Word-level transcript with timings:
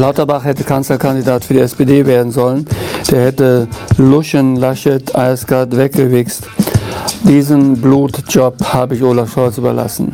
Lauterbach 0.00 0.44
hätte 0.44 0.64
Kanzlerkandidat 0.64 1.44
für 1.44 1.52
die 1.52 1.60
SPD 1.60 2.06
werden 2.06 2.32
sollen. 2.32 2.64
Der 3.10 3.26
hätte 3.26 3.68
Luschen, 3.98 4.56
Laschet, 4.56 5.14
Eisgard 5.14 5.76
weggewichst. 5.76 6.44
Diesen 7.24 7.78
Blutjob 7.78 8.64
habe 8.64 8.94
ich 8.94 9.02
Olaf 9.02 9.30
Scholz 9.30 9.58
überlassen. 9.58 10.10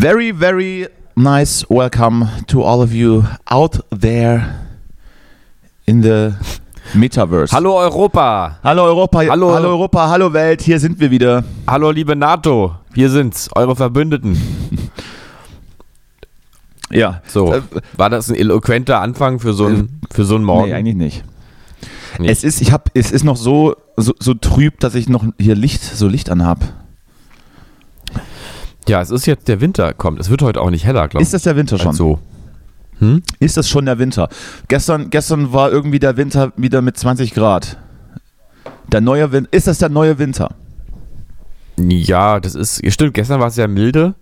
Very, 0.00 0.30
very 0.30 0.88
nice 1.14 1.68
welcome 1.68 2.24
to 2.46 2.62
all 2.62 2.80
of 2.80 2.94
you 2.94 3.24
out 3.50 3.80
there 3.90 4.56
in 5.86 6.00
the 6.00 6.34
Metaverse. 6.94 7.52
Hallo 7.52 7.76
Europa! 7.76 8.58
Hallo 8.64 8.84
Europa, 8.84 9.18
Hallo. 9.28 9.52
hallo 9.52 9.68
Europa, 9.68 10.08
hallo 10.08 10.32
Welt, 10.32 10.62
hier 10.62 10.80
sind 10.80 10.98
wir 11.00 11.10
wieder. 11.10 11.44
Hallo 11.66 11.90
liebe 11.90 12.16
NATO! 12.16 12.76
Wir 12.94 13.10
sind's, 13.10 13.50
eure 13.54 13.76
Verbündeten. 13.76 14.36
Ja. 16.92 17.20
So, 17.28 17.52
Äh, 17.54 17.60
war 17.96 18.08
das 18.10 18.30
ein 18.30 18.34
eloquenter 18.34 19.00
Anfang 19.00 19.38
für 19.38 19.52
so 19.52 19.66
einen 19.66 20.00
für 20.10 20.24
so 20.24 20.34
einen 20.34 20.42
Morgen? 20.42 20.70
Nee, 20.70 20.74
eigentlich 20.74 20.96
nicht. 20.96 21.24
Nee. 22.18 22.28
Es 22.28 22.42
ist, 22.42 22.60
ich 22.60 22.72
hab, 22.72 22.90
es 22.94 23.12
ist 23.12 23.22
noch 23.22 23.36
so, 23.36 23.76
so, 23.96 24.12
so 24.18 24.34
trüb, 24.34 24.80
dass 24.80 24.96
ich 24.96 25.08
noch 25.08 25.24
hier 25.38 25.54
Licht, 25.54 25.84
so 25.84 26.08
Licht 26.08 26.30
anhab. 26.30 26.58
Ja, 28.88 29.00
es 29.00 29.10
ist 29.10 29.26
jetzt 29.26 29.48
der 29.48 29.60
Winter 29.60 29.92
kommt. 29.92 30.20
Es 30.20 30.30
wird 30.30 30.42
heute 30.42 30.60
auch 30.60 30.70
nicht 30.70 30.84
heller, 30.84 31.08
glaube 31.08 31.22
ich. 31.22 31.28
Ist 31.28 31.34
das 31.34 31.42
der 31.42 31.56
Winter 31.56 31.78
schon? 31.78 31.88
als 31.88 31.96
so. 31.96 32.18
Hm? 32.98 33.22
Ist 33.38 33.56
das 33.56 33.68
schon 33.68 33.86
der 33.86 33.98
Winter? 33.98 34.28
Gestern, 34.68 35.10
gestern 35.10 35.52
war 35.52 35.70
irgendwie 35.70 35.98
der 35.98 36.16
Winter 36.16 36.52
wieder 36.56 36.82
mit 36.82 36.96
20 36.98 37.34
Grad. 37.34 37.78
Der 38.88 39.00
neue 39.00 39.32
Winter. 39.32 39.52
Ist 39.52 39.66
das 39.66 39.78
der 39.78 39.88
neue 39.88 40.18
Winter? 40.18 40.54
Ja, 41.78 42.40
das 42.40 42.54
ist. 42.54 42.82
Stimmt, 42.92 43.14
gestern 43.14 43.40
war 43.40 43.48
es 43.48 43.54
sehr 43.54 43.68
milde. 43.68 44.14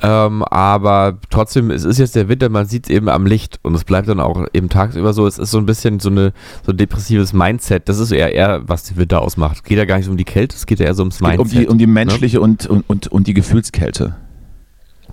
Ähm, 0.00 0.44
aber 0.44 1.18
trotzdem, 1.30 1.70
es 1.70 1.84
ist 1.84 1.98
jetzt 1.98 2.14
der 2.14 2.28
Winter, 2.28 2.48
man 2.48 2.66
sieht 2.66 2.84
es 2.84 2.90
eben 2.90 3.08
am 3.08 3.26
Licht 3.26 3.58
und 3.62 3.74
es 3.74 3.84
bleibt 3.84 4.08
dann 4.08 4.20
auch 4.20 4.46
eben 4.52 4.68
tagsüber 4.68 5.12
so. 5.12 5.26
Es 5.26 5.38
ist 5.38 5.50
so 5.50 5.58
ein 5.58 5.66
bisschen 5.66 5.98
so, 5.98 6.08
eine, 6.08 6.32
so 6.64 6.72
ein 6.72 6.76
depressives 6.76 7.32
Mindset. 7.32 7.88
Das 7.88 7.98
ist 7.98 8.12
eher, 8.12 8.32
eher, 8.32 8.62
was 8.68 8.84
den 8.84 8.96
Winter 8.96 9.20
ausmacht. 9.20 9.56
Es 9.56 9.62
geht 9.64 9.78
ja 9.78 9.84
gar 9.84 9.96
nicht 9.96 10.06
so 10.06 10.12
um 10.12 10.16
die 10.16 10.24
Kälte, 10.24 10.54
es 10.54 10.66
geht 10.66 10.78
ja 10.78 10.86
eher 10.86 10.94
so 10.94 11.02
ums 11.02 11.20
Mindset. 11.20 11.40
um 11.40 11.48
die, 11.48 11.66
um 11.66 11.78
die 11.78 11.86
ne? 11.86 11.92
menschliche 11.92 12.40
und, 12.40 12.66
und, 12.66 12.88
und, 12.88 13.08
und 13.08 13.26
die 13.26 13.34
Gefühlskälte. 13.34 14.14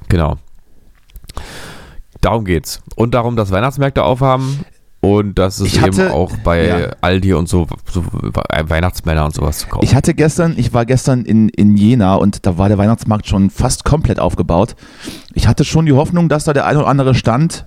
Genau. 0.08 0.38
Darum 2.22 2.46
geht's. 2.46 2.82
Und 2.96 3.14
darum, 3.14 3.36
dass 3.36 3.52
Weihnachtsmärkte 3.52 4.04
aufhaben 4.04 4.66
und 5.06 5.38
dass 5.40 5.60
es 5.60 5.68
Ich 5.68 5.82
hatte- 5.82 6.04
eben 6.04 6.12
auch 6.12 6.36
bei 6.44 6.66
ja. 6.68 6.78
Aldi 7.02 7.34
und 7.34 7.48
so, 7.50 7.68
so 7.92 8.04
Weihnachtsmänner 8.04 9.26
und 9.26 9.34
sowas 9.34 9.60
zu 9.60 9.68
kaufen. 9.68 9.86
Ich 9.86 9.96
hatte 9.96 10.14
gestern, 10.14 10.54
ich 10.58 10.74
war 10.74 10.86
gestern 10.86 11.24
in, 11.26 11.50
in 11.50 11.78
Jena 11.78 12.16
und 12.16 12.46
da 12.46 12.58
war 12.58 12.68
der 12.70 12.78
Weihnachtsmarkt 12.78 13.28
schon 13.28 13.50
fast 13.50 13.86
komplett 13.86 14.20
aufgebaut. 14.20 14.76
Ich 15.34 15.48
hatte 15.48 15.64
schon 15.66 15.86
die 15.86 15.94
Hoffnung, 15.94 16.30
dass 16.30 16.44
da 16.46 16.54
der 16.54 16.66
ein 16.66 16.78
oder 16.78 16.88
andere 16.88 17.16
Stand 17.16 17.66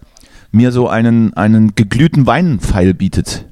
mir 0.50 0.72
so 0.72 0.89
einen, 0.89 1.34
einen 1.34 1.75
geglühten 1.75 2.27
Weinpfeil 2.27 2.95
bietet. 2.95 3.45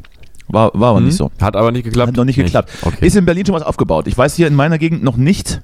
War, 0.48 0.70
war 0.74 0.90
aber 0.90 0.98
Hm? 0.98 1.06
nicht 1.06 1.16
so. 1.16 1.30
Hat 1.40 1.56
aber 1.56 1.72
nicht 1.72 1.84
geklappt. 1.84 2.08
Hat 2.08 2.16
noch 2.16 2.24
nicht 2.24 2.36
geklappt. 2.36 2.70
Okay. 2.82 3.04
Ist 3.06 3.16
in 3.16 3.24
Berlin 3.26 3.44
schon 3.46 3.54
was 3.54 3.62
aufgebaut. 3.64 4.06
Ich 4.06 4.16
weiß 4.16 4.34
hier 4.36 4.46
in 4.46 4.54
meiner 4.54 4.78
Gegend 4.78 5.02
noch 5.02 5.16
nicht. 5.16 5.60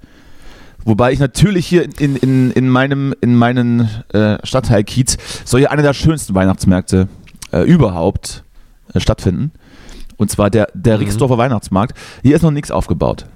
Wobei 0.84 1.12
ich 1.12 1.20
natürlich 1.20 1.64
hier 1.66 1.86
in, 2.00 2.16
in, 2.16 2.50
in 2.50 2.68
meinem 2.68 3.14
in 3.20 3.36
meinen 3.36 3.88
äh, 4.12 4.38
Stadtteil 4.44 4.82
Kiez 4.82 5.16
soll 5.44 5.60
ja 5.60 5.70
einer 5.70 5.82
der 5.82 5.94
schönsten 5.94 6.34
Weihnachtsmärkte 6.34 7.06
äh, 7.52 7.62
überhaupt 7.62 8.44
äh, 8.94 9.00
stattfinden. 9.00 9.52
Und 10.16 10.30
zwar 10.30 10.50
der, 10.50 10.68
der 10.74 10.96
Mhm. 10.98 11.04
Rixdorfer 11.04 11.38
Weihnachtsmarkt. 11.38 11.96
Hier 12.22 12.36
ist 12.36 12.42
noch 12.42 12.50
nichts 12.50 12.70
aufgebaut. 12.70 13.26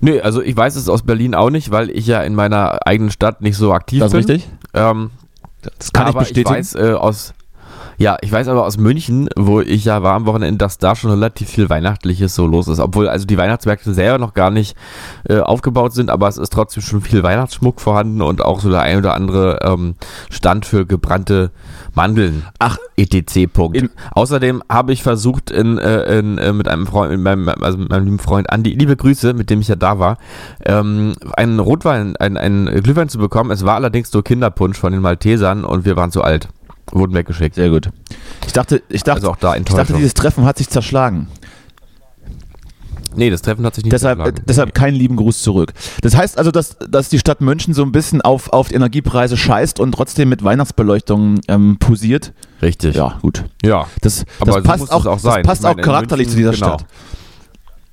Nö, 0.00 0.20
also 0.20 0.42
ich 0.42 0.56
weiß 0.56 0.76
es 0.76 0.88
aus 0.88 1.02
Berlin 1.02 1.34
auch 1.34 1.50
nicht, 1.50 1.70
weil 1.70 1.90
ich 1.90 2.06
ja 2.06 2.22
in 2.22 2.34
meiner 2.34 2.86
eigenen 2.86 3.10
Stadt 3.10 3.40
nicht 3.40 3.56
so 3.56 3.72
aktiv 3.72 4.00
Das 4.00 4.12
ist 4.12 4.26
bin. 4.26 4.36
richtig? 4.36 4.50
Ähm, 4.74 5.10
Das 5.78 5.92
kann 5.92 6.08
ich 6.08 6.14
bestätigen. 6.14 6.48
Ich 6.50 6.58
weiß 6.58 6.74
äh, 6.74 6.92
aus, 6.92 7.32
ja, 7.98 8.16
ich 8.20 8.30
weiß 8.32 8.48
aber 8.48 8.64
aus 8.66 8.78
München, 8.78 9.28
wo 9.36 9.60
ich 9.60 9.84
ja 9.84 10.02
war 10.02 10.14
am 10.14 10.26
Wochenende, 10.26 10.58
dass 10.58 10.78
da 10.78 10.94
schon 10.94 11.10
relativ 11.10 11.48
viel 11.48 11.68
Weihnachtliches 11.70 12.34
so 12.34 12.46
los 12.46 12.68
ist. 12.68 12.78
Obwohl 12.78 13.08
also 13.08 13.26
die 13.26 13.38
Weihnachtsmärkte 13.38 13.94
selber 13.94 14.18
noch 14.18 14.34
gar 14.34 14.50
nicht 14.50 14.76
äh, 15.28 15.38
aufgebaut 15.38 15.94
sind, 15.94 16.10
aber 16.10 16.28
es 16.28 16.36
ist 16.36 16.52
trotzdem 16.52 16.82
schon 16.82 17.00
viel 17.00 17.22
Weihnachtsschmuck 17.22 17.80
vorhanden 17.80 18.22
und 18.22 18.42
auch 18.44 18.60
so 18.60 18.70
der 18.70 18.80
ein 18.82 18.98
oder 18.98 19.14
andere 19.14 19.60
ähm, 19.62 19.94
Stand 20.30 20.66
für 20.66 20.86
gebrannte 20.86 21.50
Mandeln. 21.94 22.44
Ach, 22.58 22.76
etc. 22.96 23.46
Punkt. 23.52 23.76
In- 23.76 23.90
Außerdem 24.12 24.62
habe 24.70 24.92
ich 24.92 25.02
versucht, 25.02 25.50
in, 25.50 25.78
äh, 25.78 26.18
in, 26.18 26.38
äh, 26.38 26.52
mit 26.52 26.68
einem 26.68 26.86
Freund, 26.86 27.10
mit 27.12 27.20
meinem, 27.20 27.48
also 27.48 27.78
mit 27.78 27.88
meinem 27.90 28.04
lieben 28.04 28.18
Freund 28.18 28.50
Andi, 28.50 28.70
liebe 28.74 28.96
Grüße, 28.96 29.32
mit 29.34 29.50
dem 29.50 29.60
ich 29.60 29.68
ja 29.68 29.76
da 29.76 29.98
war, 29.98 30.18
ähm, 30.64 31.14
einen 31.36 31.58
Rotwein, 31.60 32.16
einen, 32.16 32.36
einen 32.36 32.82
Glühwein 32.82 33.08
zu 33.08 33.18
bekommen. 33.18 33.50
Es 33.50 33.64
war 33.64 33.76
allerdings 33.76 34.12
nur 34.12 34.22
Kinderpunsch 34.24 34.78
von 34.78 34.92
den 34.92 35.00
Maltesern 35.02 35.64
und 35.64 35.84
wir 35.84 35.96
waren 35.96 36.10
zu 36.10 36.22
alt. 36.22 36.48
Wurden 36.92 37.14
weggeschickt. 37.14 37.54
sehr 37.56 37.70
gut. 37.70 37.90
Ich 38.46 38.52
dachte, 38.52 38.82
ich 38.88 39.02
dachte, 39.02 39.20
Also 39.22 39.30
auch 39.30 39.36
da 39.36 39.56
ich 39.56 39.64
dachte, 39.64 39.94
dieses 39.94 40.14
Treffen 40.14 40.44
hat 40.44 40.58
sich 40.58 40.68
zerschlagen. 40.68 41.28
Nee, 43.18 43.30
das 43.30 43.40
Treffen 43.40 43.64
hat 43.64 43.74
sich 43.74 43.84
nicht 43.84 43.92
Deshalb, 43.94 44.18
zerschlagen. 44.18 44.42
deshalb 44.46 44.74
keinen 44.74 44.94
lieben 44.94 45.16
Gruß 45.16 45.40
zurück. 45.42 45.72
Das 46.02 46.14
heißt 46.14 46.36
also, 46.36 46.50
dass, 46.50 46.76
dass 46.90 47.08
die 47.08 47.18
Stadt 47.18 47.40
München 47.40 47.72
so 47.72 47.82
ein 47.82 47.90
bisschen 47.90 48.20
auf, 48.20 48.52
auf 48.52 48.68
die 48.68 48.74
Energiepreise 48.74 49.38
scheißt 49.38 49.80
und 49.80 49.92
trotzdem 49.92 50.28
mit 50.28 50.44
Weihnachtsbeleuchtung 50.44 51.40
ähm, 51.48 51.78
posiert. 51.78 52.34
Richtig. 52.60 52.94
Ja, 52.94 53.18
gut. 53.22 53.44
Ja. 53.64 53.86
Das, 54.02 54.26
Aber 54.38 54.56
das 54.56 54.64
passt 54.64 54.80
muss 54.80 54.90
auch, 54.90 55.06
auch 55.06 55.14
das 55.14 55.22
sein. 55.22 55.42
passt 55.44 55.62
Ich 55.62 55.64
meine, 55.66 55.80
auch 55.80 55.84
charakterlich 55.84 56.26
in 56.26 56.30
zu 56.30 56.36
dieser 56.36 56.50
München- 56.50 56.64
genau. 56.66 56.78
Stadt. 56.78 56.88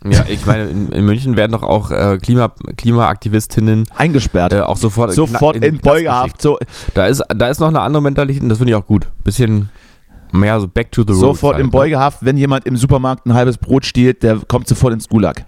Ja, 0.09 0.25
ich 0.28 0.46
meine, 0.46 0.66
in, 0.66 0.90
in 0.90 1.06
München 1.06 1.38
werden 1.38 1.53
doch 1.53 1.64
auch 1.64 1.91
äh, 1.91 2.18
Klima, 2.22 2.53
Klimaaktivistinnen 2.75 3.86
Eingesperrt. 3.96 4.53
äh, 4.53 4.59
auch 4.62 4.78
sofort, 4.78 5.14
Sofort 5.14 5.56
in, 5.56 5.64
in, 5.64 5.69
Knast 5.81 5.84
Beugehaft. 5.84 6.41
So, 6.41 6.59
Da 6.94 7.08
ist, 7.08 7.24
da 7.30 7.47
ist 7.47 7.59
noch 7.59 7.69
eine 7.69 7.81
andere 7.81 8.02
Mentalität 8.02 8.44
und 8.44 8.50
das 8.50 8.58
finde 8.58 8.72
ich 8.72 8.75
auch 8.75 8.86
gut. 8.86 9.08
Bisschen 9.24 9.69
mehr 10.31 10.59
so 10.59 10.68
back 10.68 10.92
to 10.92 11.03
the 11.03 11.09
roots. 11.09 11.19
sofort 11.19 11.56
halt, 11.56 11.62
in 11.62 11.68
ne? 11.68 11.72
Beugehaft, 11.72 12.19
wenn 12.22 12.38
jemand 12.38 12.66
im 12.66 12.75
Supermarkt 12.75 13.25
ein 13.25 13.34
halbes 13.34 13.58
Brot 13.58 13.86
stiehlt, 13.86 14.24
der 14.24 14.40
kommt 14.47 14.68
sofort 14.68 14.94
ins 14.94 15.08
Gulag. 15.08 15.46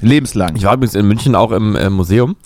Lebenslang. 0.00 0.54
Ich 0.56 0.64
war 0.64 0.74
übrigens 0.74 0.94
in 0.94 1.06
München 1.06 1.34
auch 1.34 1.50
im 1.50 1.74
äh, 1.74 1.90
Museum 1.90 2.36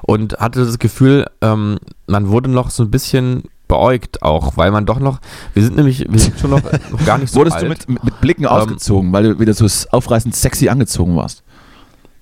und 0.00 0.34
hatte 0.38 0.64
das 0.64 0.78
Gefühl, 0.78 1.26
ähm, 1.42 1.78
man 2.06 2.28
wurde 2.28 2.50
noch 2.50 2.70
so 2.70 2.82
ein 2.82 2.90
bisschen 2.90 3.44
beäugt 3.72 4.22
auch, 4.22 4.58
weil 4.58 4.70
man 4.70 4.84
doch 4.84 5.00
noch, 5.00 5.18
wir 5.54 5.62
sind 5.62 5.76
nämlich, 5.76 6.04
wir 6.06 6.18
sind 6.20 6.38
schon 6.38 6.50
noch, 6.50 6.60
noch 6.90 7.06
gar 7.06 7.16
nicht 7.16 7.32
so 7.32 7.38
Wurdest 7.38 7.56
alt. 7.56 7.64
du 7.64 7.68
mit, 7.70 7.88
mit, 7.88 8.20
Blicken 8.20 8.42
Ähm, 8.44 8.50
ausgezogen, 8.50 9.10
weil 9.14 9.22
du 9.22 9.40
wieder 9.40 9.54
so 9.54 9.66
aufreißend 9.90 10.34
sexy 10.36 10.68
angezogen 10.68 11.16
warst? 11.16 11.42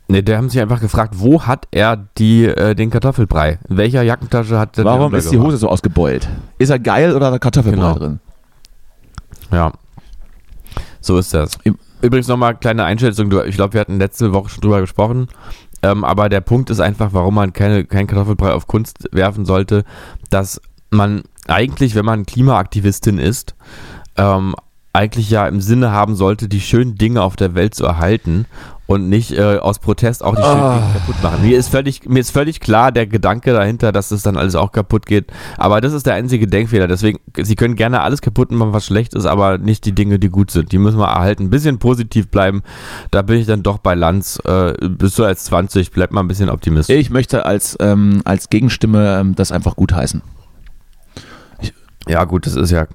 Nee, 0.07 0.23
der 0.23 0.37
haben 0.37 0.49
sich 0.49 0.61
einfach 0.61 0.81
gefragt, 0.81 1.15
wo 1.17 1.43
hat 1.43 1.67
er 1.73 1.97
die, 2.19 2.45
äh, 2.45 2.77
den 2.77 2.91
Kartoffelbrei? 2.91 3.59
In 3.69 3.77
welcher 3.79 4.03
Jackentasche 4.03 4.61
hat 4.61 4.77
der 4.77 4.85
Warum 4.85 5.13
ist 5.15 5.33
die 5.33 5.39
Hose 5.39 5.57
so 5.57 5.69
ausgebeult? 5.69 6.29
Ist 6.59 6.71
er 6.71 6.79
geil 6.79 7.17
oder 7.17 7.27
hat 7.27 7.33
er 7.33 7.39
Kartoffelbrei 7.41 7.81
Genau. 7.81 7.99
drin? 7.99 8.21
Ja. 9.51 9.73
So 11.01 11.19
ist 11.19 11.35
das. 11.35 11.59
Übrigens 12.01 12.29
nochmal 12.29 12.55
kleine 12.55 12.85
Einschätzung. 12.85 13.33
Ich 13.47 13.57
glaube, 13.57 13.75
wir 13.75 13.81
hatten 13.81 13.99
letzte 13.99 14.33
Woche 14.33 14.51
schon 14.51 14.61
drüber 14.61 14.81
gesprochen. 14.81 15.27
Ähm, 15.83 16.05
aber 16.05 16.29
der 16.29 16.43
Punkt 16.43 16.71
ist 16.71 16.79
einfach, 16.81 17.09
warum 17.13 17.35
man 17.35 17.53
keine, 17.53 17.85
kein 17.85 18.07
Kartoffelbrei 18.07 18.53
auf 18.53 18.67
Kunst 18.69 19.09
werfen 19.13 19.45
sollte, 19.47 19.85
dass 20.29 20.61
man 20.91 21.23
eigentlich, 21.49 21.95
wenn 21.95 22.05
man 22.05 22.27
Klimaaktivistin 22.27 23.19
ist, 23.19 23.55
ähm, 24.17 24.55
eigentlich 24.93 25.31
ja 25.31 25.47
im 25.47 25.61
Sinne 25.61 25.93
haben 25.93 26.17
sollte, 26.17 26.49
die 26.49 26.61
schönen 26.61 26.97
Dinge 26.97 27.23
auf 27.23 27.37
der 27.37 27.55
Welt 27.55 27.75
zu 27.75 27.85
erhalten 27.87 28.47
und 28.87 29.09
nicht 29.09 29.31
äh, 29.31 29.59
aus 29.59 29.79
Protest 29.79 30.25
auch 30.25 30.35
die 30.35 30.43
schönen 30.43 30.61
Ah. 30.61 30.79
Dinge 30.81 30.93
kaputt 30.95 31.23
machen. 31.23 31.43
Mir 31.43 31.57
ist, 31.57 31.69
völlig, 31.69 32.09
mir 32.09 32.19
ist 32.19 32.33
völlig 32.33 32.59
klar 32.59 32.91
der 32.91 33.07
Gedanke 33.07 33.53
dahinter, 33.53 33.93
dass 33.93 34.09
das 34.09 34.23
dann 34.23 34.37
alles 34.37 34.57
auch 34.57 34.73
kaputt 34.73 35.07
geht. 35.07 35.27
Aber 35.59 35.81
das 35.81 35.93
ist 35.93 36.07
der 36.07 36.15
einzige 36.15 36.49
Denkfehler. 36.49 36.89
Deswegen, 36.89 37.21
Sie 37.37 37.55
können 37.55 37.77
gerne 37.77 38.01
alles 38.01 38.21
kaputt 38.21 38.51
machen, 38.51 38.73
was 38.73 38.85
schlecht 38.85 39.15
ist, 39.15 39.27
aber 39.27 39.59
nicht 39.59 39.85
die 39.85 39.93
Dinge, 39.93 40.19
die 40.19 40.29
gut 40.29 40.51
sind. 40.51 40.73
Die 40.73 40.79
müssen 40.79 40.99
wir 40.99 41.07
erhalten. 41.07 41.45
Ein 41.45 41.51
bisschen 41.51 41.79
positiv 41.79 42.27
bleiben. 42.29 42.63
Da 43.13 43.23
bin 43.23 43.39
ich 43.39 43.47
dann 43.47 43.63
doch 43.63 43.79
bei 43.79 43.95
Lanz. 43.95 44.41
Äh, 44.45 44.73
bist 44.89 45.17
du 45.21 45.25
als 45.25 45.45
20, 45.45 45.93
bleib 45.93 46.11
mal 46.11 46.23
ein 46.23 46.29
bisschen 46.29 46.51
optimistisch. 46.51 46.97
Ich 46.97 47.11
möchte 47.11 47.47
als, 47.47 47.77
ähm, 47.79 48.23
als 48.25 48.51
Gegenstimme 48.51 49.21
ähm, 49.21 49.37
das 49.37 49.53
einfach 49.53 49.77
gutheißen. 49.77 50.21
Ja, 52.09 52.25
gut, 52.25 52.47
das 52.47 52.57
ist 52.57 52.71
ja, 52.71 52.87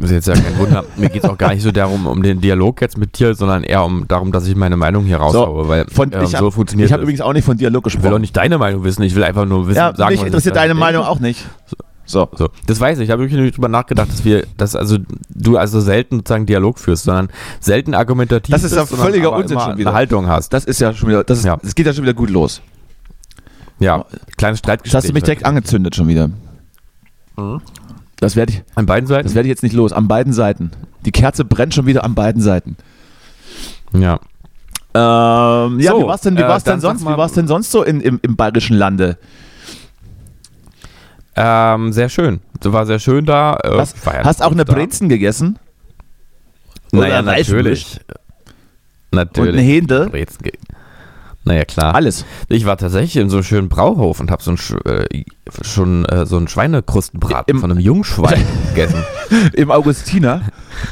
ist 0.00 0.10
jetzt 0.10 0.28
ja 0.28 0.34
kein 0.34 0.58
Wunder. 0.58 0.84
Mir 0.96 1.08
geht 1.08 1.24
es 1.24 1.30
auch 1.30 1.38
gar 1.38 1.54
nicht 1.54 1.62
so 1.62 1.72
darum, 1.72 2.06
um 2.06 2.22
den 2.22 2.40
Dialog 2.40 2.80
jetzt 2.82 2.98
mit 2.98 3.18
dir, 3.18 3.34
sondern 3.34 3.64
eher 3.64 3.84
um 3.84 4.06
darum, 4.06 4.30
dass 4.30 4.46
ich 4.46 4.54
meine 4.54 4.76
Meinung 4.76 5.04
hier 5.04 5.16
raushaue, 5.16 5.68
weil 5.68 5.86
Von, 5.90 6.12
ähm, 6.12 6.22
ich 6.24 6.30
so 6.30 6.46
hab- 6.46 6.52
funktioniert 6.54 6.88
Ich 6.88 6.92
habe 6.92 7.02
übrigens 7.02 7.22
auch 7.22 7.32
nicht 7.32 7.44
von 7.44 7.56
Dialog 7.56 7.86
Ich 7.86 7.94
will 7.94 7.98
auch 8.00 8.02
gesprochen. 8.02 8.20
nicht 8.20 8.36
deine 8.36 8.58
Meinung 8.58 8.84
wissen, 8.84 9.02
ich 9.02 9.14
will 9.14 9.24
einfach 9.24 9.46
nur 9.46 9.66
wissen, 9.68 9.78
Ja, 9.78 9.94
sagen, 9.96 10.12
mich 10.12 10.22
interessiert 10.24 10.56
deine. 10.56 10.74
Meinung 10.74 11.04
auch 11.04 11.18
nicht. 11.20 11.46
So. 12.04 12.28
So, 12.34 12.50
das 12.66 12.78
weiß 12.78 12.98
ich. 12.98 13.04
Ich 13.04 13.10
habe 13.10 13.22
wirklich 13.22 13.54
drüber 13.54 13.68
nachgedacht, 13.68 14.08
dass 14.10 14.24
wir, 14.24 14.44
dass 14.58 14.76
also 14.76 14.98
du 15.30 15.56
also 15.56 15.80
selten 15.80 16.16
sozusagen 16.16 16.44
Dialog 16.44 16.78
führst, 16.78 17.04
sondern 17.04 17.28
selten 17.60 17.94
argumentativ 17.94 18.52
Das 18.52 18.64
ist 18.64 18.74
ja 18.76 18.84
völliger 18.84 19.32
Unsinn 19.32 19.58
schon 19.58 19.78
wieder. 19.78 19.90
eine 19.90 19.96
Haltung 19.96 20.26
hast. 20.26 20.52
Das 20.52 20.64
ist 20.66 20.80
ja 20.80 20.92
schon 20.92 21.08
wieder, 21.08 21.24
das, 21.24 21.38
ist, 21.38 21.44
Ja. 21.46 21.56
das 21.62 21.74
geht 21.74 21.86
ja 21.86 21.94
schon 21.94 22.02
wieder 22.02 22.12
gut 22.12 22.28
los. 22.28 22.60
Ja, 23.78 24.04
kleines 24.36 24.58
Streitgespräch. 24.58 24.92
Jetzt 24.92 25.04
hast 25.04 25.08
du 25.08 25.14
mich 25.14 25.22
direkt 25.22 25.46
angezündet 25.46 25.96
schon 25.96 26.08
wieder. 26.08 26.28
Das 28.22 28.36
werde 28.36 28.52
ich, 28.52 28.62
An 28.76 28.86
beiden 28.86 29.08
Seiten? 29.08 29.24
das 29.24 29.34
werde 29.34 29.48
ich 29.48 29.50
jetzt 29.50 29.64
nicht 29.64 29.72
los. 29.74 29.92
An 29.92 30.06
beiden 30.06 30.32
Seiten. 30.32 30.70
Die 31.04 31.10
Kerze 31.10 31.44
brennt 31.44 31.74
schon 31.74 31.86
wieder 31.86 32.04
an 32.04 32.14
beiden 32.14 32.40
Seiten. 32.40 32.76
ja. 33.92 34.20
Ähm, 34.94 35.80
ja, 35.80 35.90
So, 35.92 36.02
wie 36.02 36.06
war's 36.06 36.20
denn, 36.20 36.36
wie 36.36 36.42
äh, 36.42 36.48
war's 36.48 36.62
denn 36.64 36.78
sonst, 36.80 37.02
mal- 37.02 37.14
wie 37.14 37.18
war's 37.18 37.32
denn 37.32 37.48
sonst 37.48 37.70
so 37.72 37.82
in, 37.82 38.00
im, 38.00 38.20
im 38.22 38.36
bayerischen 38.36 38.76
Lande? 38.76 39.16
Ähm, 41.34 41.92
sehr 41.92 42.08
schön. 42.10 42.40
Das 42.60 42.72
war 42.72 42.86
sehr 42.86 42.98
schön 43.00 43.24
da. 43.24 43.58
Äh, 43.64 43.78
Hast, 43.78 44.04
war 44.06 44.14
ja 44.14 44.22
hast 44.24 44.42
auch 44.42 44.52
eine 44.52 44.64
da. 44.66 44.72
Brezen 44.74 45.08
gegessen? 45.08 45.58
Naja, 46.92 47.20
Oder 47.20 47.22
natürlich. 47.22 48.00
Und 49.10 49.16
Natürlich. 49.16 49.52
eine 49.54 49.62
Hähnde? 49.62 50.08
Brezen 50.10 50.42
Naja, 51.44 51.64
klar. 51.64 51.94
Alles. 51.96 52.24
Ich 52.48 52.64
war 52.66 52.76
tatsächlich 52.76 53.16
in 53.16 53.28
so 53.28 53.38
einem 53.38 53.44
schönen 53.44 53.68
Brauhof 53.68 54.20
und 54.20 54.30
habe 54.30 54.42
so 54.42 54.52
ein, 54.52 54.58
äh, 54.84 55.24
schon 55.62 56.04
äh, 56.04 56.24
so 56.24 56.36
einen 56.36 56.46
Schweinekrustenbraten 56.46 57.54
Im- 57.56 57.60
von 57.60 57.70
einem 57.70 57.80
Jungschwein 57.80 58.44
gegessen. 58.68 59.02
Im 59.54 59.70
Augustiner. 59.72 60.42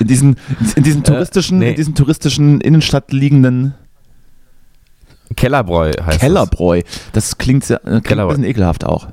In 0.01 0.09
diesen, 0.09 0.37
in 0.75 0.83
diesen 0.83 1.05
touristischen, 1.05 1.59
nee. 1.61 1.71
in 1.71 1.77
diesen 1.77 1.95
touristischen 1.95 2.61
Innenstadt 2.61 3.13
liegenden 3.13 3.75
Kellerbräu 5.37 5.93
heißt 6.05 6.21
Kellerbräu. 6.21 6.83
Das 7.13 7.39
klingt, 7.39 7.65
sehr, 7.65 7.79
äh, 7.79 7.83
klingt 7.83 7.97
ein 7.99 8.03
Kellerbräu. 8.03 8.31
bisschen 8.35 8.45
ekelhaft 8.51 8.85
auch. 8.85 9.07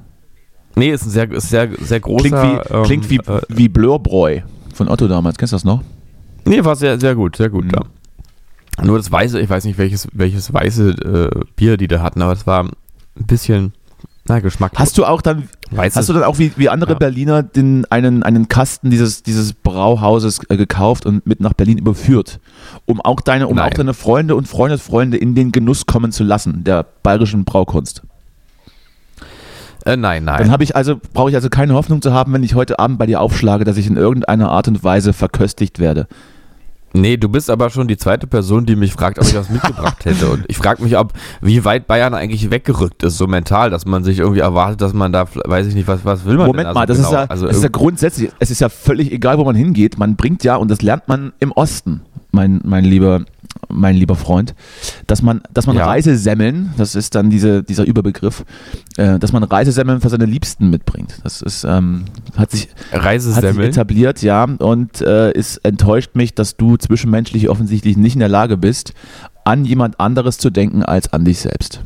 Nee, 0.76 0.90
ist 0.92 1.06
ein 1.06 1.10
sehr, 1.12 1.32
ist 1.32 1.50
sehr, 1.50 1.70
sehr 1.80 2.00
großer. 2.00 2.30
Klingt 2.30 2.44
wie, 2.44 2.74
ähm, 2.76 2.84
klingt 2.84 3.10
wie, 3.10 3.18
Äh, 3.18 3.42
wie 3.50 3.70
Blörbräu 3.70 4.42
von 4.74 4.88
Otto 4.90 5.08
damals. 5.08 5.38
Kennst 5.38 5.54
du 5.54 5.56
das 5.56 5.64
noch? 5.64 5.84
nee, 6.46 6.64
war 6.64 6.76
sehr, 6.76 7.00
sehr 7.00 7.14
gut, 7.14 7.36
sehr 7.36 7.50
gut, 7.50 7.66
Mhm. 7.66 7.72
ja. 7.76 7.82
Nur 8.84 8.98
das 8.98 9.12
weiße, 9.12 9.40
ich 9.40 9.50
weiß 9.50 9.64
nicht, 9.66 9.78
welches, 9.78 10.08
welches 10.14 10.54
weiße 10.54 10.90
äh, 10.92 11.46
Bier 11.56 11.78
die 11.78 11.88
da 11.88 12.02
hatten, 12.02 12.22
aber 12.22 12.34
es 12.34 12.46
war 12.46 12.64
ein 12.64 12.72
bisschen, 13.16 13.74
na, 14.28 14.40
geschmacklos. 14.40 14.80
Hast 14.80 14.98
du 14.98 15.06
auch 15.06 15.22
dann, 15.22 15.50
Weißes- 15.72 15.96
hast 15.96 16.10
du 16.10 16.14
dann 16.14 16.24
auch 16.24 16.38
wie, 16.38 16.52
wie 16.58 16.70
andere 16.70 16.92
Ja. 16.92 16.98
Berliner 17.00 17.42
den, 17.44 17.86
einen, 17.90 18.22
einen 18.24 18.50
Kasten 18.50 18.90
dieses, 18.92 19.24
dieses 19.24 19.54
Brauhauses 19.54 20.42
äh, 20.50 20.58
gekauft 20.58 21.06
und 21.06 21.26
mit 21.26 21.40
nach 21.40 21.54
Berlin 21.54 21.78
überführt, 21.80 22.40
um 22.86 23.02
auch 23.02 23.22
deine, 23.22 23.48
um 23.48 23.56
Nein. 23.56 23.72
auch 23.72 23.74
deine 23.76 23.94
Freunde 23.96 24.36
und 24.36 24.48
Freundesfreunde 24.48 25.18
in 25.18 25.34
den 25.34 25.52
Genuss 25.52 25.86
kommen 25.88 26.12
zu 26.12 26.24
lassen, 26.24 26.64
der 26.64 26.86
bayerischen 27.02 27.46
Braukunst? 27.46 28.04
Äh, 29.86 29.96
nein, 29.98 30.26
nein. 30.26 30.40
Dann 30.40 30.52
habe 30.52 30.64
ich 30.64 30.76
also, 30.76 31.00
brauche 31.14 31.30
ich 31.30 31.36
also 31.36 31.50
keine 31.50 31.74
Hoffnung 31.74 32.02
zu 32.02 32.14
haben, 32.14 32.34
wenn 32.34 32.44
ich 32.44 32.56
heute 32.56 32.78
Abend 32.78 33.00
bei 33.00 33.06
dir 33.06 33.22
aufschlage, 33.22 33.64
dass 33.64 33.78
ich 33.78 33.88
in 33.88 33.96
irgendeiner 33.96 34.52
Art 34.52 34.68
und 34.68 34.84
Weise 34.84 35.14
verköstigt 35.14 35.80
werde. 35.80 36.08
Nee, 36.98 37.18
du 37.18 37.30
bist 37.30 37.50
aber 37.50 37.70
schon 37.70 37.88
die 37.88 37.98
zweite 37.98 38.28
Person, 38.28 38.66
die 38.66 38.76
mich 38.76 38.94
fragt, 38.94 39.20
ob 39.20 39.26
ich 39.26 39.36
was 39.36 39.50
mitgebracht 39.50 40.04
hätte. 40.06 40.30
Und 40.30 40.46
ich 40.48 40.58
frage 40.58 40.84
mich, 40.84 40.98
ob, 40.98 41.14
wie 41.42 41.64
weit 41.64 41.88
Bayern 41.88 42.14
eigentlich 42.14 42.50
weggerückt 42.52 43.04
ist, 43.04 43.18
so 43.18 43.28
mental, 43.28 43.70
dass 43.70 43.86
man 43.86 44.04
sich 44.04 44.20
irgendwie 44.20 44.40
erwartet, 44.40 44.82
dass 44.82 44.94
man 44.94 45.12
da, 45.12 45.26
weiß 45.34 45.68
ich 45.68 45.76
nicht, 45.76 45.88
was, 45.88 46.04
was 46.06 46.26
will 46.26 46.38
man 46.38 46.48
Moment 46.48 46.68
denn? 46.68 46.74
mal, 46.74 46.86
das, 46.86 46.98
Also 46.98 47.08
ist 47.08 47.12
ja, 47.12 47.22
genau, 47.22 47.32
also 47.32 47.48
das 47.48 47.58
ist 47.58 47.64
ja 47.64 47.70
grundsätzlich, 47.70 48.32
es 48.40 48.52
ist 48.52 48.60
ja 48.60 48.70
völlig 48.70 49.12
egal, 49.12 49.38
wo 49.38 49.44
man 49.44 49.56
hingeht. 49.56 49.98
Man 49.98 50.16
bringt 50.16 50.44
ja, 50.44 50.56
und 50.56 50.70
das 50.70 50.82
lernt 50.82 51.08
man 51.08 51.34
im 51.40 51.52
Osten, 51.52 52.02
mein, 52.32 52.62
mein, 52.64 52.84
lieber, 52.84 53.22
mein 53.70 53.96
lieber 53.96 54.16
Freund, 54.16 54.56
dass 55.08 55.22
man, 55.22 55.42
dass 55.54 55.68
man 55.68 55.76
Ja. 55.76 55.86
Reisesemmeln, 55.86 56.74
das 56.78 56.96
ist 56.96 57.16
dann 57.16 57.30
diese, 57.30 57.64
dieser 57.64 57.86
Überbegriff, 57.86 58.46
äh, 58.98 59.20
dass 59.20 59.32
man 59.32 59.44
Reisesemmeln 59.44 60.02
für 60.02 60.10
seine 60.10 60.26
Liebsten 60.26 60.70
mitbringt. 60.70 61.20
Das 61.24 61.42
ist, 61.42 61.64
ähm, 61.64 62.06
hat 62.36 62.52
sich, 62.52 62.70
hat 62.92 63.44
sich 63.56 63.64
etabliert, 63.70 64.22
ja, 64.22 64.44
und 64.44 65.02
äh, 65.02 65.32
es 65.32 65.58
enttäuscht 65.58 66.12
mich, 66.16 66.34
dass 66.34 66.58
du 66.58 66.78
zwischenmenschlich 66.78 67.50
offensichtlich 67.50 67.98
nicht 67.98 68.14
in 68.14 68.20
der 68.20 68.30
Lage 68.30 68.58
bist, 68.58 68.94
an 69.44 69.66
jemand 69.66 70.00
anderes 70.00 70.38
zu 70.38 70.50
denken 70.50 70.84
als 70.84 71.14
an 71.14 71.26
dich 71.26 71.40
selbst. 71.40 71.82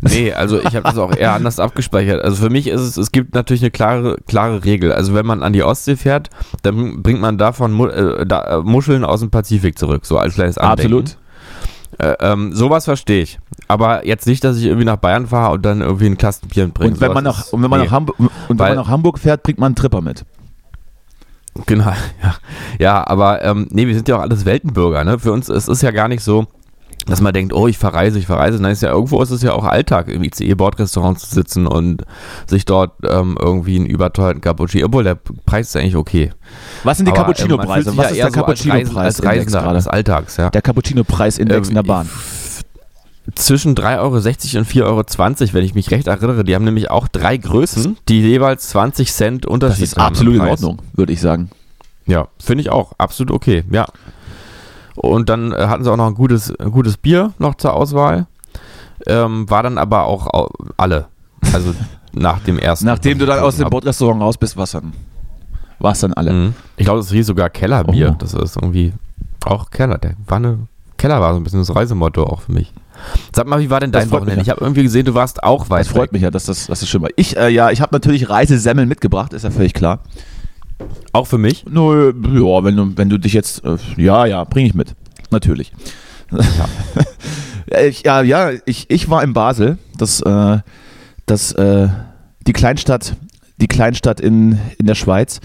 Nee, 0.00 0.32
also 0.32 0.60
ich 0.60 0.76
habe 0.76 0.82
das 0.82 0.98
auch 0.98 1.14
eher 1.14 1.32
anders 1.32 1.58
abgespeichert. 1.58 2.22
Also 2.22 2.36
für 2.36 2.50
mich 2.50 2.66
ist 2.68 2.80
es, 2.80 2.96
es 2.96 3.12
gibt 3.12 3.34
natürlich 3.34 3.62
eine 3.62 3.70
klare, 3.70 4.16
klare 4.26 4.64
Regel. 4.64 4.92
Also 4.92 5.14
wenn 5.14 5.26
man 5.26 5.42
an 5.42 5.52
die 5.52 5.62
Ostsee 5.62 5.96
fährt, 5.96 6.30
dann 6.62 7.02
bringt 7.02 7.20
man 7.20 7.38
davon 7.38 7.78
äh, 7.90 8.24
da, 8.26 8.58
äh, 8.58 8.62
Muscheln 8.62 9.04
aus 9.04 9.20
dem 9.20 9.30
Pazifik 9.30 9.78
zurück, 9.78 10.06
so 10.06 10.18
als 10.18 10.34
kleines 10.34 10.58
Andenken. 10.58 10.98
Absolut. 10.98 11.16
Äh, 11.98 12.14
ähm, 12.20 12.52
sowas 12.54 12.84
verstehe 12.84 13.22
ich. 13.22 13.38
Aber 13.66 14.06
jetzt 14.06 14.26
nicht, 14.26 14.44
dass 14.44 14.56
ich 14.56 14.64
irgendwie 14.64 14.84
nach 14.84 14.96
Bayern 14.96 15.26
fahre 15.26 15.54
und 15.54 15.62
dann 15.62 15.80
irgendwie 15.80 16.06
einen 16.06 16.18
Kasten 16.18 16.48
Bier 16.48 16.66
mitbringe. 16.66 16.92
Und 16.92 17.00
wenn 17.00 17.12
man 17.12 17.24
nach, 17.24 17.52
und 17.52 17.62
wenn 17.62 17.70
man 17.70 17.80
nee. 17.80 17.86
nach 17.86 17.92
Hamburg, 17.92 18.18
und 18.20 18.30
wenn 18.48 18.58
Weil- 18.58 18.76
man 18.76 18.84
nach 18.84 18.90
Hamburg 18.90 19.18
fährt, 19.18 19.42
bringt 19.42 19.58
man 19.58 19.68
einen 19.68 19.76
Tripper 19.76 20.00
mit. 20.00 20.24
Genau, 21.66 21.84
ja. 22.22 22.34
Ja, 22.78 23.06
aber 23.06 23.42
ähm, 23.42 23.66
nee, 23.70 23.86
wir 23.86 23.94
sind 23.94 24.06
ja 24.06 24.16
auch 24.16 24.20
alles 24.20 24.44
Weltenbürger, 24.44 25.02
ne? 25.02 25.18
Für 25.18 25.32
uns 25.32 25.48
es 25.48 25.66
ist 25.66 25.82
ja 25.82 25.90
gar 25.90 26.06
nicht 26.06 26.22
so, 26.22 26.46
dass 27.08 27.20
man 27.20 27.32
denkt, 27.32 27.52
oh, 27.52 27.66
ich 27.66 27.78
verreise, 27.78 28.18
ich 28.18 28.26
verreise. 28.26 28.60
Nein, 28.62 28.72
ist 28.72 28.82
ja 28.82 28.90
irgendwo 28.90 29.22
ist 29.22 29.30
es 29.30 29.42
ja 29.42 29.52
auch 29.52 29.64
Alltag, 29.64 30.08
im 30.08 30.22
ICE-Bordrestaurant 30.22 31.18
zu 31.18 31.34
sitzen 31.34 31.66
und 31.66 32.04
sich 32.46 32.64
dort 32.64 32.92
ähm, 33.04 33.36
irgendwie 33.40 33.76
einen 33.76 33.86
überteuerten 33.86 34.40
Cappuccino, 34.40 34.86
obwohl 34.86 35.04
der 35.04 35.14
Preis 35.46 35.68
ist 35.68 35.76
eigentlich 35.76 35.96
okay. 35.96 36.32
Was 36.84 36.98
sind 36.98 37.06
die 37.06 37.10
ähm, 37.10 37.16
Cappuccino-Preise? 37.16 37.96
Was 37.96 38.10
ist 38.12 38.18
der 38.18 38.30
Cappuccino-Preis 38.30 38.96
als 38.96 39.24
Reisender 39.24 39.60
gerade? 39.62 39.74
des 39.76 39.88
Alltags, 39.88 40.36
ja. 40.36 40.50
Der 40.50 40.62
Cappuccino-Preis-Index 40.62 41.68
in 41.68 41.74
der 41.74 41.84
Ähm, 41.84 41.88
Bahn. 41.88 42.08
Zwischen 43.34 43.74
3,60 43.74 43.98
Euro 43.98 44.14
und 44.16 44.68
4,20 44.68 44.84
Euro, 44.84 45.52
wenn 45.52 45.64
ich 45.64 45.74
mich 45.74 45.90
recht 45.90 46.06
erinnere. 46.06 46.44
Die 46.44 46.54
haben 46.54 46.64
nämlich 46.64 46.90
auch 46.90 47.08
drei 47.08 47.36
Größen, 47.36 47.98
die 48.08 48.22
jeweils 48.22 48.68
20 48.68 49.12
Cent 49.12 49.44
Das 49.44 49.50
Unterschied 49.52 49.84
ist 49.84 49.96
haben 49.96 50.02
im 50.02 50.06
absolut 50.06 50.34
in. 50.36 50.40
Ordnung, 50.40 50.78
würde 50.94 51.12
ich 51.12 51.20
sagen. 51.20 51.50
Ja, 52.06 52.28
finde 52.38 52.62
ich 52.62 52.70
auch. 52.70 52.92
Absolut 52.96 53.30
okay, 53.32 53.64
ja. 53.70 53.86
Und 54.98 55.28
dann 55.28 55.52
äh, 55.52 55.66
hatten 55.66 55.84
sie 55.84 55.90
auch 55.90 55.96
noch 55.96 56.06
ein 56.06 56.14
gutes, 56.14 56.52
ein 56.58 56.70
gutes 56.70 56.96
Bier 56.96 57.32
noch 57.38 57.54
zur 57.56 57.74
Auswahl. 57.74 58.26
Ähm, 59.06 59.48
war 59.48 59.62
dann 59.62 59.78
aber 59.78 60.04
auch 60.04 60.26
au- 60.32 60.50
alle. 60.76 61.06
Also 61.52 61.74
nach 62.12 62.40
dem 62.40 62.58
ersten. 62.58 62.86
Nachdem 62.86 63.18
du 63.18 63.26
dann 63.26 63.38
aus 63.40 63.56
dem 63.56 63.68
Bordrestaurant 63.70 64.20
raus 64.20 64.36
bist, 64.36 64.56
was 64.56 64.72
dann? 64.72 64.92
War 65.78 65.92
es 65.92 66.00
dann 66.00 66.12
alle? 66.14 66.32
Mhm. 66.32 66.54
Ich 66.76 66.84
glaube, 66.84 66.98
das 67.00 67.10
hieß 67.12 67.26
sogar 67.28 67.48
Kellerbier. 67.50 68.10
Oh. 68.14 68.16
Das 68.18 68.34
ist 68.34 68.56
irgendwie 68.56 68.92
auch 69.44 69.70
Keller. 69.70 69.98
Der 69.98 70.14
war 70.26 70.38
eine, 70.38 70.58
Keller 70.96 71.20
war 71.20 71.32
so 71.32 71.38
ein 71.40 71.44
bisschen 71.44 71.60
das 71.60 71.74
Reisemotto 71.74 72.24
auch 72.24 72.40
für 72.42 72.52
mich. 72.52 72.72
Sag 73.32 73.46
mal, 73.46 73.60
wie 73.60 73.70
war 73.70 73.78
denn 73.78 73.92
dein 73.92 74.10
Wochenende? 74.10 74.36
ja. 74.36 74.42
Ich 74.42 74.50
habe 74.50 74.60
irgendwie 74.60 74.82
gesehen, 74.82 75.04
du 75.04 75.14
warst 75.14 75.44
auch 75.44 75.70
weit 75.70 75.82
Das 75.82 75.88
freut 75.92 76.02
weg. 76.04 76.12
mich 76.14 76.22
ja, 76.22 76.32
dass 76.32 76.46
das, 76.46 76.66
dass 76.66 76.80
das 76.80 76.88
schön 76.88 77.00
war. 77.02 77.10
Ich, 77.14 77.36
äh, 77.36 77.48
ja, 77.48 77.70
ich 77.70 77.80
habe 77.80 77.94
natürlich 77.94 78.28
Reisesemmeln 78.28 78.88
mitgebracht, 78.88 79.32
ist 79.32 79.44
ja 79.44 79.52
völlig 79.52 79.72
klar. 79.72 80.00
Auch 81.12 81.26
für 81.26 81.38
mich? 81.38 81.64
Nö, 81.68 82.12
ja, 82.12 82.64
wenn 82.64 82.76
du, 82.76 82.96
wenn 82.96 83.08
du 83.08 83.18
dich 83.18 83.32
jetzt, 83.32 83.64
äh, 83.64 83.76
ja, 83.96 84.26
ja, 84.26 84.44
bringe 84.44 84.68
ich 84.68 84.74
mit. 84.74 84.94
Natürlich. 85.30 85.72
Ja, 87.70 87.80
ich, 87.80 88.02
ja, 88.02 88.22
ja 88.22 88.50
ich, 88.64 88.86
ich 88.88 89.10
war 89.10 89.22
in 89.22 89.32
Basel, 89.32 89.78
das, 89.96 90.20
äh, 90.20 90.58
das, 91.26 91.52
äh, 91.52 91.88
die 92.46 92.52
Kleinstadt, 92.52 93.16
die 93.60 93.68
Kleinstadt 93.68 94.20
in, 94.20 94.58
in 94.78 94.86
der 94.86 94.94
Schweiz. 94.94 95.40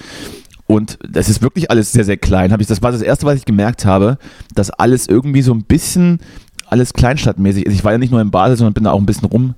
Und 0.66 0.98
das 1.08 1.30
ist 1.30 1.42
wirklich 1.42 1.70
alles 1.70 1.92
sehr, 1.92 2.06
sehr 2.06 2.18
klein. 2.18 2.54
Hab 2.54 2.62
ich, 2.62 2.68
das 2.68 2.82
war 2.82 2.92
das 2.92 3.02
Erste, 3.02 3.26
was 3.26 3.38
ich 3.38 3.46
gemerkt 3.46 3.86
habe, 3.86 4.18
dass 4.56 4.70
alles 4.70 5.08
irgendwie 5.08 5.42
so 5.42 5.54
ein 5.54 5.64
bisschen, 5.64 6.20
alles 6.68 6.94
kleinstadtmäßig 6.94 7.66
ist. 7.66 7.74
Ich 7.74 7.84
war 7.84 7.92
ja 7.92 7.98
nicht 7.98 8.12
nur 8.12 8.22
in 8.22 8.32
Basel, 8.32 8.56
sondern 8.56 8.74
bin 8.74 8.86
da 8.86 8.92
auch 8.92 9.00
ein 9.00 9.06
bisschen 9.06 9.28
rum, 9.28 9.56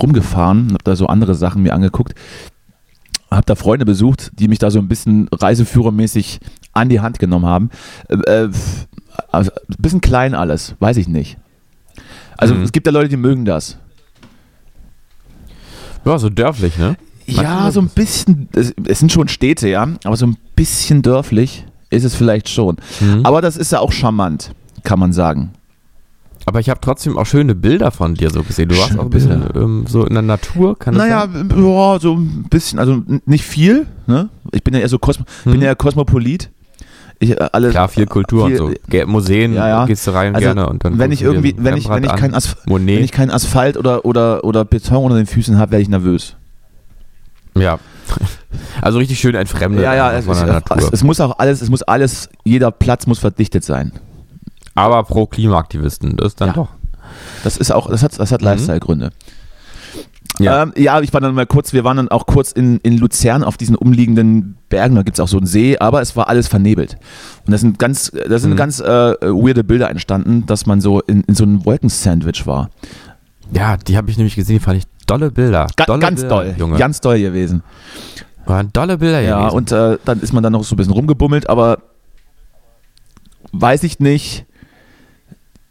rumgefahren, 0.00 0.68
habe 0.72 0.84
da 0.84 0.94
so 0.94 1.06
andere 1.06 1.34
Sachen 1.34 1.62
mir 1.62 1.74
angeguckt. 1.74 2.14
Habe 3.30 3.44
da 3.46 3.54
Freunde 3.54 3.84
besucht, 3.84 4.30
die 4.34 4.48
mich 4.48 4.58
da 4.58 4.70
so 4.70 4.78
ein 4.80 4.88
bisschen 4.88 5.28
reiseführermäßig 5.32 6.40
an 6.72 6.88
die 6.88 7.00
Hand 7.00 7.18
genommen 7.18 7.46
haben. 7.46 7.70
Äh, 8.08 8.16
äh, 8.44 8.50
also 9.30 9.50
ein 9.52 9.76
bisschen 9.78 10.00
klein 10.00 10.34
alles, 10.34 10.74
weiß 10.80 10.96
ich 10.96 11.06
nicht. 11.08 11.36
Also 12.36 12.54
Mhm. 12.54 12.62
es 12.62 12.72
gibt 12.72 12.86
ja 12.86 12.92
Leute, 12.92 13.08
die 13.08 13.16
mögen 13.16 13.44
das. 13.44 13.76
Ja, 16.04 16.18
so 16.18 16.30
dörflich, 16.30 16.76
ne? 16.78 16.96
Ja, 17.26 17.70
so 17.70 17.80
ein 17.80 17.88
bisschen, 17.88 18.48
es, 18.52 18.74
es 18.86 18.98
sind 18.98 19.12
schon 19.12 19.28
Städte, 19.28 19.68
ja, 19.68 19.86
aber 20.04 20.16
so 20.16 20.26
ein 20.26 20.36
bisschen 20.56 21.02
dörflich 21.02 21.64
ist 21.90 22.04
es 22.04 22.14
vielleicht 22.14 22.48
schon. 22.48 22.76
Mhm. 23.00 23.24
Aber 23.24 23.40
das 23.42 23.56
ist 23.56 23.70
ja 23.72 23.78
auch 23.80 23.92
charmant, 23.92 24.52
kann 24.82 24.98
man 24.98 25.12
sagen. 25.12 25.52
Aber 26.50 26.58
ich 26.58 26.68
habe 26.68 26.80
trotzdem 26.82 27.16
auch 27.16 27.26
schöne 27.26 27.54
Bilder 27.54 27.92
von 27.92 28.16
dir 28.16 28.28
so 28.30 28.42
gesehen. 28.42 28.68
Du 28.70 28.76
warst 28.76 28.88
Schöne 28.88 29.00
auch 29.02 29.04
ein 29.04 29.10
bisschen 29.10 29.44
ähm, 29.54 29.84
so 29.86 30.04
in 30.04 30.14
der 30.14 30.22
Natur, 30.24 30.76
kann 30.76 30.94
das 30.94 31.04
Naja, 31.04 31.28
sein? 31.32 31.48
ja, 31.48 32.00
so 32.00 32.14
ein 32.16 32.46
bisschen, 32.50 32.80
also 32.80 33.04
nicht 33.24 33.44
viel. 33.44 33.86
Ne? 34.08 34.30
Ich 34.50 34.64
bin 34.64 34.74
ja 34.74 34.80
eher 34.80 34.88
so 34.88 34.98
Kosmo, 34.98 35.24
Mhm. 35.44 35.50
bin 35.52 35.62
ja 35.62 35.76
Kosmopolit. 35.76 36.50
Ich, 37.20 37.30
äh, 37.30 37.48
alle, 37.52 37.70
Klar, 37.70 37.86
viel 37.88 38.06
Kultur 38.06 38.48
viel- 38.48 38.60
und 38.60 38.76
so. 38.90 39.06
Museen 39.06 39.54
Ja, 39.54 39.68
ja. 39.68 39.86
gehst 39.86 40.08
du 40.08 40.10
rein 40.10 40.34
Also, 40.34 40.44
gerne 40.44 40.68
und 40.68 40.84
dann 40.84 40.98
wenn 40.98 41.12
ich 41.12 41.22
irgendwie, 41.22 41.54
wenn 41.56 41.76
ich, 41.76 41.88
wenn 41.88 42.02
ich, 42.02 42.16
kein 42.16 42.36
Monet. 42.66 42.96
wenn 42.96 43.04
ich 43.04 43.12
kein 43.12 43.30
Asphalt 43.30 43.76
oder, 43.76 44.04
oder, 44.04 44.42
oder 44.42 44.64
Beton 44.64 45.04
unter 45.04 45.18
den 45.18 45.26
Füßen 45.26 45.56
habe, 45.56 45.70
werde 45.70 45.82
ich 45.82 45.88
nervös. 45.88 46.34
Ja. 47.56 47.78
Also 48.82 48.98
richtig 48.98 49.20
schön 49.20 49.36
entfremdet 49.36 49.84
Ja, 49.84 49.94
ja, 49.94 50.08
einfach 50.08 50.32
es, 50.34 50.42
Natur. 50.42 50.78
es, 50.78 50.88
es 50.94 51.04
muss 51.04 51.20
auch 51.20 51.38
alles, 51.38 51.62
es 51.62 51.70
muss 51.70 51.82
alles, 51.82 52.28
jeder 52.42 52.72
Platz 52.72 53.06
muss 53.06 53.20
verdichtet 53.20 53.62
sein. 53.62 53.92
Aber 54.74 55.02
pro 55.04 55.26
Klimaaktivisten, 55.26 56.16
das 56.16 56.28
ist 56.28 56.40
dann 56.40 56.48
Ja. 56.48 56.54
doch. 56.54 56.68
Das 57.44 57.56
ist 57.56 57.72
auch, 57.72 57.90
das 57.90 58.02
hat, 58.02 58.18
das 58.18 58.30
hat 58.32 58.40
Mhm. 58.40 58.46
Lifestyle-Gründe. 58.46 59.10
Ja. 60.38 60.62
Ähm, 60.62 60.72
ja, 60.76 61.00
ich 61.00 61.12
war 61.12 61.20
dann 61.20 61.34
mal 61.34 61.44
kurz, 61.46 61.72
wir 61.72 61.82
waren 61.84 61.96
dann 61.96 62.08
auch 62.08 62.24
kurz 62.26 62.52
in, 62.52 62.78
in 62.78 62.96
Luzern 62.98 63.42
auf 63.42 63.56
diesen 63.56 63.74
umliegenden 63.74 64.56
Bergen, 64.68 64.94
da 64.94 65.02
gibt 65.02 65.18
es 65.18 65.20
auch 65.20 65.28
so 65.28 65.36
einen 65.38 65.46
See, 65.46 65.76
aber 65.78 66.00
es 66.00 66.14
war 66.16 66.28
alles 66.28 66.46
vernebelt. 66.48 66.96
Und 67.44 67.52
da 67.52 67.58
sind 67.58 67.78
ganz, 67.78 68.12
da 68.28 68.38
sind 68.38 68.52
Mhm. 68.52 68.56
ganz 68.56 68.78
äh, 68.80 68.84
weirde 69.20 69.64
Bilder 69.64 69.90
entstanden, 69.90 70.46
dass 70.46 70.66
man 70.66 70.80
so 70.80 71.00
in, 71.00 71.22
in 71.24 71.34
so 71.34 71.42
einem 71.42 71.64
Wolkensandwich 71.66 72.46
war. 72.46 72.70
Ja, 73.52 73.76
die 73.76 73.96
habe 73.96 74.08
ich 74.10 74.16
nämlich 74.16 74.36
gesehen, 74.36 74.58
die 74.58 74.64
fand 74.64 74.78
ich 74.78 74.84
dolle 75.06 75.32
Bilder. 75.32 75.66
Ga 75.76 75.84
dolle 75.86 75.98
ganz 75.98 76.20
Bilder, 76.20 76.34
doll, 76.36 76.54
Junge. 76.56 76.78
ganz 76.78 77.00
doll 77.00 77.18
gewesen. 77.18 77.62
Waren 78.46 78.72
dolle 78.72 78.98
Bilder 78.98 79.20
Ja, 79.20 79.40
gewesen. 79.40 79.56
und 79.56 79.72
äh, 79.72 79.98
dann 80.04 80.20
ist 80.20 80.32
man 80.32 80.42
dann 80.44 80.52
noch 80.52 80.62
so 80.62 80.74
ein 80.74 80.78
bisschen 80.78 80.92
rumgebummelt, 80.92 81.50
aber 81.50 81.78
weiß 83.52 83.82
ich 83.82 83.98
nicht. 83.98 84.46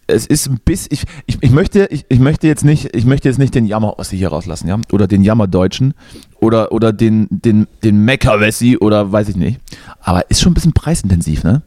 Es 0.09 0.25
ist 0.25 0.47
ein 0.47 0.59
bisschen, 0.63 0.89
ich, 0.91 1.03
ich, 1.27 1.37
ich, 1.41 1.51
möchte, 1.51 1.87
ich, 1.91 2.05
ich 2.09 2.19
möchte 2.19 2.47
jetzt 2.47 2.65
nicht, 2.65 2.95
ich 2.95 3.05
möchte 3.05 3.27
jetzt 3.29 3.37
nicht 3.37 3.53
den 3.53 3.65
Jammer-Ossi 3.65 4.17
hier 4.17 4.29
rauslassen, 4.29 4.67
ja, 4.67 4.77
oder 4.91 5.07
den 5.07 5.23
Jammer-Deutschen 5.23 5.93
oder, 6.39 6.71
oder 6.71 6.91
den, 6.93 7.27
den, 7.29 7.67
den 7.83 8.03
Mecker-Wessi 8.05 8.77
oder 8.77 9.11
weiß 9.11 9.29
ich 9.29 9.35
nicht. 9.35 9.59
Aber 10.01 10.29
ist 10.29 10.41
schon 10.41 10.51
ein 10.51 10.55
bisschen 10.55 10.73
preisintensiv, 10.73 11.43
ne? 11.43 11.61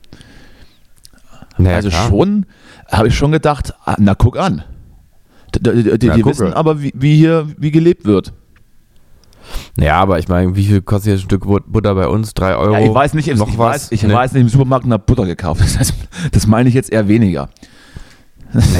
Naja, 1.58 1.76
also 1.76 1.90
klar. 1.90 2.08
schon, 2.08 2.46
habe 2.90 3.08
ich 3.08 3.14
schon 3.16 3.32
gedacht, 3.32 3.74
ah, 3.84 3.96
na 3.98 4.14
guck 4.14 4.38
an. 4.38 4.64
Die, 5.54 5.98
die 5.98 6.08
gucke. 6.08 6.26
wissen 6.26 6.52
aber, 6.54 6.82
wie, 6.82 6.92
wie 6.94 7.16
hier, 7.16 7.46
wie 7.58 7.70
gelebt 7.70 8.04
wird. 8.06 8.32
Ja, 9.78 10.00
aber 10.00 10.18
ich 10.18 10.28
meine, 10.28 10.56
wie 10.56 10.64
viel 10.64 10.80
kostet 10.82 11.12
jetzt 11.12 11.20
ein 11.20 11.24
Stück 11.24 11.46
But- 11.46 11.70
Butter 11.70 11.94
bei 11.94 12.06
uns? 12.08 12.32
Drei 12.34 12.56
Euro? 12.56 12.72
Ja, 12.74 12.80
ich 12.80 12.94
weiß 12.94 13.14
nicht, 13.14 13.34
noch 13.36 13.48
ich, 13.48 13.58
was? 13.58 13.74
Weiß, 13.74 13.92
ich 13.92 14.02
Nee. 14.02 14.12
weiß 14.12 14.32
nicht, 14.32 14.42
im 14.42 14.48
Supermarkt 14.48 14.84
eine 14.86 14.98
Butter 14.98 15.26
gekauft. 15.26 15.60
Das, 15.62 15.78
heißt, 15.78 15.94
das 16.32 16.46
meine 16.46 16.68
ich 16.68 16.74
jetzt 16.74 16.90
eher 16.92 17.08
weniger. 17.08 17.48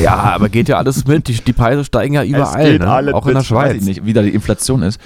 Ja, 0.02 0.14
aber 0.17 0.49
geht 0.49 0.69
ja 0.69 0.76
alles 0.79 1.07
mit. 1.07 1.29
Die, 1.29 1.35
die 1.35 1.52
Preise 1.52 1.85
steigen 1.85 2.14
ja 2.14 2.23
überall, 2.25 2.79
ne? 2.79 3.14
auch 3.14 3.26
in 3.26 3.33
der 3.33 3.37
Weiß 3.41 3.47
Schweiz. 3.47 3.76
ich 3.76 3.83
nicht, 3.83 4.05
wie 4.07 4.12
da 4.12 4.23
die 4.23 4.35
Inflation 4.35 4.83
ist. 4.83 5.00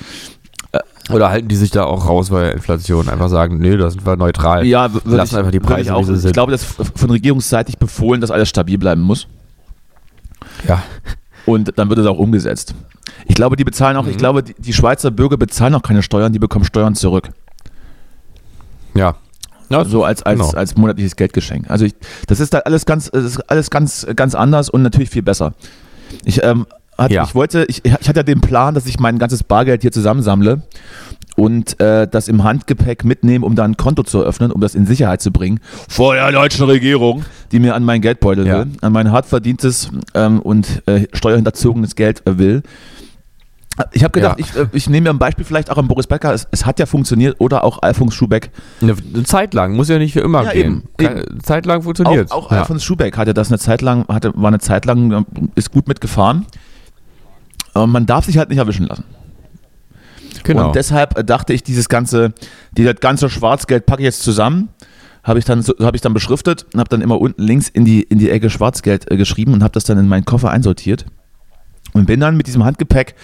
Oder 1.11 1.31
halten 1.31 1.47
die 1.47 1.55
sich 1.55 1.71
da 1.71 1.85
auch 1.85 2.09
raus 2.09 2.31
bei 2.31 2.51
Inflation? 2.51 3.09
Einfach 3.09 3.29
sagen, 3.29 3.59
nee, 3.59 3.77
da 3.77 3.89
sind 3.91 4.05
wir 4.05 4.17
neutral. 4.17 4.67
Ja, 4.67 4.93
würde 4.93 5.09
Lassen 5.17 5.35
ich, 5.35 5.39
einfach 5.39 5.53
die 5.53 5.61
Preise, 5.61 5.83
ich 5.83 5.91
auch. 5.93 6.09
Ich 6.09 6.33
glaube, 6.33 6.51
dass 6.51 6.63
f- 6.63 6.93
von 6.97 7.11
regierungsseitig 7.11 7.79
befohlen, 7.79 8.21
dass 8.21 8.33
alles 8.33 8.49
stabil 8.49 8.77
bleiben 8.77 9.03
muss. 9.03 9.29
Ja. 10.67 10.83
Und 11.45 11.79
dann 11.79 11.89
wird 11.89 12.01
es 12.01 12.07
auch 12.07 12.19
umgesetzt. 12.19 12.75
Ich 13.27 13.37
glaube, 13.37 13.55
die 13.55 13.63
bezahlen 13.63 13.97
auch, 13.97 14.07
ich 14.09 14.15
Mhm. 14.15 14.19
glaube, 14.19 14.43
die, 14.43 14.55
die 14.59 14.73
Schweizer 14.73 15.13
Bürger 15.13 15.37
bezahlen 15.37 15.77
auch 15.77 15.83
keine 15.83 16.03
Steuern, 16.03 16.33
die 16.33 16.41
bekommen 16.41 16.65
Steuern 16.65 16.97
zurück. 16.97 17.29
Ja. 18.95 19.15
Ja 19.71 19.85
so 19.85 20.05
als, 20.05 20.23
als, 20.23 20.39
genau. 20.41 20.51
als 20.53 20.77
monatliches 20.77 21.17
Geldgeschenk. 21.17 21.71
Also 21.71 21.85
ich, 21.85 21.95
das 22.27 22.41
ist 22.41 22.55
da 22.55 22.59
alles 22.61 22.87
ganz, 22.87 23.11
alles 23.49 23.71
ganz, 23.71 24.07
ganz 24.17 24.35
anders 24.35 24.69
und 24.71 24.83
natürlich 24.83 25.11
viel 25.11 25.23
besser. 25.23 25.55
Ich, 26.25 26.43
ähm, 26.43 26.67
hat, 26.99 27.11
Ja. 27.11 27.25
ich 27.25 27.35
wollte, 27.35 27.65
ich, 27.69 27.85
ich 27.85 27.93
hatte 27.93 28.15
ja 28.21 28.23
den 28.23 28.41
Plan, 28.41 28.75
dass 28.75 28.87
ich 28.87 28.99
mein 28.99 29.19
ganzes 29.19 29.43
Bargeld 29.45 29.83
hier 29.83 29.93
zusammensammle 29.93 30.63
und 31.37 31.79
äh, 31.81 32.09
das 32.09 32.29
im 32.29 32.43
Handgepäck 32.45 33.05
mitnehme, 33.05 33.45
um 33.45 33.55
da 33.55 33.65
ein 33.65 33.77
Konto 33.77 34.03
zu 34.03 34.21
eröffnen, 34.23 34.51
um 34.51 34.61
das 34.63 34.75
in 34.75 34.87
Sicherheit 34.87 35.21
zu 35.21 35.31
bringen 35.31 35.61
vor 35.89 36.15
der 36.15 36.33
deutschen 36.33 36.65
Regierung, 36.65 37.25
die 37.53 37.59
mir 37.59 37.75
an 37.75 37.85
meinen 37.85 38.01
Geldbeutel 38.01 38.47
Ja. 38.47 38.61
will, 38.61 38.69
an 38.81 38.93
mein 38.93 39.13
hart 39.13 39.27
verdientes 39.27 39.91
ähm, 40.15 40.41
und 40.41 40.83
äh, 40.87 41.07
steuerhinterzogenes 41.13 41.95
Geld 41.97 42.27
äh, 42.27 42.39
will. 42.39 42.63
Ich 43.92 44.02
habe 44.04 44.12
gedacht, 44.12 44.38
Ja. 44.40 44.47
ich, 44.47 44.56
äh, 44.56 44.66
ich 44.73 44.88
nehme 44.88 45.04
mir 45.04 45.11
ein 45.11 45.18
Beispiel 45.18 45.45
vielleicht 45.45 45.71
auch 45.71 45.76
an 45.76 45.87
Boris 45.88 46.06
Becker. 46.06 46.33
Es, 46.33 46.47
es 46.50 46.64
hat 46.64 46.78
ja 46.78 46.87
funktioniert 46.87 47.37
oder 47.40 47.62
auch 47.64 47.83
Alfons 47.83 48.14
Schubeck. 48.14 48.50
Eine, 48.80 48.95
Zeit 49.25 49.52
lang, 49.52 49.75
muss 49.76 49.88
ja 49.88 49.99
nicht 49.99 50.12
für 50.14 50.21
immer 50.21 50.45
Ja, 50.45 50.52
gehen. 50.52 50.85
eben, 50.99 51.42
Zeit 51.42 51.66
lang 51.66 51.83
funktioniert. 51.83 52.33
Auch, 52.33 52.47
auch 52.47 52.52
ja. 52.52 52.59
Alfons 52.61 52.83
Schubeck 52.85 53.16
hatte 53.18 53.35
das 53.35 53.49
eine 53.49 53.59
Zeit 53.59 53.83
lang, 53.83 54.06
hatte, 54.09 54.33
war 54.35 54.49
eine 54.49 54.61
Zeit 54.61 54.87
lang, 54.87 55.12
äh, 55.12 55.25
ist 55.56 55.71
gut 55.73 55.88
mitgefahren. 55.88 56.47
Aber 57.75 57.87
man 57.87 58.06
darf 58.06 58.25
sich 58.25 58.38
halt 58.38 58.49
nicht 58.49 58.59
erwischen 58.59 58.87
lassen. 58.87 59.04
genau. 60.42 60.68
Und 60.68 60.75
deshalb 60.76 61.18
äh, 61.18 61.25
dachte 61.25 61.52
ich, 61.52 61.62
dieses 61.62 61.88
ganze, 61.88 62.33
dieses 62.73 62.97
ganze 63.00 63.28
Schwarzgeld 63.28 63.85
packe 63.87 64.00
ich 64.02 64.06
jetzt 64.06 64.23
zusammen. 64.23 64.71
Habe 65.23 65.40
ich, 65.40 65.45
dann 65.45 65.62
habe 65.80 65.97
ich 65.97 66.00
dann 66.02 66.14
beschriftet 66.14 66.66
und 66.73 66.78
habe 66.78 66.88
dann 66.88 67.00
immer 67.02 67.21
unten 67.21 67.42
links 67.42 67.68
in 67.68 67.85
die, 67.85 68.02
in 68.02 68.18
die 68.18 68.30
Ecke 68.30 68.49
Schwarzgeld 68.49 69.11
äh, 69.11 69.16
geschrieben 69.16 69.52
und 69.54 69.62
habe 69.64 69.73
das 69.73 69.85
dann 69.85 69.99
in 69.99 70.06
meinen 70.09 70.25
Koffer 70.25 70.50
einsortiert. 70.50 71.04
Und 71.97 72.07
bin 72.07 72.21
dann 72.21 72.37
mit 72.37 72.47
diesem 72.47 72.65
Handgepäck, 72.65 73.15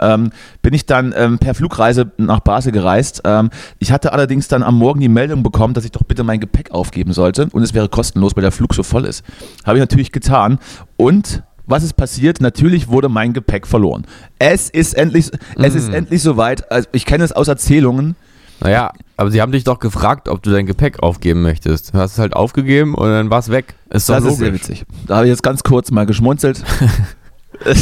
ähm, 0.00 0.30
bin 0.62 0.72
ich 0.72 0.86
dann 0.86 1.12
ähm, 1.16 1.38
per 1.38 1.54
Flugreise 1.54 2.12
nach 2.16 2.40
Basel 2.40 2.70
gereist. 2.72 3.22
Ähm, 3.24 3.50
ich 3.78 3.90
hatte 3.92 4.12
allerdings 4.12 4.46
dann 4.48 4.62
am 4.62 4.76
Morgen 4.76 5.00
die 5.00 5.08
Meldung 5.08 5.42
bekommen, 5.42 5.74
dass 5.74 5.84
ich 5.84 5.90
doch 5.92 6.04
bitte 6.04 6.22
mein 6.22 6.38
Gepäck 6.40 6.70
aufgeben 6.70 7.12
sollte 7.12 7.48
und 7.52 7.62
es 7.62 7.74
wäre 7.74 7.88
kostenlos, 7.88 8.36
weil 8.36 8.42
der 8.42 8.52
Flug 8.52 8.74
so 8.74 8.82
voll 8.82 9.04
ist. 9.04 9.24
Habe 9.66 9.78
ich 9.78 9.80
natürlich 9.80 10.12
getan. 10.12 10.58
Und 10.96 11.42
was 11.66 11.82
ist 11.82 11.94
passiert? 11.94 12.40
Natürlich 12.40 12.88
wurde 12.88 13.08
mein 13.08 13.32
Gepäck 13.32 13.66
verloren. 13.66 14.04
Es 14.38 14.70
ist 14.70 14.94
endlich, 14.94 15.30
es 15.56 15.74
ist 15.74 15.88
Mm. 15.90 15.94
endlich 15.94 16.22
soweit. 16.22 16.70
Also 16.70 16.88
ich 16.92 17.04
kenne 17.06 17.24
es 17.24 17.32
aus 17.32 17.48
Erzählungen. 17.48 18.16
naja, 18.60 18.92
aber 19.16 19.30
sie 19.30 19.40
haben 19.40 19.52
dich 19.52 19.64
doch 19.64 19.78
gefragt, 19.78 20.28
ob 20.28 20.42
du 20.42 20.50
dein 20.50 20.66
Gepäck 20.66 21.02
aufgeben 21.02 21.42
möchtest. 21.42 21.94
Du 21.94 21.98
hast 21.98 22.12
es 22.12 22.18
halt 22.18 22.34
aufgegeben 22.34 22.94
und 22.94 23.08
dann 23.08 23.30
war 23.30 23.38
es 23.38 23.50
weg. 23.50 23.74
Ist 23.90 24.08
doch 24.08 24.16
Das 24.16 24.24
ist 24.24 24.38
sehr 24.38 24.48
logisch. 24.48 24.62
witzig. 24.68 24.84
Da 25.06 25.16
habe 25.16 25.26
ich 25.26 25.30
jetzt 25.30 25.42
ganz 25.42 25.62
kurz 25.62 25.90
mal 25.90 26.06
geschmunzelt. 26.06 26.62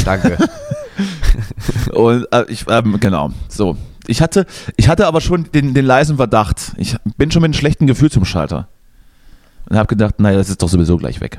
Danke. 0.04 0.36
Und 1.92 2.26
äh, 2.32 2.44
ich, 2.48 2.66
ähm, 2.68 2.98
genau, 3.00 3.30
so. 3.48 3.76
Ich 4.06 4.22
hatte, 4.22 4.46
ich 4.76 4.88
hatte 4.88 5.06
aber 5.06 5.20
schon 5.20 5.50
den, 5.52 5.74
den 5.74 5.84
leisen 5.84 6.16
Verdacht. 6.16 6.72
Ich 6.76 6.96
bin 7.16 7.30
schon 7.30 7.42
mit 7.42 7.48
einem 7.48 7.54
schlechten 7.54 7.86
Gefühl 7.86 8.10
zum 8.10 8.24
Schalter. 8.24 8.68
Und 9.68 9.76
habe 9.76 9.86
gedacht, 9.86 10.18
naja, 10.18 10.38
das 10.38 10.48
ist 10.48 10.62
doch 10.62 10.68
sowieso 10.68 10.96
gleich 10.96 11.20
weg. 11.20 11.38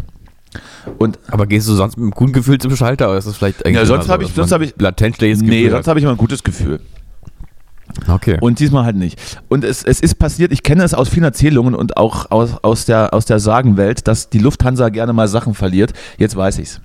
Und 0.97 1.17
aber 1.27 1.47
gehst 1.47 1.67
du 1.67 1.73
sonst 1.73 1.97
mit 1.97 2.03
einem 2.03 2.11
guten 2.11 2.33
Gefühl 2.33 2.57
zum 2.59 2.75
Schalter 2.75 3.09
oder 3.09 3.17
ist 3.17 3.27
das 3.27 3.37
vielleicht 3.37 3.65
eigentlich 3.65 3.75
Ja, 3.77 3.85
sonst 3.85 4.05
immer 4.05 4.13
hab 4.13 4.21
ich- 4.21 4.33
sonst 4.33 4.51
ich- 4.51 4.73
latent 4.79 5.15
schlechtes 5.17 5.41
nee, 5.41 5.47
Gefühl 5.49 5.71
sonst 5.71 5.79
hat? 5.79 5.87
habe 5.87 5.99
ich 5.99 6.03
immer 6.03 6.13
ein 6.13 6.17
gutes 6.17 6.43
Gefühl. 6.43 6.79
Okay. 8.07 8.37
Und 8.39 8.59
diesmal 8.59 8.85
halt 8.85 8.95
nicht. 8.95 9.19
Und 9.49 9.63
es, 9.63 9.83
es 9.83 9.99
ist 9.99 10.15
passiert, 10.19 10.51
ich 10.51 10.61
kenne 10.63 10.83
es 10.83 10.93
aus 10.93 11.09
vielen 11.09 11.23
Erzählungen 11.23 11.73
und 11.75 11.97
auch 11.97 12.29
aus, 12.31 12.51
aus, 12.63 12.85
der, 12.85 13.13
aus 13.13 13.25
der 13.25 13.39
Sagenwelt, 13.39 14.07
dass 14.07 14.29
die 14.29 14.37
Lufthansa 14.39 14.89
gerne 14.89 15.11
mal 15.11 15.27
Sachen 15.27 15.53
verliert. 15.55 15.93
Jetzt 16.17 16.35
weiß 16.35 16.59
ich's. 16.59 16.81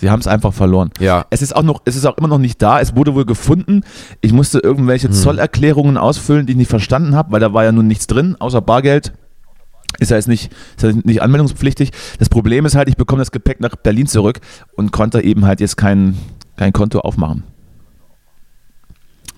Sie 0.00 0.10
haben 0.10 0.20
es 0.20 0.26
einfach 0.26 0.52
verloren. 0.52 0.90
ja. 1.00 1.26
Es 1.30 1.42
ist 1.42 1.54
auch 1.54 1.62
noch, 1.62 1.82
es 1.84 1.96
ist 1.96 2.06
auch 2.06 2.16
immer 2.18 2.28
noch 2.28 2.38
nicht 2.38 2.62
da. 2.62 2.80
Es 2.80 2.94
wurde 2.96 3.14
wohl 3.14 3.24
gefunden. 3.26 3.82
Ich 4.20 4.32
musste 4.32 4.58
irgendwelche 4.60 5.08
Hm. 5.08 5.14
Zollerklärungen 5.14 5.96
ausfüllen, 5.96 6.46
die 6.46 6.52
ich 6.52 6.56
nicht 6.58 6.70
verstanden 6.70 7.14
habe, 7.16 7.32
weil 7.32 7.40
da 7.40 7.52
war 7.52 7.64
ja 7.64 7.72
nun 7.72 7.86
nichts 7.86 8.06
drin, 8.06 8.36
außer 8.38 8.60
Bargeld. 8.60 9.12
Ist 9.98 10.10
ja 10.10 10.16
jetzt 10.16 10.28
nicht, 10.28 10.52
ist 10.76 10.82
ja 10.82 10.92
nicht 11.02 11.22
anmeldungspflichtig. 11.22 11.90
Das 12.18 12.28
Problem 12.28 12.66
ist 12.66 12.74
halt, 12.76 12.88
ich 12.88 12.96
bekomme 12.96 13.20
das 13.20 13.32
Gepäck 13.32 13.60
nach 13.60 13.74
Berlin 13.74 14.06
zurück 14.06 14.40
und 14.76 14.92
konnte 14.92 15.22
eben 15.22 15.46
halt 15.46 15.60
jetzt 15.60 15.76
kein, 15.76 16.16
kein 16.56 16.72
Konto 16.72 17.00
aufmachen. 17.00 17.42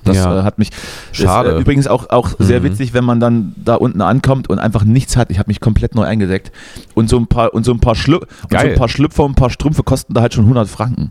Das 0.04 0.16
Ja. 0.16 0.40
äh, 0.40 0.42
hat 0.42 0.58
mich. 0.58 0.70
Schade. 1.12 1.50
Ist, 1.50 1.56
äh, 1.56 1.60
übrigens 1.60 1.86
auch, 1.86 2.08
auch 2.10 2.30
sehr 2.38 2.60
Mhm. 2.60 2.64
witzig, 2.64 2.94
wenn 2.94 3.04
man 3.04 3.20
dann 3.20 3.54
da 3.56 3.74
unten 3.74 4.00
ankommt 4.00 4.48
und 4.48 4.58
einfach 4.58 4.84
nichts 4.84 5.16
hat. 5.16 5.30
Ich 5.30 5.38
habe 5.38 5.48
mich 5.48 5.60
komplett 5.60 5.94
neu 5.94 6.04
eingedeckt. 6.04 6.52
Und 6.94 7.08
so 7.10 7.18
ein 7.18 7.26
paar, 7.26 7.52
und 7.54 7.64
so 7.64 7.72
ein 7.72 7.80
paar, 7.80 7.94
Schlü 7.94 8.16
und 8.16 8.26
so 8.50 8.56
ein 8.56 8.74
paar 8.74 8.88
Schlüpfer 8.88 9.24
und 9.24 9.32
ein 9.32 9.34
paar 9.36 9.50
Strümpfe 9.50 9.82
kosten 9.82 10.14
da 10.14 10.22
halt 10.22 10.32
schon 10.34 10.44
100 10.46 10.68
Franken. 10.68 11.10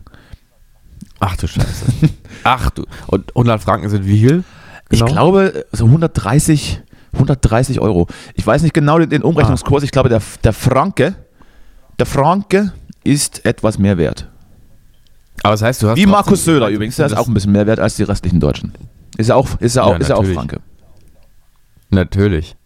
Ach 1.20 1.36
du 1.36 1.46
Scheiße. 1.46 1.84
Ach 2.44 2.70
du. 2.70 2.84
Und 3.06 3.30
100 3.36 3.60
Franken 3.62 3.88
sind 3.90 4.06
wie 4.06 4.18
viel? 4.20 4.44
Ich 4.88 4.98
Genau. 5.00 5.12
glaube, 5.12 5.66
so 5.70 5.84
130, 5.84 6.80
130 7.12 7.78
Euro. 7.80 8.06
Ich 8.34 8.46
weiß 8.46 8.62
nicht 8.62 8.72
genau 8.74 8.98
den, 8.98 9.10
den 9.10 9.22
Umrechnungskurs. 9.22 9.82
Ich 9.84 9.90
glaube, 9.92 10.08
der, 10.08 10.22
der 10.42 10.52
Franke, 10.52 11.14
der 11.98 12.06
Franke 12.06 12.72
ist 13.04 13.44
etwas 13.44 13.78
mehr 13.78 13.98
wert. 13.98 14.28
Aber 15.42 15.52
das 15.54 15.62
heißt, 15.62 15.82
du 15.82 15.88
hast 15.88 15.96
Wie 15.96 16.06
Markus 16.06 16.44
Söder 16.44 16.68
übrigens. 16.68 16.96
Der 16.96 17.06
ist 17.06 17.16
auch 17.16 17.26
ein 17.28 17.34
bisschen 17.34 17.52
mehr 17.52 17.66
wert 17.66 17.80
als 17.80 17.96
die 17.96 18.02
restlichen 18.02 18.40
Deutschen. 18.40 18.72
Ist 19.16 19.28
er 19.30 19.36
auch, 19.36 19.48
ist 19.60 19.76
er 19.76 19.84
auch, 19.84 19.92
Ja, 19.92 19.96
ist 19.98 20.10
er 20.10 20.18
auch. 20.18 20.24
Franke. 20.24 20.60
Natürlich. 21.90 22.56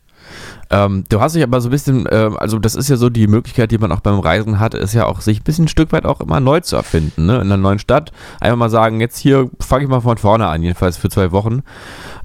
Ähm, 0.70 1.04
du 1.08 1.20
hast 1.20 1.34
dich 1.36 1.42
aber 1.42 1.60
so 1.60 1.68
ein 1.68 1.70
bisschen, 1.70 2.08
ähm, 2.10 2.36
also 2.38 2.58
das 2.58 2.74
ist 2.74 2.88
ja 2.88 2.96
so 2.96 3.10
die 3.10 3.26
Möglichkeit, 3.26 3.70
die 3.70 3.78
man 3.78 3.92
auch 3.92 4.00
beim 4.00 4.18
Reisen 4.18 4.58
hat, 4.58 4.74
ist 4.74 4.94
ja 4.94 5.04
auch 5.06 5.20
sich 5.20 5.40
ein 5.40 5.44
bisschen 5.44 5.66
ein 5.66 5.68
Stück 5.68 5.92
weit 5.92 6.06
auch 6.06 6.20
immer 6.20 6.40
neu 6.40 6.60
zu 6.60 6.74
erfinden, 6.76 7.26
ne? 7.26 7.34
In 7.36 7.42
einer 7.42 7.58
neuen 7.58 7.78
Stadt. 7.78 8.12
Einfach 8.40 8.56
mal 8.56 8.70
sagen, 8.70 8.98
jetzt 9.00 9.18
hier 9.18 9.50
fange 9.60 9.84
ich 9.84 9.90
mal 9.90 10.00
von 10.00 10.16
vorne 10.16 10.46
an, 10.46 10.62
jedenfalls 10.62 10.96
für 10.96 11.10
zwei 11.10 11.32
Wochen. 11.32 11.60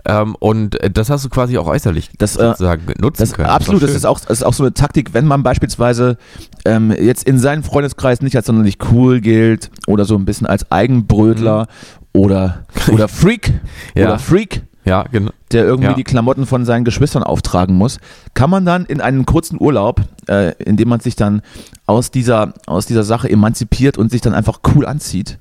Ähm, 0.05 0.35
und 0.39 0.81
äh, 0.81 0.89
das 0.89 1.09
hast 1.09 1.25
du 1.25 1.29
quasi 1.29 1.57
auch 1.57 1.67
äußerlich 1.67 2.11
Das, 2.17 2.37
äh, 2.37 2.47
sozusagen 2.47 2.85
nutzen 2.99 3.21
Das, 3.23 3.33
können. 3.33 3.49
absolut, 3.49 3.83
das 3.83 3.91
ist, 3.91 4.05
auch, 4.05 4.19
das 4.21 4.39
ist 4.39 4.43
auch 4.43 4.53
so 4.53 4.63
eine 4.63 4.73
Taktik, 4.73 5.13
wenn 5.13 5.25
man 5.25 5.43
beispielsweise 5.43 6.17
ähm, 6.65 6.91
jetzt 6.91 7.23
in 7.27 7.39
seinem 7.39 7.63
Freundeskreis 7.63 8.21
nicht 8.21 8.35
als 8.35 8.45
sonderlich 8.47 8.77
cool 8.91 9.21
gilt 9.21 9.69
oder 9.87 10.05
so 10.05 10.15
ein 10.15 10.25
bisschen 10.25 10.47
als 10.47 10.71
Eigenbrötler 10.71 11.67
oder, 12.13 12.65
oder 12.91 13.07
Freak 13.07 13.49
Mhm. 13.49 14.01
Ja. 14.01 14.05
oder 14.07 14.19
Freak, 14.19 14.61
Ja, 14.85 15.03
genau. 15.11 15.31
der 15.51 15.65
irgendwie 15.65 15.89
Ja. 15.91 15.95
die 15.95 16.03
Klamotten 16.03 16.45
von 16.45 16.65
seinen 16.65 16.83
Geschwistern 16.85 17.23
auftragen 17.23 17.75
muss, 17.75 17.99
kann 18.33 18.49
man 18.49 18.65
dann 18.65 18.85
in 18.85 19.01
einen 19.01 19.25
kurzen 19.25 19.57
Urlaub, 19.59 20.01
äh, 20.27 20.53
in 20.63 20.77
dem 20.77 20.89
man 20.89 20.99
sich 20.99 21.15
dann 21.15 21.41
aus 21.85 22.11
dieser, 22.11 22.53
aus 22.65 22.85
dieser 22.85 23.03
Sache 23.03 23.29
emanzipiert 23.29 23.97
und 23.97 24.11
sich 24.11 24.21
dann 24.21 24.33
einfach 24.33 24.59
cool 24.75 24.85
anzieht, 24.85 25.37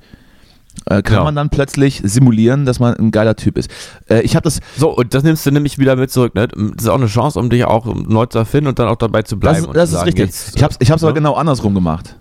kann 0.86 1.02
Ja. 1.18 1.24
man 1.24 1.34
dann 1.34 1.50
plötzlich 1.50 2.00
simulieren, 2.04 2.64
dass 2.64 2.80
man 2.80 2.94
ein 2.96 3.10
geiler 3.10 3.36
Typ 3.36 3.58
ist. 3.58 3.70
Äh, 4.08 4.20
ich 4.22 4.34
habe 4.36 4.44
das, 4.44 4.60
So, 4.76 4.94
und 4.96 5.12
das 5.14 5.22
nimmst 5.22 5.44
du 5.46 5.50
nämlich 5.50 5.78
wieder 5.78 5.96
mit 5.96 6.10
zurück, 6.10 6.34
ne? 6.34 6.48
Das 6.48 6.84
ist 6.84 6.88
auch 6.88 6.94
eine 6.96 7.06
Chance, 7.06 7.38
um 7.38 7.50
dich 7.50 7.64
auch 7.64 7.86
neu 7.94 8.26
zu 8.26 8.38
erfinden 8.38 8.68
und 8.68 8.78
dann 8.78 8.88
auch 8.88 8.96
dabei 8.96 9.22
zu 9.22 9.36
das, 9.36 9.58
bleiben. 9.60 9.72
das 9.74 9.90
zu 9.90 9.96
ist 9.96 10.00
sagen, 10.00 10.04
richtig. 10.06 10.24
jetzt, 10.26 10.56
ich 10.56 10.62
habe 10.62 10.72
es 10.72 10.76
ich 10.80 10.90
hab's 10.90 11.02
aber 11.02 11.12
ne? 11.12 11.18
genau 11.20 11.34
andersrum 11.34 11.74
gemacht. 11.74 12.16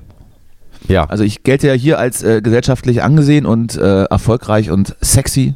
Ja, 0.88 1.06
Also 1.06 1.24
ich 1.24 1.44
gelte 1.44 1.68
ja 1.68 1.74
hier 1.74 2.00
als 2.00 2.24
äh, 2.24 2.42
gesellschaftlich 2.42 3.04
angesehen 3.04 3.46
und 3.46 3.76
äh, 3.76 4.04
erfolgreich 4.04 4.72
und 4.72 4.96
sexy 5.02 5.56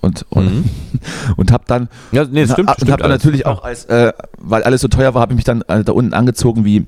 und 0.00 0.24
und, 0.30 0.44
Mhm. 0.54 0.64
und 1.36 1.52
habe 1.52 1.64
dann 1.66 1.88
ja 2.12 2.24
nee, 2.24 2.42
das 2.42 2.50
und, 2.50 2.54
stimmt. 2.54 2.68
hab- 2.68 2.76
und 2.76 2.80
stimmt 2.80 2.92
habe 2.92 3.02
dann 3.02 3.10
natürlich 3.10 3.44
auch 3.46 3.62
als 3.62 3.84
äh, 3.86 4.12
weil 4.38 4.62
alles 4.62 4.80
so 4.80 4.88
teuer 4.88 5.12
war, 5.14 5.20
habe 5.22 5.32
ich 5.32 5.36
mich 5.36 5.44
dann 5.44 5.62
äh, 5.68 5.84
da 5.84 5.92
unten 5.92 6.14
angezogen 6.14 6.64
wie 6.64 6.86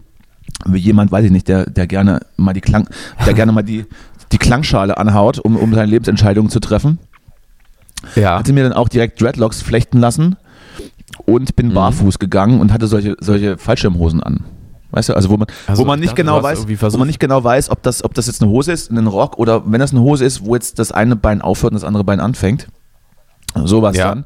wie 0.67 0.79
jemand, 0.79 1.11
weiß 1.11 1.25
ich 1.25 1.31
nicht, 1.33 1.49
der 1.49 1.69
der 1.69 1.87
gerne 1.87 2.21
mal 2.37 2.53
die 2.53 2.61
Klang, 2.61 2.89
der 3.27 3.35
gerne 3.35 3.51
mal 3.53 3.63
die 3.63 3.85
die 4.33 4.39
Klangschale 4.39 4.97
anhaut, 4.99 5.39
um, 5.39 5.57
um 5.57 5.75
seine 5.75 5.87
Lebensentscheidungen 5.91 6.51
zu 6.51 6.61
treffen. 6.61 6.99
Ja. 8.17 8.39
Hatte 8.39 8.53
mir 8.53 8.65
dann 8.65 8.73
auch 8.73 8.89
direkt 8.89 9.21
Dreadlocks 9.21 9.63
flechten 9.63 9.99
lassen 9.99 10.37
und 11.27 11.57
bin 11.57 11.69
Mhm. 11.69 11.75
barfuß 11.75 12.19
gegangen 12.19 12.61
und 12.61 12.73
hatte 12.73 12.87
solche, 12.87 13.17
solche 13.21 13.57
Fallschirmhosen 13.59 14.23
an. 14.23 14.45
Weißt 14.91 15.09
du, 15.09 15.15
also 15.15 15.29
wo 15.31 15.37
man, 15.37 15.49
Also, 15.67 15.83
wo 15.83 15.87
man 15.87 15.99
ich 15.99 16.03
nicht 16.03 16.11
dachte, 16.13 16.23
genau 16.23 16.43
weiß, 16.43 16.67
wo 16.93 16.99
man 16.99 17.09
nicht 17.09 17.19
genau 17.19 17.43
weiß, 17.43 17.71
ob 17.71 17.83
das, 17.83 18.05
ob 18.05 18.15
das 18.15 18.27
jetzt 18.29 18.43
eine 18.43 18.51
Hose 18.51 18.71
ist, 18.73 18.91
ein 18.91 19.07
Rock 19.07 19.39
oder 19.39 19.63
wenn 19.71 19.81
das 19.81 19.91
eine 19.93 20.01
Hose 20.03 20.25
ist, 20.25 20.45
wo 20.45 20.55
jetzt 20.55 20.79
das 20.79 20.93
eine 20.93 21.17
Bein 21.17 21.43
aufhört 21.43 21.73
und 21.73 21.81
das 21.81 21.85
andere 21.85 22.05
Bein 22.05 22.21
anfängt. 22.21 22.69
So 23.65 23.83
war 23.83 23.91
es 23.93 23.97
Ja. 23.97 24.09
dann. 24.11 24.25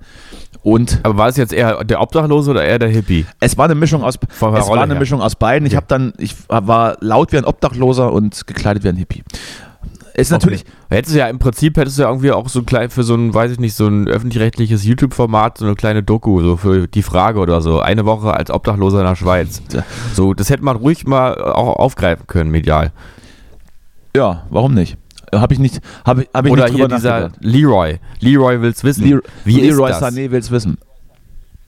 Und 0.62 1.00
Aber 1.04 1.16
war 1.16 1.28
es 1.28 1.36
jetzt 1.36 1.52
eher 1.52 1.84
der 1.84 2.00
Obdachlose 2.00 2.50
oder 2.50 2.64
eher 2.64 2.78
der 2.78 2.88
Hippie? 2.88 3.24
es 3.40 3.56
war 3.56 3.66
eine 3.66 3.74
Mischung 3.74 4.02
aus, 4.02 4.16
es 4.16 4.40
war 4.42 4.54
eine 4.82 4.92
her. 4.94 5.00
Mischung 5.00 5.22
aus 5.22 5.36
beiden. 5.36 5.64
Ich 5.66 5.72
Okay. 5.72 5.76
habe 5.76 5.86
dann, 5.88 6.12
ich 6.18 6.34
war 6.48 6.96
laut 7.00 7.32
wie 7.32 7.38
ein 7.38 7.44
Obdachloser 7.44 8.12
und 8.12 8.46
gekleidet 8.46 8.84
wie 8.84 8.88
ein 8.88 8.96
Hippie. 8.96 9.22
Ist 10.18 10.30
natürlich, 10.30 10.62
Okay. 10.62 10.96
Hättest 10.96 11.14
du 11.14 11.18
ja 11.20 11.28
im 11.28 11.38
Prinzip 11.38 11.76
hättest 11.76 11.98
du 11.98 12.02
ja 12.02 12.08
irgendwie 12.08 12.32
auch 12.32 12.48
so 12.48 12.62
klein 12.62 12.90
für 12.90 13.02
so 13.04 13.14
ein, 13.14 13.32
weiß 13.32 13.52
ich 13.52 13.60
nicht, 13.60 13.74
so 13.74 13.86
ein 13.86 14.08
öffentlich-rechtliches 14.08 14.84
YouTube-Format, 14.84 15.58
so 15.58 15.64
eine 15.66 15.74
kleine 15.74 16.02
Doku, 16.02 16.40
so 16.42 16.56
für 16.56 16.88
die 16.88 17.02
Frage 17.02 17.38
oder 17.40 17.60
so. 17.60 17.80
Eine 17.80 18.04
Woche 18.04 18.34
als 18.34 18.50
Obdachloser 18.50 19.00
in 19.00 19.06
der 19.06 19.16
Schweiz. 19.16 19.62
So, 20.14 20.34
das 20.34 20.50
hätte 20.50 20.64
man 20.64 20.76
ruhig 20.76 21.06
mal 21.06 21.40
auch 21.40 21.76
aufgreifen 21.76 22.26
können, 22.26 22.50
medial. 22.50 22.92
ja, 24.16 24.44
warum 24.50 24.74
nicht? 24.74 24.96
Habe 25.34 25.52
ich 25.52 25.60
nicht, 25.60 25.80
habe 26.06 26.22
ich, 26.22 26.28
hab 26.32 26.46
ich 26.46 26.52
Oder 26.52 26.64
nicht 26.64 26.76
hier 26.76 26.88
dieser. 26.88 27.30
Leroy. 27.40 27.98
Leroy 28.20 28.62
will's 28.62 28.82
wissen. 28.82 29.04
Leroy, 29.04 29.22
wie 29.44 29.60
Leroy 29.60 29.90
ist 29.90 30.00
das? 30.00 30.14
Sané 30.14 30.30
will's 30.30 30.50
wissen. 30.50 30.78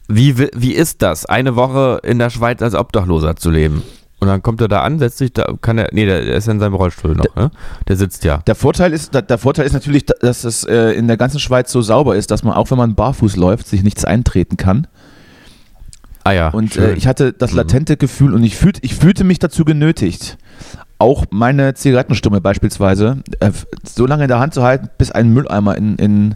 Wie, 0.08 0.38
wi- 0.38 0.50
wie 0.56 0.72
ist 0.72 1.02
das, 1.02 1.26
eine 1.26 1.54
Woche 1.56 2.00
in 2.02 2.18
der 2.18 2.30
Schweiz 2.30 2.62
als 2.62 2.74
Obdachloser 2.74 3.36
zu 3.36 3.50
leben? 3.50 3.82
Und 4.20 4.28
dann 4.28 4.42
kommt 4.42 4.60
er 4.60 4.68
da 4.68 4.82
an, 4.82 4.98
setzt 4.98 5.18
sich 5.18 5.32
da, 5.32 5.54
kann 5.62 5.78
er, 5.78 5.88
nee, 5.92 6.04
der, 6.04 6.22
der 6.24 6.36
ist 6.36 6.46
ja 6.46 6.52
in 6.52 6.60
seinem 6.60 6.74
Rollstuhl 6.74 7.14
noch, 7.14 7.34
ne? 7.36 7.50
Der 7.88 7.96
sitzt 7.96 8.22
ja. 8.24 8.38
Der 8.46 8.54
Vorteil 8.54 8.92
ist, 8.92 9.14
der 9.14 9.38
Vorteil 9.38 9.64
ist 9.64 9.72
natürlich, 9.72 10.04
dass 10.06 10.44
es 10.44 10.64
äh, 10.64 10.90
in 10.92 11.08
der 11.08 11.16
ganzen 11.16 11.40
Schweiz 11.40 11.72
so 11.72 11.80
sauber 11.80 12.16
ist, 12.16 12.30
dass 12.30 12.42
man 12.42 12.52
auch 12.54 12.70
wenn 12.70 12.78
man 12.78 12.94
barfuß 12.94 13.36
läuft, 13.36 13.66
sich 13.66 13.82
nichts 13.82 14.04
eintreten 14.04 14.58
kann. 14.58 14.86
Ah 16.22 16.32
ja. 16.32 16.48
Und 16.50 16.76
äh, 16.76 16.92
ich 16.94 17.06
hatte 17.06 17.32
das 17.32 17.52
Mhm. 17.52 17.56
latente 17.56 17.96
Gefühl 17.96 18.34
und 18.34 18.42
ich 18.44 18.56
fühlte, 18.56 18.80
ich 18.84 18.94
fühlte 18.94 19.24
mich 19.24 19.38
dazu 19.38 19.64
genötigt, 19.64 20.36
auch 20.98 21.24
meine 21.30 21.72
Zigarettenstumme 21.72 22.42
beispielsweise 22.42 23.22
äh, 23.40 23.50
so 23.84 24.04
lange 24.04 24.24
in 24.24 24.28
der 24.28 24.38
Hand 24.38 24.52
zu 24.52 24.62
halten, 24.62 24.90
bis 24.98 25.10
ein 25.10 25.32
Mülleimer 25.32 25.78
in, 25.78 25.96
in, 25.96 26.34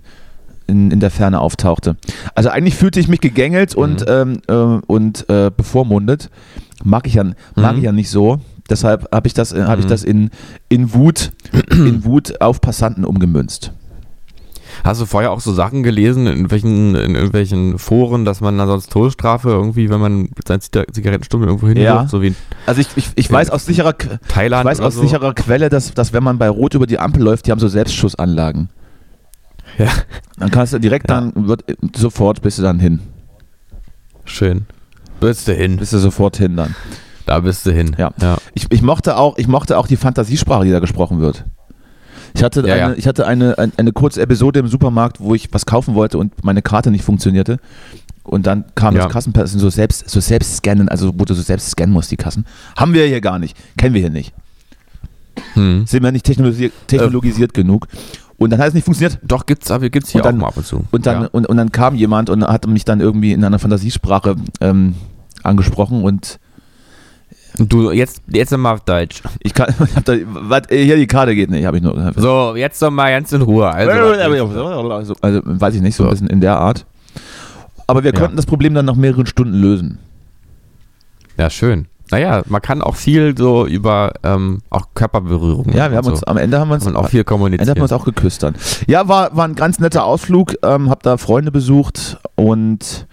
in, 0.66 0.90
in 0.90 1.00
der 1.00 1.10
Ferne 1.10 1.38
auftauchte. 1.38 1.96
Also 2.34 2.48
eigentlich 2.48 2.74
fühlte 2.76 2.98
ich 2.98 3.08
mich 3.08 3.20
gegängelt 3.20 3.74
und, 3.74 4.06
ähm, 4.08 4.40
äh, 4.48 4.54
und 4.54 5.28
äh, 5.28 5.50
bevormundet. 5.54 6.30
Mag 6.82 7.06
ich 7.06 7.14
ja, 7.14 7.24
mag 7.54 7.72
Mhm. 7.72 7.78
ich 7.78 7.84
ja 7.84 7.92
nicht 7.92 8.10
so. 8.10 8.40
Deshalb 8.68 9.06
habe 9.12 9.26
ich 9.26 9.34
das, 9.34 9.52
äh, 9.52 9.62
hab 9.64 9.78
ich 9.78 9.84
Mhm. 9.84 9.88
das 9.90 10.04
in, 10.04 10.30
in, 10.68 10.92
Wut, 10.94 11.32
in 11.70 12.04
Wut 12.04 12.40
auf 12.40 12.60
Passanten 12.60 13.04
umgemünzt. 13.04 13.72
Hast 14.82 15.00
du 15.00 15.06
vorher 15.06 15.30
auch 15.30 15.40
so 15.40 15.52
Sachen 15.52 15.82
gelesen, 15.84 16.22
in 16.26 16.32
irgendwelchen, 16.32 16.94
in 16.96 17.14
irgendwelchen 17.14 17.78
Foren, 17.78 18.24
dass 18.24 18.40
man 18.40 18.58
dann 18.58 18.66
sonst 18.66 18.90
Todesstrafe 18.90 19.50
irgendwie, 19.50 19.88
wenn 19.88 20.00
man 20.00 20.22
mit 20.22 20.48
seinen 20.48 20.60
Ziga- 20.60 20.90
Zigarettenstummel 20.92 21.46
irgendwo 21.46 21.68
hinwirft, 21.68 21.86
Ja. 21.86 22.08
so 22.08 22.20
wie 22.22 22.34
Also 22.66 22.80
ich, 22.80 22.88
ich, 22.96 23.08
ich 23.14 23.30
weiß 23.30 23.50
aus 23.50 23.66
sicherer, 23.66 23.94
Thailand 24.28 24.64
ich 24.64 24.70
weiß 24.70 24.80
aus 24.80 24.94
so. 24.94 25.02
sicherer 25.02 25.32
Quelle, 25.32 25.68
dass, 25.68 25.94
dass 25.94 26.12
wenn 26.12 26.24
man 26.24 26.38
bei 26.38 26.48
Rot 26.48 26.74
über 26.74 26.86
die 26.88 26.98
Ampel 26.98 27.22
läuft, 27.22 27.46
die 27.46 27.52
haben 27.52 27.60
so 27.60 27.68
Selbstschussanlagen. 27.68 28.68
Ja. 29.78 29.90
Dann 30.38 30.50
kannst 30.50 30.72
du 30.72 30.78
direkt 30.80 31.08
Ja. 31.08 31.20
dann, 31.20 31.46
wird, 31.48 31.64
sofort 31.96 32.42
bist 32.42 32.58
du 32.58 32.62
dann 32.62 32.80
hin. 32.80 32.98
Schön. 34.24 34.66
Bist 35.28 35.48
du 35.48 35.52
hin. 35.54 35.76
Bist 35.76 35.92
du 35.92 35.98
sofort 35.98 36.36
hin 36.36 36.56
dann. 36.56 36.74
Da 37.26 37.40
bist 37.40 37.64
du 37.66 37.72
hin. 37.72 37.94
Ja. 37.98 38.12
ja. 38.20 38.36
Ich, 38.54 38.66
ich, 38.70 38.82
mochte 38.82 39.16
auch, 39.16 39.38
ich 39.38 39.48
mochte 39.48 39.78
auch 39.78 39.86
die 39.86 39.96
Fantasiesprache, 39.96 40.64
die 40.64 40.70
da 40.70 40.78
gesprochen 40.80 41.20
wird. 41.20 41.44
Ich 42.34 42.42
hatte, 42.42 42.60
Ja, 42.66 42.74
eine, 42.74 42.80
ja. 42.80 42.92
Ich 42.94 43.06
hatte 43.06 43.26
eine, 43.26 43.56
eine, 43.58 43.72
eine 43.76 43.92
kurze 43.92 44.20
Episode 44.20 44.60
im 44.60 44.68
Supermarkt, 44.68 45.20
wo 45.20 45.34
ich 45.34 45.48
was 45.52 45.66
kaufen 45.66 45.94
wollte 45.94 46.18
und 46.18 46.44
meine 46.44 46.62
Karte 46.62 46.90
nicht 46.90 47.04
funktionierte. 47.04 47.58
Und 48.24 48.46
dann 48.46 48.64
kam 48.74 48.96
Ja. 48.96 49.04
das 49.04 49.12
Kassenpersonal 49.12 49.60
so 49.62 49.70
selbst, 49.70 50.08
so 50.10 50.20
selbst 50.20 50.56
scannen, 50.56 50.88
also 50.88 51.12
wo 51.18 51.24
du 51.24 51.34
so 51.34 51.42
selbst 51.42 51.70
scannen 51.70 51.92
musst, 51.92 52.10
die 52.10 52.16
Kassen. 52.16 52.44
Haben 52.76 52.92
wir 52.92 53.06
hier 53.06 53.20
gar 53.20 53.38
nicht. 53.38 53.56
Kennen 53.76 53.94
wir 53.94 54.00
hier 54.00 54.10
nicht. 54.10 54.32
Hm. 55.54 55.86
Sind 55.86 56.02
wir 56.02 56.12
nicht 56.12 56.24
technologisiert, 56.24 56.72
technologisiert 56.86 57.54
genug. 57.54 57.86
Und 58.36 58.50
dann 58.50 58.58
hat 58.60 58.68
es 58.68 58.74
nicht 58.74 58.84
funktioniert. 58.84 59.18
Doch, 59.22 59.46
gibt's, 59.46 59.70
aber 59.70 59.88
gibt's 59.90 60.10
hier 60.10 60.22
dann- 60.22 60.36
auch 60.36 60.40
mal 60.40 60.48
ab 60.48 60.56
und 60.56 60.66
zu. 60.66 60.84
Und 60.90 61.06
dann, 61.06 61.22
ja. 61.22 61.28
und, 61.32 61.46
und 61.46 61.56
dann 61.56 61.70
kam 61.72 61.94
jemand 61.94 62.30
und 62.30 62.44
hat 62.44 62.66
mich 62.66 62.84
dann 62.84 63.00
irgendwie 63.00 63.32
in 63.32 63.44
einer 63.44 63.58
Fantasiesprache 63.58 64.36
ähm, 64.60 64.94
angesprochen 65.44 66.02
und 66.02 66.38
Du, 67.56 67.92
jetzt, 67.92 68.20
jetzt 68.26 68.50
noch 68.50 68.58
mal 68.58 68.72
auf 68.72 68.80
Deutsch. 68.80 69.22
ich 69.38 69.54
kann, 69.54 69.72
ich 69.88 69.94
hab 69.94 70.04
da, 70.04 70.14
äh, 70.14 70.84
hier 70.84 70.96
die 70.96 71.06
Karte 71.06 71.36
geht 71.36 71.50
nicht, 71.50 71.64
habe 71.66 71.76
ich 71.76 71.84
nur. 71.84 72.12
So, 72.16 72.56
jetzt 72.56 72.82
noch 72.82 72.90
mal 72.90 73.12
ganz 73.12 73.30
in 73.30 73.42
Ruhe. 73.42 73.70
Also, 73.70 75.14
Also, 75.22 75.40
weiß 75.44 75.74
ich 75.76 75.80
nicht, 75.80 75.94
so 75.94 76.02
ein 76.02 76.06
So. 76.06 76.10
bisschen 76.10 76.26
in 76.26 76.40
der 76.40 76.56
Art. 76.58 76.84
Aber 77.86 78.02
wir 78.02 78.12
Ja. 78.12 78.18
konnten 78.18 78.34
das 78.36 78.46
Problem 78.46 78.74
dann 78.74 78.86
nach 78.86 78.96
mehreren 78.96 79.26
Stunden 79.26 79.54
lösen. 79.54 79.98
ja, 81.36 81.48
schön. 81.48 81.86
Naja, 82.10 82.42
man 82.46 82.60
kann 82.60 82.82
auch 82.82 82.96
viel 82.96 83.36
so 83.36 83.66
über 83.66 84.12
ähm, 84.24 84.60
auch 84.70 84.88
Körperberührung. 84.94 85.68
Ja, 85.74 85.90
wir 85.90 85.96
haben 85.96 86.06
und 86.06 86.12
uns, 86.12 86.20
so. 86.20 86.26
am 86.26 86.36
Ende 86.36 86.58
haben 86.60 86.68
wir 86.68 86.74
uns, 86.74 86.84
man 86.84 86.96
auch 86.96 87.08
viel 87.08 87.24
am 87.26 87.44
Ende 87.46 87.58
haben 87.70 87.76
wir 87.76 87.82
uns 87.82 87.92
auch 87.92 88.04
geküsst 88.04 88.42
dann. 88.42 88.54
Ja, 88.86 89.08
war, 89.08 89.34
war 89.36 89.46
ein 89.48 89.54
ganz 89.54 89.78
netter 89.78 90.04
Ausflug, 90.04 90.54
ähm, 90.64 90.90
hab 90.90 91.02
da 91.02 91.16
Freunde 91.18 91.50
besucht 91.52 92.18
und 92.34 93.06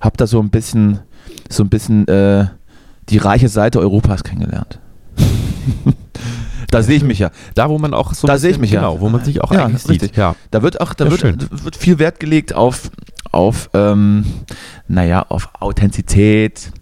hab 0.00 0.16
da 0.16 0.26
so 0.26 0.38
ein 0.40 0.50
bisschen, 0.50 1.00
so 1.50 1.62
ein 1.62 1.68
bisschen 1.68 2.06
äh, 2.08 2.46
die 3.08 3.18
reiche 3.18 3.48
Seite 3.48 3.80
Europas 3.80 4.24
kennengelernt. 4.24 4.80
da 6.70 6.82
sehe 6.82 6.96
ich 6.96 7.04
mich 7.04 7.18
ja. 7.18 7.30
da, 7.54 7.68
wo 7.68 7.78
man 7.78 7.94
auch 7.94 8.12
so. 8.14 8.26
Da 8.26 8.38
sehe 8.38 8.50
ich 8.50 8.58
mich 8.58 8.70
ja. 8.70 8.80
Genau, 8.80 9.00
wo 9.00 9.08
man 9.08 9.24
sich 9.24 9.42
auch 9.42 9.52
Ja, 9.52 9.64
eigentlich 9.66 9.88
richtig. 9.88 10.10
sieht. 10.10 10.16
Ja. 10.16 10.34
Da 10.50 10.62
wird 10.62 10.80
auch, 10.80 10.94
da 10.94 11.04
Ja, 11.04 11.10
wird, 11.10 11.20
schön. 11.20 11.38
wird 11.50 11.76
viel 11.76 11.98
Wert 11.98 12.20
gelegt 12.20 12.54
auf, 12.54 12.90
auf 13.32 13.70
ähm, 13.74 14.24
naja, 14.88 15.24
auf 15.28 15.48
Authentizität 15.60 16.72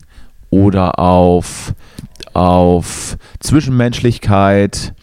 oder 0.50 0.98
auf, 0.98 1.74
auf 2.32 3.16
Zwischenmenschlichkeit 3.40 4.94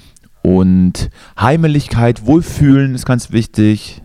und 0.41 1.09
Heimeligkeit, 1.39 2.25
Wohlfühlen 2.25 2.95
ist 2.95 3.05
ganz 3.05 3.31
wichtig. 3.31 4.01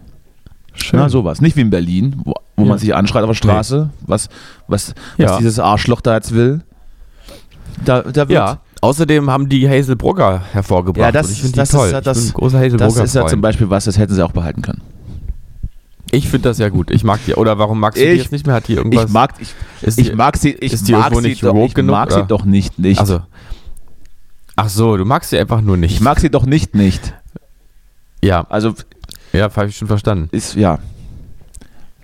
Schön. 0.75 1.01
Na, 1.01 1.09
sowas. 1.09 1.41
Nicht 1.41 1.57
wie 1.57 1.63
in 1.63 1.71
Berlin, 1.71 2.21
wo, 2.25 2.35
wo 2.57 2.63
Ja. 2.65 2.69
man 2.69 2.79
sich 2.79 2.95
anschreit 2.95 3.23
auf 3.23 3.31
der 3.31 3.35
Straße, 3.35 3.91
was, 4.03 4.29
was, 4.69 4.95
Ja. 5.19 5.31
was 5.31 5.39
dieses 5.39 5.59
Arschloch 5.59 6.01
da 6.01 6.15
jetzt 6.15 6.35
will. 6.35 6.63
Da, 7.85 8.03
da 8.03 8.29
wird, 8.29 8.31
Ja. 8.31 8.61
Außerdem 8.83 9.31
haben 9.31 9.49
die 9.49 9.69
Hazel 9.69 9.97
Brugger 9.97 10.43
hervorgebracht. 10.53 11.01
Ja, 11.03 11.11
das- 11.13 11.31
ich 11.31 11.41
das 11.43 11.53
die 11.53 11.61
ist 11.61 11.71
toll. 11.73 11.91
ja 11.91 12.01
das- 12.01 12.27
ich 12.27 12.35
großer 12.35 12.59
Hazel 12.59 12.77
das 12.79 12.97
ist 12.97 13.15
ja 13.15 13.27
zum. 13.27 13.41
Beispiel 13.41 13.69
was, 13.71 13.85
das 13.87 13.99
hätten 13.99 14.15
sie 14.15 14.23
auch 14.25 14.33
behalten 14.33 14.63
können. 14.63 14.83
Ich 16.13 16.29
finde 16.29 16.51
das 16.51 16.59
ja 16.59 16.69
gut. 16.69 16.91
Ich 16.91 17.03
mag 17.03 17.19
die. 17.27 17.35
Oder 17.35 17.59
warum 17.59 17.81
magst 17.81 17.99
du 18.01 18.05
die 18.05 18.13
Ich- 18.13 18.23
jetzt 18.23 18.33
nicht 18.33 18.47
mehr? 18.47 18.55
Hat 18.55 18.69
die 18.69 18.75
irgendwas? 18.75 19.07
Ich 19.07 19.11
mag, 19.11 19.35
ich, 19.41 19.55
ist 19.83 19.99
ich 19.99 20.11
die, 20.11 20.15
mag 20.15 20.37
sie, 20.37 20.53
ich 20.53 20.73
ist 20.73 20.87
die 20.87 20.93
mag 20.93 21.13
sie 21.15 21.21
nicht 21.23 21.43
doch, 21.43 21.55
woke 21.55 21.67
ich 21.67 21.75
genug, 21.75 21.91
mag 21.93 22.11
sie 22.13 22.19
oder? 22.19 22.27
doch 22.27 22.45
nicht, 22.45 22.79
nicht. 22.79 23.01
Also. 23.01 23.21
Ach 24.55 24.69
so, 24.69 24.97
du 24.97 25.05
magst 25.05 25.31
sie 25.31 25.39
einfach 25.39 25.61
nur 25.63 25.77
nicht. 25.77 25.95
ich 25.95 26.01
mag 26.01 26.21
sie 26.21 26.31
doch 26.31 26.47
nicht, 26.47 26.75
nicht. 26.75 27.13
Ja, 28.23 28.47
Also 28.49 28.73
ja, 29.33 29.51
habe 29.55 29.67
ich 29.69 29.77
schon 29.77 29.89
verstanden. 29.89 30.29
ist 30.33 30.55
ja, 30.55 30.79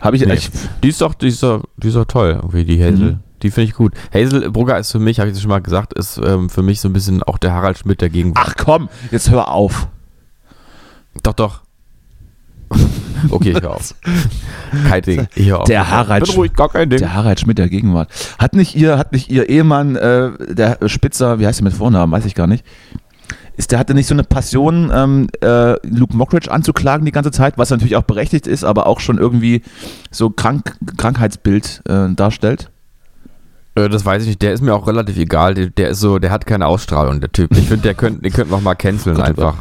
habe 0.03 0.17
ich, 0.17 0.27
Nee. 0.27 0.35
ich 0.35 0.51
Die 0.83 0.89
ist 0.91 1.01
doch, 1.01 1.15
die 1.15 1.29
ist 1.29 1.43
doch, 1.43 1.63
die 1.79 1.89
ist 1.89 1.97
doch 1.97 2.05
toll, 2.05 2.33
irgendwie, 2.43 2.65
die 2.65 2.83
Hazel. 2.83 3.13
Mhm. 3.13 3.19
Die 3.43 3.51
finde 3.51 3.71
ich 3.71 3.75
gut. 3.75 3.93
Hazel 4.15 4.51
Brugger 4.51 4.79
ist 4.79 4.93
für 4.93 4.99
mich, 5.01 5.19
habe 5.19 5.29
ich 5.31 5.35
das 5.35 5.43
schon 5.43 5.49
mal 5.49 5.61
gesagt, 5.63 5.95
ist 5.95 6.19
ähm, 6.19 6.49
für 6.51 6.63
mich 6.63 6.81
so 6.81 6.89
ein 6.89 6.93
bisschen 6.93 7.23
auch 7.23 7.39
der 7.39 7.53
Harald 7.53 7.79
Schmidt 7.79 8.01
der 8.01 8.11
Gegenwart. 8.11 8.47
ach 8.51 8.55
komm, 8.57 8.89
jetzt 9.11 9.31
hör 9.31 9.49
auf. 9.51 9.89
Doch, 11.23 11.33
doch. 11.33 11.61
Okay, 13.31 13.55
hör 13.55 13.77
auf. 13.77 13.95
Kein 14.89 15.03
Ding. 15.03 15.29
Ich 15.37 15.47
hör 15.47 15.61
auf. 15.61 15.65
Der 15.69 15.89
Harald 15.89 16.25
Bin 16.27 16.35
ruhig, 16.35 16.55
gar 16.55 16.69
kein 16.69 16.91
Ding. 16.91 16.99
Der 16.99 17.15
Harald 17.15 17.39
Schmidt 17.39 17.57
der 17.57 17.69
Gegenwart. 17.69 18.11
Hat 18.37 18.55
nicht 18.55 18.75
ihr, 18.75 18.99
hat 18.99 19.13
nicht 19.13 19.31
ihr 19.31 19.49
Ehemann, 19.49 19.95
äh, 19.95 20.31
der 20.53 20.79
Spitzer, 20.89 21.39
wie 21.39 21.47
heißt 21.47 21.61
der 21.61 21.65
mit 21.65 21.73
Vornamen, 21.73 22.11
weiß 22.13 22.25
ich 22.25 22.35
gar 22.35 22.49
nicht. 22.49 22.65
Ist, 23.57 23.71
der 23.71 23.79
hatte 23.79 23.95
nicht 23.95 24.07
so 24.07 24.15
eine 24.15 24.25
Passion, 24.25 24.91
ähm, 24.95 25.29
äh, 25.43 25.75
Luke 25.87 26.17
Mockridge 26.17 26.51
anzuklagen 26.51 27.05
die 27.05 27.13
ganze 27.13 27.31
Zeit, 27.31 27.59
was 27.59 27.71
natürlich 27.71 27.97
auch 27.97 28.03
berechtigt 28.03 28.47
ist, 28.47 28.65
aber 28.65 28.87
auch 28.87 29.01
schon 29.01 29.19
irgendwie 29.19 29.63
so 30.11 30.31
krank, 30.31 30.77
Krankheitsbild 30.97 31.83
äh, 31.87 32.09
darstellt. 32.15 32.71
Äh, 33.75 33.89
das 33.89 34.05
weiß 34.05 34.23
ich 34.23 34.29
nicht. 34.29 34.43
Der 34.43 34.53
ist 34.53 34.63
mir 34.63 34.75
auch 34.75 34.87
relativ 34.87 35.19
egal. 35.19 35.55
Der, 35.55 35.67
der 35.67 35.91
ist 35.91 36.01
so, 36.01 36.19
der 36.19 36.31
hat 36.31 36.47
keine 36.47 36.67
Ausstrahlung, 36.67 37.21
der 37.21 37.33
Typ. 37.33 37.53
Ich 37.57 37.69
finde, 37.69 37.83
der 37.83 37.95
könnte, 37.95 38.23
den 38.23 38.33
könnten 38.33 38.53
wir 38.53 38.61
mal 38.61 38.75
canceln 38.75 39.19
oh 39.19 39.23
einfach. 39.23 39.57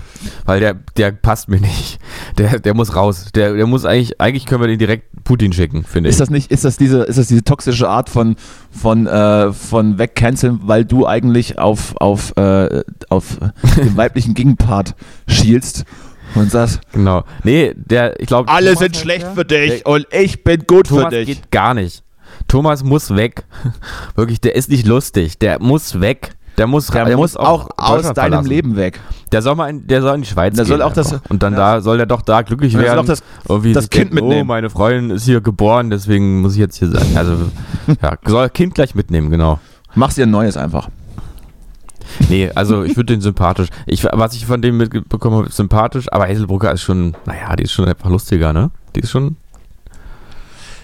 Weil 0.45 0.59
der, 0.59 0.75
der 0.97 1.11
passt 1.11 1.49
mir 1.49 1.59
nicht. 1.59 1.99
Der, 2.37 2.59
der 2.59 2.73
muss 2.73 2.95
raus. 2.95 3.27
Der, 3.35 3.53
der 3.53 3.67
muss 3.67 3.85
eigentlich, 3.85 4.19
eigentlich 4.19 4.45
können 4.45 4.61
wir 4.61 4.67
den 4.67 4.79
direkt 4.79 5.23
Putin 5.23 5.53
schicken, 5.53 5.83
finde 5.83 6.09
ich. 6.09 6.13
Ist 6.13 6.19
das 6.19 6.29
nicht, 6.29 6.51
ist 6.51 6.65
das 6.65 6.77
diese, 6.77 7.03
ist 7.03 7.17
das 7.17 7.27
diese 7.27 7.43
toxische 7.43 7.89
Art 7.89 8.09
von, 8.09 8.35
von, 8.71 9.07
äh, 9.07 9.51
von 9.53 9.97
wegcanceln, 9.97 10.61
weil 10.63 10.85
du 10.85 11.07
eigentlich 11.07 11.59
auf, 11.59 11.95
auf, 11.97 12.35
äh, 12.37 12.83
auf 13.09 13.37
den 13.77 13.97
weiblichen 13.97 14.33
Gegenpart 14.33 14.95
schielst 15.27 15.85
und 16.35 16.51
sagst, 16.51 16.81
genau. 16.93 17.23
Nee, 17.43 17.73
der, 17.75 18.19
ich 18.19 18.27
glaube. 18.27 18.49
alle 18.49 18.75
sind 18.75 18.95
schlecht 18.95 19.27
für 19.35 19.45
dich 19.45 19.85
und 19.85 20.07
ich 20.11 20.43
bin 20.43 20.65
gut 20.65 20.87
für 20.87 20.95
Thomas 20.95 21.09
dich. 21.11 21.25
geht 21.27 21.51
gar 21.51 21.73
nicht. 21.73 22.03
Thomas 22.47 22.83
muss 22.83 23.15
weg. 23.15 23.43
Wirklich, 24.15 24.41
der 24.41 24.55
ist 24.55 24.69
nicht 24.69 24.85
lustig. 24.85 25.39
Der 25.39 25.61
muss 25.61 25.99
weg. 25.99 26.35
Der 26.61 26.67
muss, 26.67 26.85
Der, 26.87 27.17
muss 27.17 27.35
auch 27.35 27.69
aus 27.75 28.13
deinem. 28.13 28.45
Leben 28.45 28.75
weg. 28.75 28.99
Der 29.31 29.41
soll 29.41 29.55
mal 29.55 29.67
in, 29.67 29.87
der 29.87 30.03
soll 30.03 30.13
in 30.13 30.21
die 30.21 30.27
Schweiz 30.27 30.55
Der 30.55 30.63
gehen. 30.63 30.69
soll 30.69 30.83
auch 30.83 30.93
das- 30.93 31.19
und 31.29 31.41
dann 31.41 31.55
da 31.55 31.81
soll 31.81 31.97
der 31.97 32.05
doch 32.05 32.21
da 32.21 32.43
glücklich 32.43 32.75
Und 32.75 32.81
er 32.81 32.85
soll 32.89 32.95
werden. 32.97 33.05
auch 33.05 33.07
das- 33.07 33.23
Irgendwie 33.49 33.73
das 33.73 33.85
sich 33.85 33.89
Kind 33.89 34.11
denken, 34.11 34.15
mitnehmen. 34.27 34.41
Oh, 34.41 34.45
meine 34.45 34.69
Freundin 34.69 35.09
ist 35.09 35.25
hier 35.25 35.41
geboren, 35.41 35.89
deswegen 35.89 36.41
muss 36.41 36.53
ich 36.53 36.59
jetzt 36.59 36.75
hier 36.77 36.89
sein. 36.89 37.17
Also 37.17 37.33
ja, 37.99 38.15
soll 38.27 38.47
Kind 38.51 38.75
gleich 38.75 38.93
mitnehmen, 38.93 39.31
genau. 39.31 39.59
Mach's 39.95 40.13
dir 40.15 40.27
ein 40.27 40.31
neues 40.31 40.55
einfach. 40.55 40.89
Nee, 42.29 42.51
also 42.53 42.83
ich 42.83 42.93
finde 42.93 43.13
den 43.13 43.21
sympathisch. 43.21 43.69
Ich, 43.87 44.03
was 44.03 44.35
ich 44.35 44.45
von 44.45 44.61
dem 44.61 44.77
mitbekommen 44.77 45.37
habe, 45.37 45.51
sympathisch, 45.51 46.11
aber 46.13 46.27
Hazelbrugger 46.27 46.71
ist 46.73 46.83
schon, 46.83 47.15
naja, 47.25 47.55
die 47.55 47.63
ist 47.63 47.71
schon 47.71 47.85
einfach 47.87 48.09
lustiger, 48.11 48.53
ne? 48.53 48.69
Die 48.95 48.99
ist 48.99 49.09
schon, 49.09 49.35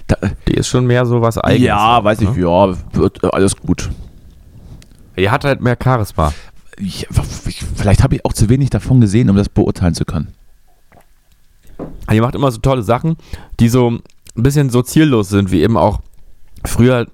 Da, 0.08 0.16
die 0.48 0.54
ist 0.54 0.70
schon 0.70 0.88
mehr 0.88 1.06
so 1.06 1.22
was 1.22 1.38
eigenes. 1.38 1.68
ja, 1.68 2.04
weiß 2.04 2.22
ich, 2.22 2.30
ne? 2.34 2.42
ja, 2.42 2.74
wird 2.94 3.24
äh, 3.24 3.28
alles 3.32 3.56
gut. 3.58 3.90
Die 5.18 5.30
hat 5.30 5.44
halt 5.44 5.62
mehr 5.62 5.78
Charisma. 5.82 6.34
Ich, 6.78 7.08
ich, 7.48 7.64
vielleicht 7.76 8.04
habe 8.04 8.16
ich 8.16 8.26
auch 8.26 8.34
zu 8.34 8.50
wenig 8.50 8.70
davon 8.70 9.02
gesehen, 9.02 9.30
um 9.30 9.36
das 9.36 9.50
beurteilen 9.50 9.96
zu 9.96 10.06
können. 10.06 10.34
Die 12.12 12.22
macht 12.22 12.36
immer 12.36 12.52
so 12.52 12.60
tolle 12.60 12.84
Sachen, 12.84 13.18
die 13.60 13.70
so 13.70 13.90
ein 13.90 14.04
bisschen 14.36 14.70
so 14.70 14.82
ziellos 14.82 15.30
sind, 15.30 15.52
wie 15.52 15.62
eben 15.62 15.78
auch 15.78 16.02
früher 16.64 17.08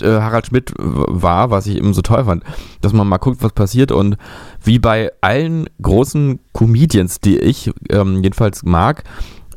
äh, 0.00 0.06
Harald 0.06 0.46
Schmidt 0.46 0.72
war, 0.76 1.50
was 1.50 1.66
ich 1.66 1.76
eben 1.76 1.94
so 1.94 2.02
toll 2.02 2.24
fand, 2.24 2.44
dass 2.80 2.92
man 2.92 3.08
mal 3.08 3.18
guckt, 3.18 3.42
was 3.42 3.52
passiert 3.52 3.92
und 3.92 4.16
wie 4.62 4.78
bei 4.78 5.12
allen 5.20 5.68
großen 5.82 6.40
Comedians, 6.52 7.20
die 7.20 7.38
ich 7.38 7.70
ähm, 7.90 8.22
jedenfalls 8.22 8.62
mag, 8.62 9.04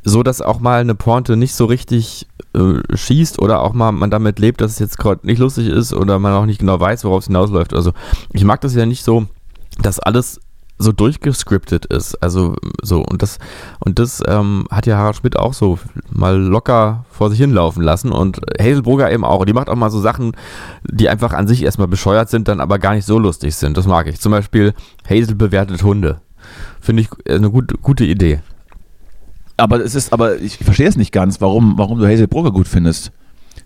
so 0.04 0.24
dass 0.24 0.42
auch 0.42 0.60
mal 0.60 0.82
eine 0.82 0.96
Pointe 0.96 1.38
nicht 1.38 1.56
so 1.56 1.66
richtig 1.66 2.28
äh, 2.54 2.82
schießt 2.96 3.40
oder 3.40 3.62
auch 3.62 3.74
mal 3.74 3.92
man 3.92 4.12
damit 4.12 4.40
lebt, 4.40 4.62
dass 4.62 4.72
es 4.72 4.80
jetzt 4.80 4.98
gerade 4.98 5.26
nicht 5.26 5.40
lustig 5.40 5.68
ist 5.68 5.94
oder 5.94 6.20
man 6.20 6.34
auch 6.34 6.46
nicht 6.46 6.60
genau 6.60 6.80
weiß, 6.80 7.04
worauf 7.04 7.22
es 7.22 7.28
hinausläuft. 7.28 7.74
Also 7.74 7.94
ich 8.32 8.44
mag 8.44 8.62
das 8.62 8.76
ja 8.76 8.86
nicht 8.86 9.04
so, 9.04 9.26
dass 9.82 10.00
alles 10.00 10.40
so 10.78 10.92
durchgescriptet 10.92 11.86
ist. 11.86 12.22
Also 12.22 12.56
so 12.82 13.04
und 13.04 13.22
das 13.22 13.40
und 13.80 14.00
das 14.00 14.22
ähm, 14.28 14.68
hat 14.70 14.86
ja 14.86 14.98
Harald 14.98 15.16
Schmidt 15.18 15.38
auch 15.38 15.54
so 15.54 15.80
mal 16.12 16.38
locker 16.38 17.06
vor 17.10 17.30
sich 17.30 17.40
hinlaufen 17.40 17.84
lassen 17.84 18.12
und 18.12 18.42
Hazelbrugger 18.60 19.12
eben 19.12 19.26
auch. 19.26 19.46
Die 19.46 19.54
macht 19.54 19.70
auch 19.70 19.76
mal 19.76 19.90
so 19.90 20.00
Sachen, 20.00 20.36
die 20.84 21.10
einfach 21.10 21.34
an 21.34 21.48
sich 21.48 21.64
erstmal 21.64 21.88
bescheuert 21.88 22.30
sind, 22.30 22.48
dann 22.48 22.60
aber 22.60 22.80
gar 22.80 22.94
nicht 22.94 23.06
so 23.06 23.20
lustig 23.20 23.56
sind. 23.56 23.78
Das 23.78 23.88
mag 23.88 24.08
ich. 24.08 24.20
Zum 24.20 24.32
Beispiel 24.32 24.74
Hazel 25.10 25.36
bewertet 25.36 25.84
Hunde. 25.84 26.22
Finde 26.82 27.04
ich 27.04 27.10
eine 27.30 27.50
gut, 27.50 27.82
gute 27.82 28.04
Idee. 28.04 28.42
Aber 29.58 29.80
es 29.84 29.94
ist, 29.96 30.12
aber 30.14 30.40
ich 30.40 30.58
verstehe 30.58 30.88
es 30.88 30.96
nicht 30.96 31.12
ganz, 31.12 31.40
warum, 31.42 31.78
warum 31.78 32.00
du 32.00 32.08
Hazel 32.08 32.28
Brugger 32.28 32.52
gut 32.52 32.68
findest. 32.68 33.12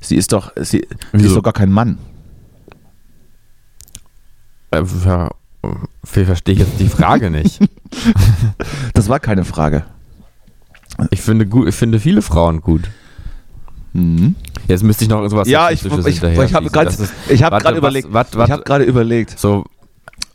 Sie 0.02 0.15
ist 0.15 0.34
doch, 0.34 0.52
sie, 0.58 0.86
sie 1.13 1.26
ist 1.26 1.36
doch 1.36 1.43
gar 1.43 1.54
kein 1.54 1.71
Mann. 1.71 1.97
Äh, 4.71 4.84
ja, 5.06 5.32
ich 6.04 6.10
verstehe 6.26 6.56
jetzt 6.56 6.80
die 6.80 6.89
Frage 6.89 7.30
nicht. 7.30 7.60
Das 8.93 9.08
war 9.08 9.19
keine 9.19 9.45
Frage. 9.45 9.86
Ich 11.12 11.21
finde, 11.21 11.45
gut, 11.45 11.67
ich 11.69 11.76
finde 11.76 12.00
viele 12.00 12.21
Frauen 12.21 12.60
gut. 12.62 12.89
Mhm. 13.93 14.36
Jetzt 14.67 14.84
müsste 14.84 15.06
ich 15.06 15.10
noch 15.10 15.26
sowas 15.30 15.47
Ja, 15.47 15.69
ich, 15.71 15.86
ich, 15.86 15.93
ich, 16.06 16.23
ich 16.23 16.54
habe 16.54 16.69
gerade 16.69 16.91
ich 17.30 17.43
hab 17.43 17.76
überlegt. 17.78 18.12
wat- 18.12 18.30
ich 18.32 18.38
wat- 18.38 18.50
habe 18.52 18.63
gerade 18.63 18.84
überlegt. 18.84 19.39
So, 19.39 19.63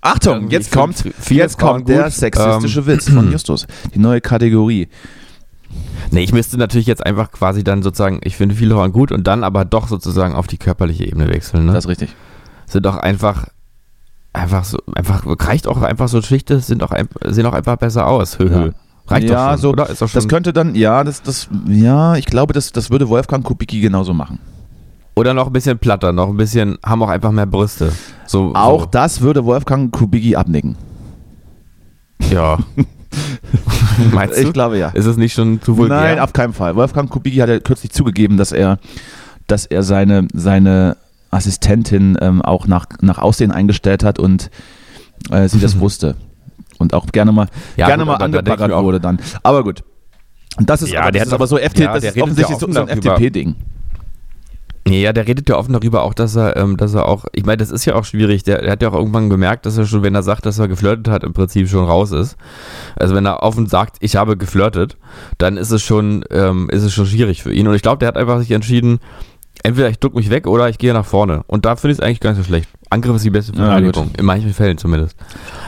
Achtung, 0.00 0.48
jetzt 0.50 0.72
kommt, 0.72 1.04
jetzt 1.28 1.58
kommt 1.58 1.88
der 1.88 2.04
gut. 2.04 2.12
sexistische 2.12 2.80
Ähm, 2.80 2.86
Witz 2.86 3.10
von 3.10 3.30
Justus. 3.32 3.66
Die 3.94 3.98
neue 3.98 4.20
Kategorie. 4.20 4.88
Nee, 6.12 6.22
ich 6.22 6.32
müsste 6.32 6.58
natürlich 6.58 6.86
jetzt 6.86 7.04
einfach 7.04 7.30
quasi 7.30 7.64
dann 7.64 7.82
sozusagen, 7.82 8.20
ich 8.22 8.36
finde 8.36 8.54
viele 8.54 8.74
Frauen 8.74 8.92
gut 8.92 9.12
und 9.12 9.26
dann 9.26 9.44
aber 9.44 9.64
doch 9.64 9.88
sozusagen 9.88 10.34
auf 10.34 10.46
die 10.46 10.58
körperliche 10.58 11.06
Ebene 11.06 11.28
wechseln. 11.28 11.64
Ne? 11.66 11.72
Das 11.72 11.84
ist 11.84 11.88
richtig. 11.88 12.14
sind 12.66 12.86
auch 12.86 12.96
einfach, 12.98 13.46
einfach 14.34 14.64
so, 14.64 14.78
einfach, 14.94 15.24
reicht 15.26 15.66
auch 15.66 15.80
einfach 15.80 16.08
so 16.08 16.20
Schichte, 16.20 16.60
sind 16.60 16.82
auch, 16.82 16.92
sehen 17.24 17.46
auch 17.46 17.54
einfach 17.54 17.76
besser 17.76 18.06
aus. 18.06 18.38
Hö, 18.38 18.50
hö. 18.50 18.66
Ja. 18.66 18.72
Reicht 19.06 19.30
ja, 19.30 19.46
doch 19.46 19.50
schon, 19.52 19.60
so, 19.60 19.70
oder? 19.70 19.88
Ist 19.88 20.02
doch 20.02 20.08
schon, 20.08 20.18
das 20.18 20.28
könnte 20.28 20.52
dann, 20.52 20.74
ja, 20.74 21.02
das, 21.02 21.22
das, 21.22 21.48
ja, 21.66 22.14
ich 22.16 22.26
glaube, 22.26 22.52
das, 22.52 22.72
das 22.72 22.90
würde 22.90 23.08
Wolfgang 23.08 23.42
Kubicki 23.42 23.80
genauso 23.80 24.12
machen. 24.12 24.38
oder 25.16 25.32
noch 25.32 25.46
ein 25.46 25.52
bisschen 25.54 25.78
platter, 25.78 26.12
noch 26.12 26.28
ein 26.28 26.36
bisschen, 26.36 26.76
haben 26.84 27.02
auch 27.02 27.08
einfach 27.08 27.32
mehr 27.32 27.46
Brüste. 27.46 27.90
So, 28.26 28.52
Auch 28.54 28.82
so. 28.82 28.88
das 28.90 29.22
würde 29.22 29.44
Wolfgang 29.46 29.90
Kubicki 29.90 30.36
abnicken. 30.36 30.76
Ja. 32.30 32.58
Meinst 34.12 34.36
du? 34.36 34.42
Ich 34.42 34.52
glaube 34.52 34.78
ja. 34.78 34.88
ist 34.88 35.06
es 35.06 35.16
nicht 35.16 35.34
schon 35.34 35.60
zu 35.60 35.76
vulgär? 35.76 35.96
Nein, 35.96 36.18
auf 36.18 36.32
keinen 36.32 36.52
Fall. 36.52 36.76
Wolfgang 36.76 37.10
Kubicki 37.10 37.38
hat 37.38 37.48
ja 37.48 37.60
kürzlich 37.60 37.92
zugegeben, 37.92 38.36
dass 38.36 38.52
er, 38.52 38.78
dass 39.46 39.66
er 39.66 39.82
seine, 39.82 40.26
seine 40.32 40.96
Assistentin 41.30 42.16
ähm, 42.20 42.42
auch 42.42 42.66
nach, 42.66 42.86
nach 43.00 43.18
Aussehen 43.18 43.52
eingestellt 43.52 44.04
hat 44.04 44.18
und 44.18 44.50
äh, 45.30 45.48
sie 45.48 45.60
das 45.60 45.78
wusste. 45.80 46.16
Und 46.78 46.94
auch 46.94 47.06
gerne 47.06 47.32
mal, 47.32 47.48
Ja, 47.76 47.86
gerne 47.86 48.04
gut, 48.04 48.18
mal 48.18 48.24
angebaggert 48.24 48.72
wurde 48.72 49.00
dann. 49.00 49.20
Aber 49.42 49.62
gut. 49.62 49.84
Und 50.56 50.68
das 50.68 50.82
ist, 50.82 50.92
Ja, 50.92 51.02
aber, 51.02 51.12
der 51.12 51.20
das 51.20 51.28
ist 51.28 51.32
hat 51.32 51.40
aber 51.40 51.46
so 51.46 51.56
FT, 51.56 51.78
ja, 51.78 51.92
das 51.92 52.02
der 52.02 52.10
ist 52.16 52.22
offensichtlich 52.22 52.60
ja 52.60 52.72
so, 52.72 52.80
ein. 52.80 52.88
FDP-Ding. 52.88 53.54
Ja, 54.88 55.12
der 55.12 55.28
redet 55.28 55.48
ja 55.48 55.56
offen 55.56 55.72
darüber 55.72 56.02
auch, 56.02 56.12
dass 56.12 56.34
er, 56.34 56.56
ähm, 56.56 56.76
dass 56.76 56.94
er 56.94 57.06
auch, 57.06 57.24
ich 57.32 57.44
meine, 57.44 57.58
das 57.58 57.70
ist 57.70 57.84
ja 57.84 57.94
auch 57.94 58.04
schwierig. 58.04 58.42
Der, 58.42 58.62
der 58.62 58.72
hat 58.72 58.82
ja 58.82 58.88
auch 58.88 58.94
irgendwann 58.94 59.30
gemerkt, 59.30 59.64
dass 59.64 59.78
er 59.78 59.86
schon, 59.86 60.02
wenn 60.02 60.14
er 60.14 60.24
sagt, 60.24 60.44
dass 60.44 60.58
er 60.58 60.66
geflirtet 60.66 61.08
hat, 61.08 61.22
im 61.22 61.32
Prinzip 61.32 61.68
schon 61.68 61.84
raus 61.84 62.10
ist. 62.10 62.36
Also 62.96 63.14
wenn 63.14 63.24
er 63.24 63.44
offen 63.44 63.66
sagt, 63.66 63.96
ich 64.00 64.16
habe 64.16 64.36
geflirtet, 64.36 64.96
dann 65.38 65.56
ist 65.56 65.70
es 65.70 65.82
schon, 65.82 66.24
ähm, 66.30 66.68
ist 66.70 66.82
es 66.82 66.92
schon 66.92 67.06
schwierig 67.06 67.42
für 67.42 67.52
ihn. 67.52 67.68
Und 67.68 67.74
ich 67.74 67.82
glaube, 67.82 67.98
der 67.98 68.08
hat 68.08 68.16
einfach 68.16 68.40
sich 68.40 68.50
entschieden, 68.50 68.98
entweder 69.62 69.88
ich 69.88 70.00
duck 70.00 70.14
mich 70.14 70.30
weg 70.30 70.48
oder 70.48 70.68
ich 70.68 70.78
gehe 70.78 70.92
nach 70.92 71.06
vorne. 71.06 71.44
Und 71.46 71.64
da 71.64 71.76
finde 71.76 71.92
ich 71.92 71.98
es 71.98 72.04
eigentlich 72.04 72.20
gar 72.20 72.30
nicht 72.30 72.38
so 72.38 72.44
schlecht. 72.44 72.68
Angriff 72.92 73.16
ist 73.16 73.24
die 73.24 73.30
beste 73.30 73.52
Ja, 73.52 73.64
Verteidigung. 73.64 74.10
in 74.16 74.24
manchen 74.24 74.52
Fällen 74.54 74.78
zumindest. 74.78 75.16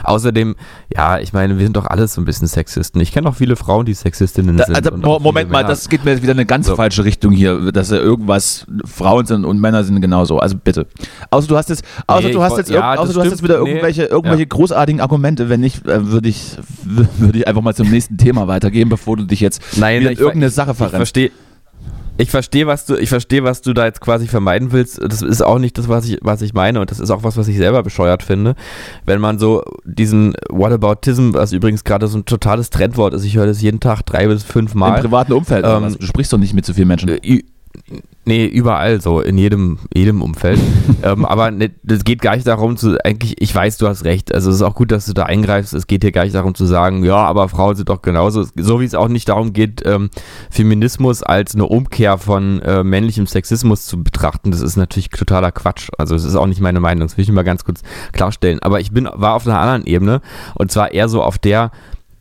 Außerdem, 0.03 0.55
ja, 0.95 1.19
ich 1.19 1.33
meine, 1.33 1.57
wir 1.57 1.65
sind 1.65 1.75
doch 1.75 1.85
alles 1.87 2.13
so 2.13 2.21
ein 2.21 2.25
bisschen 2.25 2.47
Sexisten. 2.47 3.01
Ich 3.01 3.11
kenne 3.11 3.27
auch 3.29 3.35
viele 3.35 3.55
Frauen, 3.55 3.85
die 3.85 3.93
Sexistinnen 3.93 4.57
Da, 4.57 4.65
sind. 4.65 4.75
also, 4.75 4.91
auch 5.07 5.19
Moment 5.19 5.49
mal, 5.49 5.63
das 5.63 5.89
geht 5.89 6.05
mir 6.05 6.11
jetzt 6.11 6.21
wieder 6.21 6.31
in 6.33 6.37
eine 6.39 6.45
ganz 6.45 6.67
So. 6.67 6.75
falsche 6.75 7.03
Richtung 7.03 7.31
hier, 7.31 7.71
dass 7.71 7.91
irgendwas 7.91 8.65
Frauen 8.85 9.25
sind 9.25 9.45
und 9.45 9.59
Männer 9.59 9.83
sind 9.83 9.99
genauso. 10.01 10.39
Also 10.39 10.55
bitte. 10.57 10.87
Außer 11.31 11.47
du 11.47 11.57
hast 11.57 11.69
jetzt, 11.69 11.83
außer 12.07 12.27
Nee, 12.27 12.33
du 12.33 12.37
ich 12.39 12.43
hast 12.43 12.57
jetzt, 12.57 12.69
ja, 12.69 12.95
außer 12.95 13.13
du 13.13 13.19
hast 13.21 13.31
jetzt 13.31 13.43
wieder 13.43 13.59
Nee. 13.61 13.69
irgendwelche, 13.69 14.03
irgendwelche 14.03 14.43
Ja. 14.43 14.47
großartigen 14.49 15.01
Argumente. 15.01 15.49
Wenn 15.49 15.61
nicht, 15.61 15.85
äh, 15.87 16.05
würde 16.11 16.29
ich, 16.29 16.57
würde 16.83 17.39
ich 17.39 17.47
einfach 17.47 17.61
mal 17.61 17.73
zum 17.75 17.89
nächsten 17.89 18.17
Thema 18.17 18.47
weitergehen, 18.47 18.89
bevor 18.89 19.17
du 19.17 19.23
dich 19.23 19.39
jetzt 19.39 19.61
Nein, 19.77 20.01
wieder 20.01 20.11
in 20.11 20.13
ich 20.13 20.19
irgendeine 20.19 20.47
ich- 20.47 20.53
Sache 20.53 20.71
Ich 20.71 20.77
verrennst. 20.77 20.95
verstehe. 20.97 21.31
Ich 22.17 22.31
verstehe, 22.31 22.65
was 22.65 22.85
du, 22.85 22.95
ich 22.95 23.09
verstehe, 23.09 23.43
was 23.43 23.61
du 23.61 23.73
da 23.73 23.85
jetzt 23.85 23.99
quasi 23.99 24.27
vermeiden 24.27 24.71
willst. 24.71 25.01
Das 25.01 25.21
ist 25.21 25.41
auch 25.41 25.59
nicht 25.59 25.77
das, 25.77 25.89
was 25.89 26.07
ich, 26.07 26.17
was 26.21 26.41
ich 26.41 26.53
meine. 26.53 26.79
Und 26.79 26.91
das 26.91 26.99
ist 26.99 27.09
auch 27.11 27.23
was, 27.23 27.35
was 27.35 27.47
ich 27.47 27.57
selber 27.57 27.83
bescheuert 27.83 28.23
finde. 28.23 28.55
Wenn 29.05 29.19
man 29.19 29.37
so 29.37 29.63
diesen 29.83 30.33
Whataboutism, 30.49 31.33
was 31.33 31.51
übrigens 31.51 31.83
gerade 31.83 32.07
so 32.07 32.17
ein 32.17 32.25
totales 32.25 32.69
Trendwort 32.69 33.13
ist, 33.13 33.25
ich 33.25 33.35
höre 33.35 33.47
das 33.47 33.61
jeden 33.61 33.81
Tag 33.81 34.03
drei 34.03 34.27
bis 34.27 34.43
fünf 34.43 34.73
Im 34.73 34.79
Mal. 34.79 35.01
privaten 35.01 35.33
Umfeld. 35.33 35.65
Ähm, 35.67 35.95
du 35.99 36.05
sprichst 36.05 36.31
doch 36.31 36.37
nicht 36.37 36.53
mit 36.53 36.65
so 36.65 36.73
vielen 36.73 36.87
Menschen. 36.87 37.09
Äh, 37.09 37.43
Nee, 38.27 38.45
überall 38.45 39.01
so, 39.01 39.21
in 39.21 39.37
jedem, 39.37 39.77
jedem 39.93 40.23
Umfeld. 40.23 40.59
ähm, 41.03 41.25
aber 41.25 41.51
ne, 41.51 41.71
das 41.83 42.03
geht 42.03 42.21
gar 42.21 42.35
nicht 42.35 42.47
darum 42.47 42.75
zu, 42.75 42.97
eigentlich, 43.05 43.39
ich 43.39 43.53
weiß, 43.53 43.77
du 43.77 43.87
hast 43.87 44.03
recht. 44.03 44.33
Also 44.33 44.49
es 44.49 44.57
ist 44.57 44.61
auch 44.63 44.73
gut, 44.73 44.91
dass 44.91 45.05
du 45.05 45.13
da 45.13 45.23
eingreifst. 45.23 45.73
Es 45.73 45.85
geht 45.85 46.03
hier 46.03 46.11
gar 46.11 46.23
nicht 46.23 46.33
darum 46.33 46.55
zu 46.55 46.65
sagen, 46.65 47.03
ja, 47.03 47.17
aber 47.17 47.49
Frauen 47.49 47.75
sind 47.75 47.89
doch 47.89 48.01
genauso. 48.01 48.43
So 48.55 48.79
wie 48.79 48.85
es 48.85 48.95
auch 48.95 49.09
nicht 49.09 49.29
darum 49.29 49.53
geht, 49.53 49.83
ähm, 49.85 50.09
Feminismus 50.49 51.21
als 51.21 51.53
eine 51.53 51.65
Umkehr 51.65 52.17
von 52.17 52.61
äh, 52.61 52.83
männlichem 52.83 53.27
Sexismus 53.27 53.85
zu 53.85 54.03
betrachten. 54.03 54.49
Das 54.49 54.61
ist 54.61 54.75
natürlich 54.75 55.09
totaler 55.09 55.51
Quatsch. 55.51 55.89
Also 55.97 56.15
es 56.15 56.23
ist 56.23 56.35
auch 56.35 56.47
nicht 56.47 56.61
meine 56.61 56.79
Meinung. 56.79 57.07
Das 57.07 57.17
will 57.17 57.23
ich 57.23 57.31
mal 57.31 57.43
ganz 57.43 57.63
kurz 57.63 57.81
klarstellen. 58.11 58.59
Aber 58.61 58.79
ich 58.79 58.91
bin, 58.91 59.07
war 59.13 59.35
auf 59.35 59.45
einer 59.45 59.59
anderen 59.59 59.85
Ebene 59.85 60.21
und 60.55 60.71
zwar 60.71 60.91
eher 60.93 61.09
so 61.09 61.21
auf 61.21 61.37
der, 61.37 61.71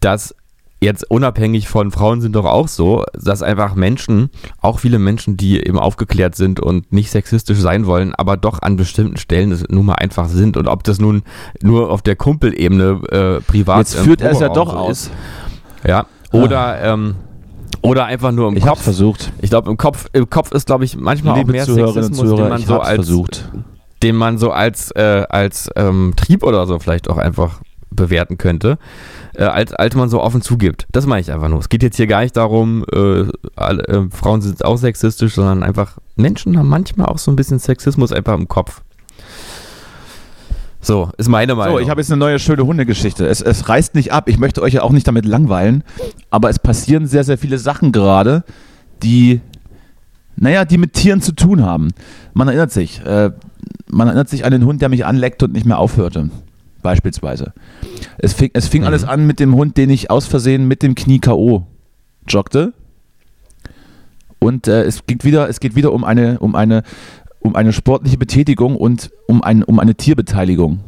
dass 0.00 0.34
jetzt 0.80 1.10
unabhängig 1.10 1.68
von 1.68 1.90
Frauen 1.90 2.20
sind 2.20 2.34
doch 2.36 2.44
auch 2.44 2.68
so, 2.68 3.04
dass 3.14 3.42
einfach 3.42 3.74
Menschen, 3.74 4.30
auch 4.60 4.78
viele 4.80 4.98
Menschen, 4.98 5.36
die 5.36 5.58
eben 5.64 5.78
aufgeklärt 5.78 6.34
sind 6.34 6.60
und 6.60 6.92
nicht 6.92 7.10
sexistisch 7.10 7.58
sein 7.58 7.86
wollen, 7.86 8.14
aber 8.14 8.36
doch 8.36 8.60
an 8.62 8.76
bestimmten 8.76 9.16
Stellen 9.16 9.50
es 9.52 9.64
nun 9.68 9.86
mal 9.86 9.94
einfach 9.94 10.28
sind. 10.28 10.56
Und 10.56 10.68
ob 10.68 10.84
das 10.84 10.98
nun 11.00 11.22
nur 11.62 11.90
auf 11.90 12.02
der 12.02 12.16
Kumpelebene 12.16 13.00
äh, 13.10 13.40
privat 13.40 13.78
Jetzt 13.78 13.94
im 13.96 14.04
führt 14.04 14.20
er 14.20 14.32
es 14.32 14.40
ja 14.40 14.48
doch 14.48 14.74
aus. 14.74 14.90
ist. 15.06 15.10
Ja. 15.86 16.06
Oder, 16.32 16.80
ähm, 16.82 17.14
oder 17.82 18.06
einfach 18.06 18.32
nur 18.32 18.48
im 18.48 18.56
Ich 18.56 18.64
Kopf. 18.64 18.82
versucht. 18.82 19.32
Ich 19.40 19.50
glaube, 19.50 19.70
im 19.70 19.76
Kopf, 19.76 20.06
im 20.12 20.28
Kopf 20.28 20.52
ist, 20.52 20.66
glaube 20.66 20.84
ich, 20.84 20.96
manchmal 20.96 21.34
auch 21.34 21.38
Liebe 21.38 21.52
mehr 21.52 21.64
Zuhörerinnen 21.64 22.02
Sexismus, 22.14 22.28
den 22.28 22.36
Zuhörer, 22.36 22.48
man 22.50 22.60
ich 22.60 22.66
so 22.66 22.80
als 22.80 22.94
versucht. 22.96 23.50
den 24.02 24.16
man 24.16 24.38
so 24.38 24.50
als, 24.50 24.90
äh, 24.92 25.24
als 25.28 25.70
ähm, 25.76 26.12
Trieb 26.16 26.42
oder 26.42 26.66
so 26.66 26.78
vielleicht 26.78 27.08
auch 27.08 27.18
einfach 27.18 27.60
bewerten 27.94 28.38
könnte, 28.38 28.78
äh, 29.34 29.44
als, 29.44 29.72
als 29.72 29.94
man 29.94 30.08
so 30.08 30.20
offen 30.20 30.42
zugibt. 30.42 30.86
Das 30.92 31.06
meine 31.06 31.20
ich 31.20 31.32
einfach 31.32 31.48
nur. 31.48 31.58
Es 31.58 31.68
geht 31.68 31.82
jetzt 31.82 31.96
hier 31.96 32.06
gar 32.06 32.22
nicht 32.22 32.36
darum, 32.36 32.84
äh, 32.92 33.24
alle, 33.56 33.82
äh, 33.84 34.02
Frauen 34.10 34.42
sind 34.42 34.64
auch 34.64 34.76
sexistisch, 34.76 35.34
sondern 35.34 35.62
einfach 35.62 35.98
Menschen 36.16 36.58
haben 36.58 36.68
manchmal 36.68 37.06
auch 37.06 37.18
so 37.18 37.30
ein 37.30 37.36
bisschen 37.36 37.58
Sexismus 37.58 38.12
einfach 38.12 38.34
im 38.34 38.48
Kopf. 38.48 38.82
So, 40.80 41.10
ist 41.16 41.28
meine 41.28 41.54
Meinung. 41.54 41.76
So, 41.76 41.80
ich 41.80 41.88
habe 41.88 42.02
jetzt 42.02 42.10
eine 42.10 42.18
neue 42.18 42.38
schöne 42.38 42.66
Hundegeschichte. 42.66 43.26
Es, 43.26 43.40
es 43.40 43.70
reißt 43.70 43.94
nicht 43.94 44.12
ab. 44.12 44.28
Ich 44.28 44.38
möchte 44.38 44.60
euch 44.60 44.74
ja 44.74 44.82
auch 44.82 44.92
nicht 44.92 45.08
damit 45.08 45.24
langweilen, 45.24 45.82
aber 46.30 46.50
es 46.50 46.58
passieren 46.58 47.06
sehr, 47.06 47.24
sehr 47.24 47.38
viele 47.38 47.58
Sachen 47.58 47.90
gerade, 47.90 48.44
die, 49.02 49.40
naja, 50.36 50.66
die 50.66 50.76
mit 50.76 50.92
Tieren 50.92 51.22
zu 51.22 51.32
tun 51.32 51.64
haben. 51.64 51.88
Man 52.34 52.48
erinnert 52.48 52.70
sich. 52.70 53.00
Äh, 53.04 53.30
man 53.90 54.08
erinnert 54.08 54.28
sich 54.28 54.44
an 54.44 54.52
den 54.52 54.66
Hund, 54.66 54.82
der 54.82 54.90
mich 54.90 55.06
anleckt 55.06 55.42
und 55.42 55.52
nicht 55.52 55.64
mehr 55.64 55.78
aufhörte. 55.78 56.28
Beispielsweise. 56.84 57.52
Es 58.18 58.32
fing, 58.34 58.50
es 58.52 58.68
fing 58.68 58.82
Mhm. 58.82 58.86
alles 58.86 59.02
an 59.02 59.26
mit 59.26 59.40
dem 59.40 59.56
Hund, 59.56 59.76
den 59.76 59.90
ich 59.90 60.10
aus 60.10 60.26
Versehen 60.28 60.68
mit 60.68 60.84
dem 60.84 60.94
Knie 60.94 61.18
K.O. 61.18 61.66
joggte. 62.28 62.72
Und 64.38 64.68
äh, 64.68 64.84
es 64.84 65.04
geht 65.06 65.24
wieder, 65.24 65.48
es 65.48 65.58
geht 65.58 65.74
wieder 65.74 65.92
um 65.92 66.04
eine, 66.04 66.38
um 66.38 66.54
eine, 66.54 66.82
um 67.40 67.56
eine 67.56 67.72
sportliche 67.72 68.18
Betätigung 68.18 68.76
und 68.76 69.10
um, 69.26 69.42
ein, 69.42 69.64
um 69.64 69.80
eine 69.80 69.94
Tierbeteiligung. 69.94 70.80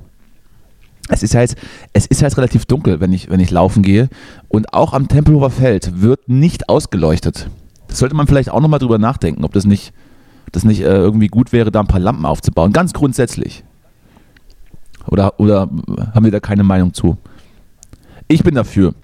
Es 1.09 1.23
ist 1.23 1.35
ja 1.35 1.41
jetzt, 1.41 1.57
es 1.93 2.07
ist 2.07 2.21
ja 2.21 2.27
jetzt 2.27 2.37
relativ 2.37 2.67
dunkel, 2.67 3.01
wenn 3.01 3.13
ich, 3.13 3.31
wenn 3.31 3.41
ich 3.41 3.51
laufen 3.51 3.83
gehe. 3.83 4.09
Und 4.49 4.75
auch 4.75 4.93
am 4.93 5.09
Tempelhofer 5.09 5.51
Feld 5.51 6.01
wird 6.03 6.29
nicht 6.29 6.69
ausgeleuchtet. 6.69 7.49
Das 7.89 7.99
sollte 7.99 8.17
man 8.17 8.27
vielleicht 8.27 8.51
auch 8.51 8.61
nochmal 8.61 8.81
drüber 8.81 8.99
nachdenken, 8.99 9.45
ob 9.45 9.53
das 9.53 9.65
nicht, 9.65 9.93
das 10.53 10.65
nicht 10.65 10.81
äh, 10.81 10.97
irgendwie 10.97 11.29
gut 11.29 11.53
wäre, 11.53 11.71
da 11.71 11.81
ein 11.81 11.87
paar 11.87 12.01
Lampen 12.01 12.27
aufzubauen. 12.27 12.73
Ganz 12.73 12.93
grundsätzlich. 12.93 13.63
Oder, 15.09 15.39
oder 15.41 15.69
haben 16.15 16.25
wir 16.25 16.33
da 16.33 16.41
keine 16.41 16.65
Meinung 16.65 16.93
zu? 16.95 17.17
Ich 18.29 18.43
bin 18.43 18.55
dafür. 18.55 18.95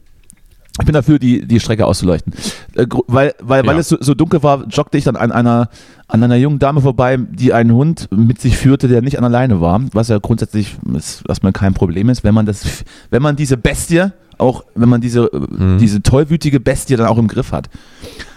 Ich 0.81 0.87
bin 0.87 0.95
dafür, 0.95 1.19
die, 1.19 1.47
die 1.47 1.61
Strecke 1.61 1.85
auszuleuchten. 1.87 2.33
Äh, 2.75 2.87
weil 3.07 3.35
weil, 3.41 3.67
weil 3.67 3.75
Ja. 3.75 3.81
es 3.81 3.88
so, 3.91 3.99
so 4.01 4.15
dunkel 4.15 4.43
war, 4.43 4.67
joggte 4.69 4.97
ich 4.97 5.05
dann 5.05 5.17
an 5.17 5.31
einer, 5.31 5.69
an 6.09 6.23
einer 6.23 6.37
jungen 6.37 6.59
Dame 6.59 6.81
vorbei, 6.81 7.19
die 7.19 7.53
einen 7.53 7.73
Hund 7.73 8.09
mit 8.11 8.41
sich 8.41 8.57
führte, 8.57 8.88
der 8.88 9.03
nicht 9.03 9.19
an 9.19 9.23
der 9.23 9.31
Leine 9.31 9.61
war. 9.61 9.83
Was 9.93 10.09
ja 10.09 10.19
grundsätzlich 10.19 10.77
ist, 10.95 11.25
erstmal 11.29 11.53
kein 11.53 11.75
Problem 11.75 12.09
ist, 12.09 12.25
wenn 12.25 12.35
man 12.35 12.47
das, 12.47 12.85
wenn 13.11 13.21
man 13.23 13.37
diese 13.37 13.59
Bestie, 13.59 14.12
auch 14.38 14.65
wenn 14.75 14.88
man 14.88 15.03
diese, 15.03 15.25
äh, 15.27 15.77
diese 15.79 16.03
tollwütige 16.03 16.59
Bestie 16.59 16.97
dann 16.97 17.07
auch 17.07 17.19
im 17.19 17.29
Griff 17.29 17.53
hat. 17.53 17.69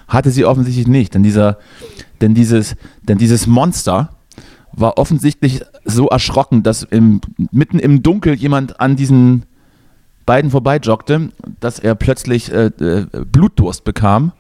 Hatte 0.10 0.30
sie 0.30 0.44
offensichtlich 0.46 0.88
nicht, 0.88 1.16
denn 1.16 1.24
dieser, 1.24 1.58
denn 2.22 2.34
dieses, 2.36 2.76
denn 3.02 3.18
dieses 3.18 3.48
Monster 3.48 4.10
war 4.76 4.98
offensichtlich 4.98 5.62
so 5.84 6.08
erschrocken, 6.08 6.64
dass 6.64 6.84
im, 6.84 7.22
mitten 7.52 7.80
im 7.80 8.04
Dunkel 8.04 8.36
jemand 8.36 8.80
an 8.80 8.96
diesen 8.96 9.46
beiden 10.26 10.52
vorbeijoggte, 10.52 11.30
dass 11.60 11.80
er 11.80 11.96
plötzlich 11.96 12.52
äh, 12.52 12.68
äh, 12.68 13.06
Blutdurst 13.32 13.84
bekam. 13.84 14.32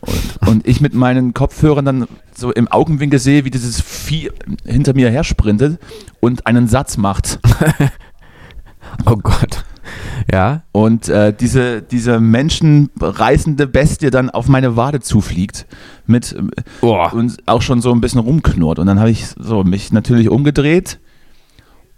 Und, 0.00 0.38
und 0.48 0.66
ich 0.66 0.80
mit 0.80 0.94
meinen 0.94 1.34
Kopfhörern 1.34 1.84
dann 1.84 2.06
so 2.34 2.52
im 2.52 2.68
Augenwinkel 2.68 3.18
sehe, 3.18 3.44
wie 3.44 3.50
dieses 3.50 3.80
Vieh 3.80 4.30
hinter 4.64 4.94
mir 4.94 5.10
her 5.10 5.24
sprintet 5.24 5.78
und 6.20 6.46
einen 6.46 6.68
Satz 6.68 6.96
macht. 6.96 7.38
Oh 9.06 9.16
Gott. 9.16 9.59
Ja. 10.32 10.62
Und 10.72 11.08
äh, 11.08 11.32
diese, 11.32 11.82
diese 11.82 12.20
menschenreißende 12.20 13.66
Bestie 13.66 14.10
dann 14.10 14.30
auf 14.30 14.48
meine 14.48 14.76
Wade 14.76 15.00
zufliegt 15.00 15.66
mit 16.06 16.36
Boah. 16.80 17.12
und 17.12 17.36
auch 17.46 17.62
schon 17.62 17.80
so 17.82 17.92
ein 17.92 18.00
bisschen 18.00 18.20
rumknurrt. 18.20 18.78
Und 18.78 18.86
dann 18.86 19.00
habe 19.00 19.10
ich 19.10 19.26
so 19.38 19.64
mich 19.64 19.92
natürlich 19.92 20.28
umgedreht 20.28 20.98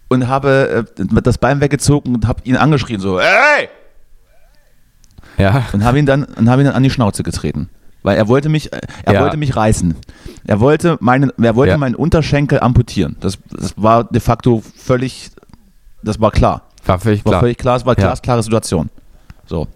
und 0.09 0.29
habe 0.29 0.87
äh, 0.99 1.05
das 1.23 1.39
Bein 1.39 1.61
weggezogen 1.61 2.15
und 2.15 2.27
habe 2.27 2.41
ihn 2.45 2.57
angeschrien 2.57 3.01
so, 3.01 3.19
ey! 3.19 3.69
Ja. 5.39 5.65
Und 5.73 5.85
habe 5.85 5.99
ihn 5.99 6.07
dann 6.07 6.25
und 6.25 6.49
habe 6.49 6.63
ihn 6.63 6.67
dann 6.67 6.75
an 6.75 6.83
die 6.83 6.91
Schnauze 6.91 7.23
getreten. 7.23 7.69
Weil 8.03 8.17
er 8.17 8.29
wollte 8.29 8.49
mich, 8.49 8.73
äh, 8.73 8.81
er 9.05 9.15
Ja. 9.15 9.21
wollte 9.23 9.37
mich 9.37 9.55
reißen. 9.57 9.95
Er 10.47 10.61
wollte 10.61 10.97
meinen, 11.01 11.33
er 11.41 11.55
wollte 11.55 11.73
Ja. 11.73 11.79
meinen 11.79 11.95
Unterschenkel 11.95 12.61
amputieren. 12.61 13.17
Das, 13.21 13.39
das 13.51 13.75
war 13.77 14.05
de 14.05 14.21
facto 14.21 14.63
völlig, 14.77 15.31
das 16.03 16.21
war 16.21 16.31
klar. 16.31 16.63
War 16.87 16.99
völlig 16.99 17.25
War 17.25 17.31
klar. 17.33 17.41
völlig 17.41 17.59
klar, 17.59 17.77
es 17.77 17.87
war 17.87 17.97
Ja. 17.99 18.07
glasklare 18.07 18.43
Situation. 18.43 18.91
So. 19.47 19.69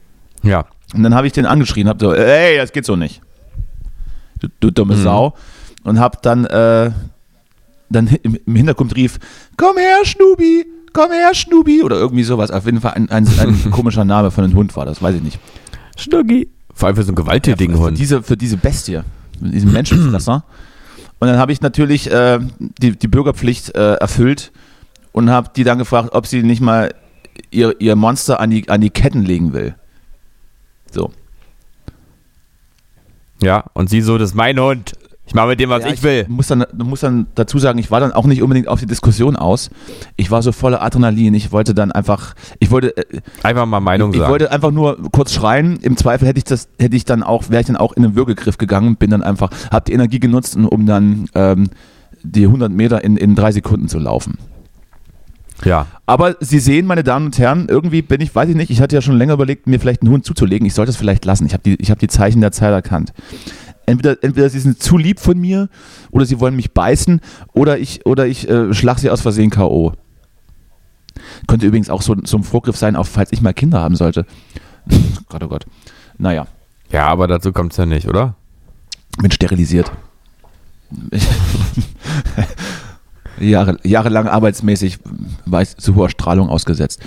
Ja. 0.42 0.64
Und 0.95 1.03
dann 1.03 1.14
habe 1.14 1.27
ich 1.27 1.33
den 1.33 1.47
angeschrien, 1.47 1.88
habe 1.88 2.05
so, 2.05 2.12
ey, 2.14 2.57
das 2.57 2.73
geht 2.73 2.85
so 2.85 2.97
nicht. 2.97 3.21
Du, 4.40 4.49
du 4.61 4.71
dumme 4.71 4.97
Mhm. 4.97 5.03
Sau. 5.03 5.35
Und 5.85 5.99
habe 6.01 6.19
dann, 6.23 6.45
äh, 6.47 6.90
dann 7.88 8.07
im 8.09 8.57
Hintergrund 8.57 8.97
rief, 8.97 9.19
komm 9.57 9.77
her, 9.77 9.99
Schnubi, 10.05 10.66
komm 10.92 11.11
her, 11.12 11.33
Schnubi. 11.35 11.83
Oder 11.83 11.97
irgendwie 11.97 12.25
sowas. 12.25 12.51
Auf 12.51 12.66
jeden 12.66 12.81
Fall 12.81 12.95
ein, 12.95 13.09
ein, 13.11 13.27
ein 13.38 13.71
komischer 13.71 14.05
Name 14.05 14.31
von 14.31 14.45
einem 14.45 14.55
Hund 14.55 14.75
war 14.77 14.85
das, 14.85 15.01
weiß 15.01 15.14
ich 15.16 15.23
nicht. 15.23 15.38
Schnuggi. 15.97 16.49
Vor 16.75 16.88
allem 16.88 16.97
für 16.97 17.05
so 17.05 17.09
einen 17.11 17.16
gewalttätigen 17.16 17.77
für, 17.77 17.83
Hund. 17.83 17.99
diese, 17.99 18.23
für 18.23 18.37
diese 18.37 18.57
Bestie, 18.57 19.01
für 19.40 19.49
diesen 19.49 19.73
Menschenfresser. 19.73 20.45
Und 21.19 21.29
dann 21.29 21.38
habe 21.38 21.53
ich 21.53 21.61
natürlich 21.62 22.11
äh, 22.11 22.38
die, 22.59 22.90
die 22.99 23.09
Bürgerpflicht 23.09 23.75
äh, 23.75 23.95
erfüllt 23.95 24.53
und 25.17 25.31
habe 25.31 25.49
die 25.57 25.65
dann 25.65 25.79
gefragt, 25.79 26.11
ob 26.13 26.27
sie 26.27 26.43
nicht 26.43 26.61
mal 26.61 26.95
ihr, 27.51 27.75
ihr 27.81 27.97
Monster 27.97 28.39
an 28.39 28.51
die, 28.51 28.69
an 28.69 28.83
die 28.83 28.91
Ketten 28.91 29.23
legen 29.23 29.55
will. 29.55 29.75
So. 30.91 31.11
Ja. 33.43 33.65
Und 33.73 33.89
sie 33.89 34.03
so, 34.03 34.19
das 34.19 34.31
ist 34.31 34.35
mein 34.35 34.61
Hund. 34.61 34.93
Ich 35.27 35.35
mache 35.35 35.49
mit 35.49 35.59
dem, 35.59 35.71
was 35.71 35.85
Ja, 35.85 35.91
ich 35.91 36.03
will. 36.03 36.27
Muss 36.29 36.49
dann, 36.49 36.67
muss 36.77 37.01
dann 37.01 37.29
dazu 37.35 37.59
sagen, 37.59 37.79
ich 37.79 37.91
war 37.91 37.99
dann 37.99 38.13
auch 38.13 38.27
nicht 38.27 38.43
unbedingt 38.43 38.69
auf 38.69 38.79
die 38.79 38.87
Diskussion 38.87 39.37
aus. 39.37 39.71
Ich 40.17 40.31
war 40.31 40.43
so 40.43 40.53
voller 40.53 40.83
Adrenalin. 40.83 41.33
Ich 41.33 41.51
wollte 41.51 41.73
dann 41.73 41.93
einfach, 41.93 42.35
ich 42.59 42.71
wollte, 42.71 42.95
äh, 42.99 43.23
Einfach 43.43 43.65
mal 43.65 43.81
Meinung 43.81 44.13
ich 44.13 44.19
sagen. 44.19 44.31
wollte 44.31 44.53
einfach 44.53 44.71
nur 44.71 44.99
kurz 45.13 45.33
schreien. 45.33 45.79
Im 45.81 45.97
Zweifel 45.97 46.29
hätte 46.29 46.39
ich 46.39 46.45
das, 46.45 46.69
hätte 46.79 46.95
ich 46.95 47.07
dann 47.07 47.23
auch, 47.23 47.49
wäre 47.49 47.63
ich 47.63 47.67
dann 47.67 47.77
auch 47.77 47.95
in 47.95 48.03
den 48.03 48.17
Würgegriff 48.17 48.59
gegangen. 48.59 48.97
Bin 48.97 49.09
dann 49.09 49.23
einfach, 49.23 49.51
habe 49.71 49.87
die 49.87 49.95
Energie 49.95 50.21
genutzt, 50.21 50.57
um 50.57 50.85
dann 50.85 51.31
ähm, 51.35 51.71
die 52.23 52.45
100 52.45 52.71
Meter 52.71 53.03
in, 53.03 53.17
in 53.17 53.35
drei 53.35 53.51
Sekunden 53.51 53.89
zu 53.89 53.99
laufen. 53.99 54.37
Ja. 55.64 55.87
Aber 56.07 56.37
Sie 56.40 56.59
sehen, 56.59 56.87
meine 56.87 57.03
Damen 57.03 57.27
und 57.27 57.38
Herren, 57.38 57.66
irgendwie 57.69 58.03
bin 58.03 58.21
ich, 58.21 58.35
weiß 58.35 58.49
ich 58.49 58.57
nicht, 58.57 58.71
ich 58.71 58.81
hatte 58.81 58.95
ja 58.95 59.03
schon 59.03 59.16
länger 59.16 59.35
überlegt, 59.35 59.66
mir 59.66 59.81
vielleicht 59.81 60.03
einen 60.03 60.11
Hund 60.11 60.25
zuzulegen. 60.25 60.66
Ich 60.66 60.75
sollte 60.75 60.90
es 60.90 60.97
vielleicht 60.97 61.25
lassen. 61.25 61.47
Ich 61.47 61.53
habe 61.53 61.62
die, 61.62 61.75
ich 61.77 61.90
habe 61.90 61.99
die 62.01 62.09
Zeichen 62.09 62.40
der 62.40 62.53
Zeit 62.53 62.73
erkannt. 62.73 63.12
Entweder, 63.87 64.23
entweder 64.23 64.49
sie 64.49 64.59
sind 64.59 64.83
zu 64.83 64.99
lieb 64.99 65.21
von 65.21 65.38
mir 65.38 65.69
oder 66.11 66.27
sie 66.27 66.40
wollen 66.40 66.57
mich 66.57 66.73
beißen 66.73 67.21
oder 67.53 67.79
ich, 67.79 68.05
oder 68.05 68.27
ich 68.27 68.49
äh, 68.49 68.75
schlag 68.75 68.99
sie 68.99 69.11
aus 69.11 69.21
Versehen 69.21 69.51
K.O. 69.51 69.92
Könnte 71.47 71.66
übrigens 71.66 71.88
auch 71.88 72.03
so, 72.03 72.16
so 72.25 72.37
ein 72.37 72.42
Vorgriff 72.42 72.77
sein, 72.77 72.97
auch 72.97 73.07
falls 73.07 73.33
ich 73.33 73.40
mal 73.42 73.55
Kinder 73.55 73.81
haben 73.81 73.97
sollte. 73.97 74.27
Gott, 75.29 75.42
oh 75.42 75.49
Gott. 75.49 75.66
Naja, 76.19 76.47
Ja, 76.90 77.07
aber 77.07 77.27
dazu 77.29 77.53
kommt 77.53 77.73
es 77.73 77.79
ja 77.79 77.87
nicht, 77.87 78.09
oder? 78.09 78.35
bin 79.19 79.31
sterilisiert. 79.31 79.92
Jahre, 83.40 83.77
jahrelang 83.83 84.29
arbeitsmäßig 84.29 84.99
war 85.44 85.62
ich 85.62 85.77
zu 85.77 85.94
hoher 85.94 86.09
Strahlung 86.11 86.49
ausgesetzt. 86.49 87.01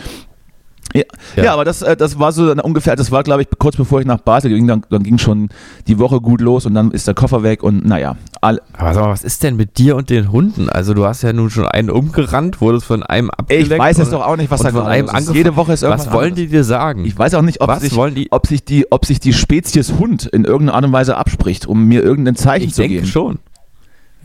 Ja, 0.92 1.04
ja. 1.36 1.44
Ja. 1.44 1.54
aber 1.54 1.66
das, 1.66 1.84
äh, 1.84 1.96
das 1.96 2.18
war 2.18 2.32
so 2.32 2.52
ungefähr, 2.52 2.96
das 2.96 3.12
war 3.12 3.22
glaube 3.22 3.44
ich 3.44 3.48
kurz 3.60 3.76
bevor 3.76 4.00
ich 4.00 4.08
nach 4.08 4.22
Basel 4.22 4.50
ging, 4.50 4.66
dann, 4.66 4.84
dann 4.90 5.04
ging 5.04 5.20
schon 5.20 5.50
die 5.88 6.00
Woche 6.00 6.20
gut 6.20 6.42
los 6.42 6.66
und 6.66 6.74
dann 6.74 6.90
ist 6.90 7.06
der 7.06 7.14
Koffer 7.14 7.44
weg 7.44 7.62
und 7.62 7.86
naja, 7.86 8.16
all, 8.42 8.60
Aber 8.76 8.96
sag 8.96 9.04
mal, 9.04 9.12
was 9.12 9.24
ist 9.24 9.44
denn 9.44 9.56
mit 9.56 9.78
dir 9.78 9.96
und 9.96 10.10
den 10.10 10.32
Hunden? 10.32 10.68
Also 10.68 10.96
du 10.96 11.06
hast 11.06 11.22
ja 11.22 11.32
nun 11.32 11.52
schon 11.52 11.68
einen 11.68 11.92
umgerannt, 11.92 12.60
wurdest 12.60 12.88
von 12.88 13.04
einem 13.04 13.30
abgelenkt. 13.30 13.72
ich 13.72 13.78
weiß 13.78 14.00
und- 14.00 14.12
doch 14.14 14.26
auch 14.26 14.36
nicht, 14.36 14.50
was 14.50 14.62
da 14.64 14.72
von 14.72 14.88
einem 14.88 15.10
ist. 15.16 15.32
Jede 15.32 15.56
Woche 15.56 15.74
ist 15.74 15.84
irgendwas 15.84 16.08
Was 16.08 16.14
wollen 16.14 16.34
die 16.34 16.48
dir 16.48 16.64
sagen? 16.64 17.06
Ich 17.06 17.16
weiß 17.16 17.36
auch 17.36 17.44
nicht, 17.44 17.62
ob, 17.62 17.68
Was 17.68 17.82
sich, 17.82 17.96
wollen 17.96 18.16
die- 18.16 18.32
ob, 18.32 18.48
sich 18.48 18.66
die, 18.66 18.92
ob 18.92 19.06
sich 19.06 19.20
die 19.20 19.34
Spezies 19.34 19.94
Hund 20.00 20.26
in 20.26 20.44
irgendeiner 20.44 20.74
Art 20.78 20.86
und 20.86 20.92
Weise 20.94 21.18
abspricht, 21.18 21.68
um 21.68 21.86
mir 21.86 22.02
irgendein 22.02 22.36
Zeichen 22.36 22.70
Ich 22.70 22.74
zu 22.74 22.82
denke 22.82 22.96
geben. 22.96 23.06
schon. 23.08 23.38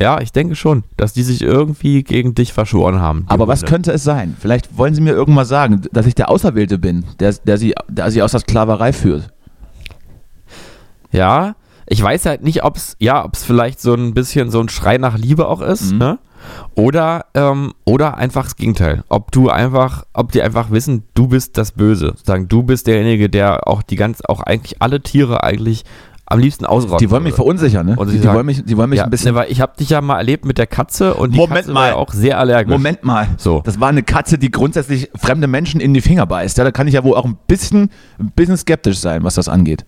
Ja, 0.00 0.20
ich 0.20 0.32
denke 0.32 0.56
schon, 0.56 0.82
dass 0.96 1.12
die 1.12 1.22
sich 1.22 1.40
irgendwie 1.42 2.02
gegen 2.02 2.34
dich 2.34 2.52
verschworen 2.52 3.00
haben. 3.00 3.24
Aber 3.28 3.46
was 3.46 3.60
Hunde. 3.60 3.70
könnte 3.70 3.92
es 3.92 4.02
sein? 4.02 4.36
Vielleicht 4.38 4.76
wollen 4.76 4.94
sie 4.94 5.00
mir 5.00 5.12
irgendwas 5.12 5.48
sagen, 5.48 5.82
dass 5.92 6.06
ich 6.06 6.14
der 6.16 6.30
Auserwählte 6.30 6.78
bin, 6.78 7.04
der, 7.20 7.32
der, 7.32 7.58
sie, 7.58 7.74
der 7.88 8.10
sie 8.10 8.22
aus 8.22 8.32
der 8.32 8.40
Sklaverei 8.40 8.92
führt. 8.92 9.28
Ja, 11.12 11.54
ich 11.86 12.02
weiß 12.02 12.26
halt 12.26 12.42
nicht, 12.42 12.64
ob 12.64 12.76
es 12.76 12.96
ja, 12.98 13.28
vielleicht 13.34 13.80
so 13.80 13.94
ein 13.94 14.14
bisschen 14.14 14.50
so 14.50 14.60
ein 14.60 14.68
Schrei 14.68 14.98
nach 14.98 15.16
Liebe 15.18 15.46
auch 15.48 15.60
ist, 15.60 15.92
Mhm. 15.92 15.98
ne? 15.98 16.18
Oder 16.74 17.24
ähm, 17.32 17.72
oder 17.86 18.18
einfach 18.18 18.44
das 18.44 18.56
Gegenteil. 18.56 19.02
Ob 19.08 19.32
du 19.32 19.48
einfach, 19.48 20.04
ob 20.12 20.30
die 20.32 20.42
einfach 20.42 20.70
wissen, 20.70 21.04
du 21.14 21.28
bist 21.28 21.56
das 21.56 21.72
Böse, 21.72 22.14
sagen, 22.22 22.48
du 22.48 22.62
bist 22.62 22.86
derjenige, 22.86 23.30
der 23.30 23.66
auch 23.66 23.82
die 23.82 23.96
ganz, 23.96 24.20
auch 24.28 24.40
eigentlich 24.40 24.82
alle 24.82 25.00
Tiere 25.00 25.42
eigentlich 25.42 25.84
am 26.26 26.38
liebsten 26.38 26.64
ausrotten. 26.64 26.98
Die 27.06 27.10
wollen 27.10 27.22
mich 27.22 27.34
verunsichern, 27.34 27.84
ne? 27.86 27.96
Und 27.96 28.06
Die, 28.06 28.12
sie 28.12 28.18
die, 28.18 28.24
sagen- 28.24 28.36
wollen 28.36 28.46
mich, 28.46 28.64
die 28.64 28.76
wollen 28.76 28.88
mich 28.90 28.98
ja, 28.98 29.04
ein 29.04 29.10
bisschen. 29.10 29.34
ne, 29.34 29.46
ich 29.48 29.60
habe 29.60 29.72
dich 29.78 29.90
ja 29.90 30.00
mal 30.00 30.16
erlebt 30.18 30.44
mit 30.46 30.56
der 30.58 30.66
Katze 30.66 31.14
und 31.14 31.32
die 31.32 31.36
Moment 31.36 31.56
Katze 31.60 31.72
mal. 31.72 31.80
war 31.80 31.88
ja 31.88 31.94
auch 31.96 32.12
sehr 32.12 32.38
allergisch. 32.38 32.72
Moment 32.72 33.04
mal. 33.04 33.28
So. 33.36 33.60
Das 33.64 33.78
war 33.78 33.88
eine 33.88 34.02
Katze, 34.02 34.38
die 34.38 34.50
grundsätzlich 34.50 35.10
fremde 35.14 35.46
Menschen 35.46 35.80
in 35.80 35.92
die 35.92 36.00
Finger 36.00 36.24
beißt. 36.26 36.56
Ja, 36.58 36.64
da 36.64 36.70
kann 36.70 36.88
ich 36.88 36.94
ja 36.94 37.04
wohl 37.04 37.14
auch 37.16 37.24
ein 37.26 37.36
bisschen, 37.46 37.90
ein 38.18 38.30
bisschen 38.34 38.56
skeptisch 38.56 38.98
sein, 38.98 39.22
was 39.22 39.34
das 39.34 39.48
angeht. 39.48 39.84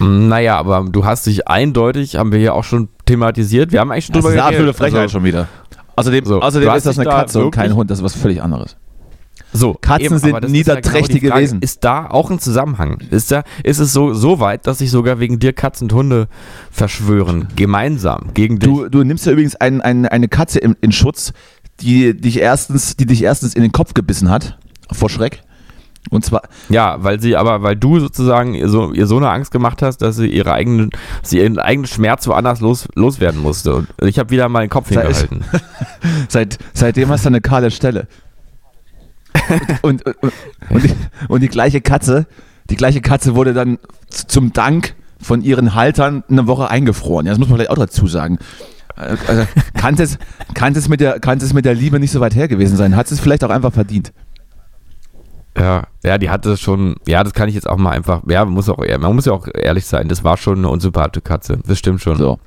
Naja, 0.00 0.56
aber 0.58 0.84
du 0.90 1.04
hast 1.04 1.26
dich 1.26 1.46
eindeutig, 1.46 2.16
haben 2.16 2.32
wir 2.32 2.38
hier 2.40 2.54
auch 2.54 2.64
schon 2.64 2.88
thematisiert. 3.06 3.70
Wir 3.70 3.78
haben 3.80 3.92
eigentlich 3.92 4.06
schon 4.06 4.14
Das 4.14 4.24
ist 4.24 4.30
drüber 4.30 4.32
eine 4.32 4.42
absolute 4.56 4.72
geredet. 4.72 4.76
Frechheit 4.78 5.00
Also- 5.02 5.12
schon 5.12 5.24
wieder. 5.24 5.48
Außerdem, 5.96 6.24
So, 6.24 6.40
außerdem 6.42 6.74
ist 6.74 6.86
das 6.86 6.98
eine 6.98 7.08
da 7.08 7.18
Katze 7.18 7.44
und 7.44 7.50
kein 7.52 7.64
wirklich- 7.66 7.76
Hund. 7.76 7.90
Das 7.92 7.98
ist 7.98 8.04
was 8.04 8.14
völlig 8.16 8.42
anderes. 8.42 8.76
So, 9.56 9.74
Katzen 9.80 10.18
sind 10.18 10.30
aber 10.30 10.40
das 10.40 10.50
ist 10.50 10.56
ja 10.66 10.74
niederträchtige 10.74 11.28
genau 11.28 11.40
Wesen. 11.40 11.60
Ist 11.60 11.84
da 11.84 12.08
auch 12.08 12.28
ein 12.28 12.40
Zusammenhang? 12.40 12.98
Ist, 13.10 13.30
da, 13.30 13.44
ist 13.62 13.78
es 13.78 13.92
so, 13.92 14.12
so 14.12 14.40
weit, 14.40 14.66
dass 14.66 14.78
sich 14.78 14.90
sogar 14.90 15.20
wegen 15.20 15.38
dir 15.38 15.52
Katzen 15.52 15.84
und 15.84 15.92
Hunde 15.92 16.28
verschwören? 16.72 17.46
Gemeinsam 17.54 18.30
gegen 18.34 18.58
dich? 18.58 18.68
Du, 18.68 18.88
du 18.88 19.04
nimmst 19.04 19.26
ja 19.26 19.32
übrigens 19.32 19.54
ein, 19.54 19.80
ein, 19.80 20.06
eine 20.06 20.26
Katze 20.26 20.58
in, 20.58 20.74
in 20.80 20.90
Schutz, 20.90 21.32
die 21.80 22.20
dich, 22.20 22.40
erstens, 22.40 22.96
die 22.96 23.06
dich 23.06 23.22
erstens 23.22 23.54
in 23.54 23.62
den 23.62 23.70
Kopf 23.70 23.94
gebissen 23.94 24.28
hat, 24.28 24.58
vor 24.90 25.08
Schreck. 25.08 25.42
Und 26.10 26.24
zwar, 26.24 26.42
ja, 26.68 26.96
weil 27.02 27.20
sie 27.20 27.36
aber, 27.36 27.62
weil 27.62 27.76
du 27.76 27.98
sozusagen 27.98 28.54
ihr 28.54 28.68
so, 28.68 28.92
ihr 28.92 29.06
so 29.06 29.16
eine 29.16 29.30
Angst 29.30 29.52
gemacht 29.52 29.82
hast, 29.82 29.98
dass 29.98 30.16
sie 30.16 30.26
ihre 30.26 30.52
eigenen, 30.52 30.90
sie 31.22 31.38
ihren 31.38 31.58
eigenen 31.58 31.86
Schmerz 31.86 32.26
woanders 32.26 32.60
los, 32.60 32.88
loswerden 32.94 33.40
musste. 33.40 33.74
Und 33.74 33.88
ich 34.02 34.18
habe 34.18 34.30
wieder 34.30 34.48
mal 34.48 34.60
den 34.60 34.70
Kopf 34.70 34.90
Sei- 34.92 35.00
hingehalten. 35.00 35.44
seit, 36.28 36.58
seitdem 36.74 37.08
hast 37.08 37.24
du 37.24 37.28
eine 37.28 37.40
kahle 37.40 37.70
Stelle. 37.70 38.06
Und, 39.82 40.04
und, 40.06 40.16
und, 40.22 40.32
und, 40.70 40.84
die, 40.84 40.94
und 41.28 41.40
die 41.42 41.48
gleiche 41.48 41.80
Katze, 41.80 42.26
die 42.70 42.76
gleiche 42.76 43.00
Katze 43.00 43.34
wurde 43.34 43.52
dann 43.52 43.78
zum 44.08 44.52
Dank 44.52 44.94
von 45.20 45.42
ihren 45.42 45.74
Haltern 45.74 46.22
eine 46.28 46.46
Woche 46.46 46.70
eingefroren. 46.70 47.26
Ja, 47.26 47.32
das 47.32 47.38
muss 47.38 47.48
man 47.48 47.58
vielleicht 47.58 47.70
auch 47.70 47.78
dazu 47.78 48.06
sagen. 48.06 48.38
Also, 48.96 49.24
also, 49.26 49.46
kann 49.74 49.96
es, 49.98 50.18
kann 50.54 50.74
es 50.74 50.88
mit 50.88 51.00
der, 51.00 51.18
kann 51.18 51.38
es 51.38 51.52
mit 51.52 51.64
der 51.64 51.74
Liebe 51.74 51.98
nicht 51.98 52.12
so 52.12 52.20
weit 52.20 52.34
her 52.34 52.48
gewesen 52.48 52.76
sein? 52.76 52.94
Hat 52.94 53.10
es 53.10 53.20
vielleicht 53.20 53.42
auch 53.42 53.50
einfach 53.50 53.72
verdient? 53.72 54.12
Ja, 55.56 55.84
ja, 56.04 56.18
die 56.18 56.30
hatte 56.30 56.56
schon, 56.56 56.96
ja, 57.06 57.22
das 57.22 57.32
kann 57.32 57.48
ich 57.48 57.54
jetzt 57.54 57.68
auch 57.68 57.76
mal 57.76 57.90
einfach, 57.90 58.22
ja, 58.28 58.44
man 58.44 58.54
muss 58.54 58.68
auch, 58.68 58.78
man 58.78 59.14
muss 59.14 59.26
ja 59.26 59.32
auch 59.32 59.46
ehrlich 59.54 59.86
sein, 59.86 60.08
das 60.08 60.24
war 60.24 60.36
schon 60.36 60.58
eine 60.58 60.68
unsympathische 60.68 61.22
Katze, 61.22 61.58
das 61.64 61.78
stimmt 61.78 62.00
schon. 62.00 62.16
So. 62.16 62.38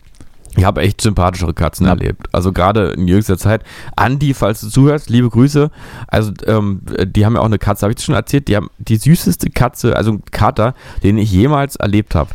Ich 0.58 0.66
habe 0.66 0.82
echt 0.82 1.00
sympathischere 1.02 1.54
Katzen 1.54 1.86
Ja. 1.86 1.94
erlebt. 1.94 2.28
Also 2.34 2.52
gerade 2.52 2.90
in 2.90 3.08
jüngster 3.08 3.38
Zeit. 3.38 3.64
Andi, 3.96 4.34
falls 4.34 4.60
du 4.62 4.70
zuhörst, 4.70 5.10
liebe 5.10 5.30
Grüße. 5.30 5.70
Also 6.08 6.34
ähm, 6.48 6.82
die 7.06 7.26
haben 7.26 7.36
ja 7.36 7.42
auch 7.42 7.46
eine 7.46 7.60
Katze, 7.60 7.84
habe 7.84 7.92
ich 7.92 7.98
das 7.98 8.06
schon 8.06 8.16
erzählt? 8.16 8.48
Die 8.48 8.56
haben 8.56 8.70
die 8.80 8.98
süßeste 8.98 9.52
Katze, 9.52 9.96
also 9.96 10.12
ein 10.14 10.24
Kater, 10.32 10.74
den 11.04 11.18
ich 11.20 11.32
jemals 11.32 11.76
erlebt 11.76 12.16
habe. 12.16 12.32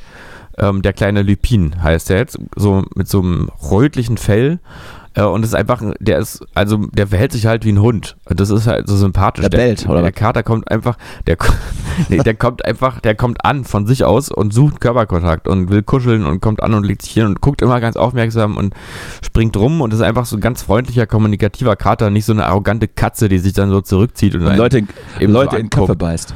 Ähm, 0.57 0.83
der 0.83 0.93
kleine 0.93 1.23
Lupin 1.23 1.83
heißt 1.83 2.11
der 2.11 2.19
jetzt, 2.19 2.39
so 2.55 2.85
mit 2.95 3.09
so 3.09 3.21
einem 3.21 3.51
rötlichen 3.71 4.19
Fell. 4.19 4.61
Äh, 5.15 5.23
und 5.25 5.45
ist 5.45 5.55
einfach, 5.55 5.83
ein- 5.83 5.95
der 6.01 6.19
ist, 6.19 6.45
also 6.55 6.87
der 6.93 7.07
verhält 7.07 7.33
sich 7.33 7.47
halt 7.47 7.65
wie 7.65 7.73
ein 7.73 7.81
Hund. 7.81 8.17
Und 8.25 8.41
Das 8.41 8.51
ist 8.51 8.67
halt 8.67 8.89
so 8.89 8.97
sympathisch. 8.97 9.43
Der 9.49 9.57
bellt, 9.57 9.87
oder 9.89 10.01
Der? 10.03 10.13
Kater 10.13 10.43
kommt 10.43 10.71
einfach, 10.71 10.97
der, 11.27 11.37
nee, 12.09 12.19
der 12.19 12.35
kommt 12.35 12.65
einfach, 12.65 13.01
der 13.01 13.15
kommt 13.15 13.45
an 13.45 13.65
von 13.65 13.87
sich 13.87 14.05
aus 14.05 14.31
und 14.31 14.55
sucht 14.55 14.81
Körperkontakt 14.81 15.49
und 15.49 15.71
will 15.71 15.83
kuscheln 15.83 16.25
und 16.25 16.41
kommt 16.41 16.63
an 16.63 16.73
und 16.75 16.85
legt 16.85 17.03
sich 17.03 17.13
hin 17.13 17.27
und 17.27 17.41
guckt 17.41 17.61
immer 17.63 17.81
ganz 17.81 17.97
aufmerksam 17.97 18.57
und 18.57 18.75
springt 19.23 19.57
rum 19.57 19.81
und 19.83 19.93
ist 19.93 20.01
einfach 20.01 20.25
so 20.25 20.37
ein 20.37 20.41
ganz 20.41 20.63
freundlicher, 20.63 21.07
kommunikativer 21.07 21.77
Kater, 21.77 22.09
nicht 22.11 22.25
so 22.25 22.33
eine 22.33 22.47
arrogante 22.47 22.89
Katze, 22.89 23.29
die 23.29 23.39
sich 23.39 23.53
dann 23.53 23.71
so 23.71 23.81
zurückzieht 23.83 24.35
und, 24.35 24.47
Und 24.47 24.57
Leute, 24.57 24.83
Leute 25.21 25.57
so 25.57 25.57
in 25.59 25.71
Köpfe 25.71 25.97
beißt. 25.97 26.35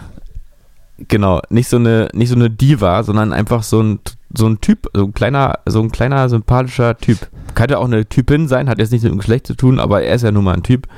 Genau, 0.99 1.43
nicht 1.51 1.69
so 1.69 1.77
eine, 1.77 2.09
nicht 2.15 2.31
so 2.31 2.35
eine 2.35 2.49
Diva, 2.49 3.03
sondern 3.03 3.33
einfach 3.33 3.63
so 3.63 3.83
ein, 3.83 4.01
so 4.35 4.47
ein 4.47 4.61
Typ, 4.61 4.89
so 4.95 5.05
ein 5.05 5.13
kleiner, 5.13 5.59
so 5.67 5.81
ein 5.81 5.93
kleiner 5.93 6.29
sympathischer 6.29 6.97
Typ. 6.97 7.29
Könnte 7.55 7.79
auch 7.79 7.85
eine 7.85 8.07
Typin 8.09 8.49
sein, 8.49 8.69
hat 8.69 8.79
jetzt 8.79 8.93
nichts 8.93 9.05
mit 9.05 9.13
dem 9.13 9.19
Geschlecht 9.19 9.47
zu 9.47 9.55
tun, 9.55 9.79
aber 9.79 10.03
er 10.03 10.15
ist 10.15 10.23
ja 10.23 10.33
nun 10.33 10.45
mal 10.45 10.55
ein 10.55 10.63
Typ. 10.63 10.89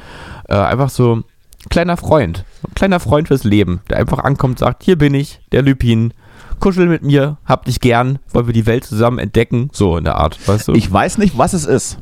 Äh, 0.48 0.54
einfach 0.54 0.90
so 0.90 1.16
ein 1.16 1.24
kleiner 1.68 1.96
Freund, 1.96 2.44
ein 2.66 2.74
kleiner 2.74 3.00
Freund 3.00 3.28
fürs 3.28 3.44
Leben, 3.44 3.80
der 3.90 3.98
einfach 3.98 4.20
ankommt, 4.20 4.61
sagt, 4.61 4.84
hier 4.84 4.96
bin 4.96 5.14
ich, 5.14 5.40
der 5.50 5.62
Lupin, 5.62 6.14
kuschel 6.61 6.87
mit 6.87 7.02
mir, 7.02 7.38
hab 7.44 7.64
dich 7.64 7.80
gern, 7.80 8.18
wollen 8.32 8.46
wir 8.46 8.54
die 8.54 8.66
Welt 8.66 8.84
zusammen 8.84 9.18
entdecken, 9.18 9.70
so 9.72 9.96
in 9.96 10.04
der 10.04 10.16
Art, 10.16 10.38
weißt 10.46 10.68
du? 10.68 10.72
Ich 10.74 10.90
weiß 10.90 11.18
nicht, 11.18 11.37
was 11.37 11.52
es 11.52 11.66
ist, 11.66 11.98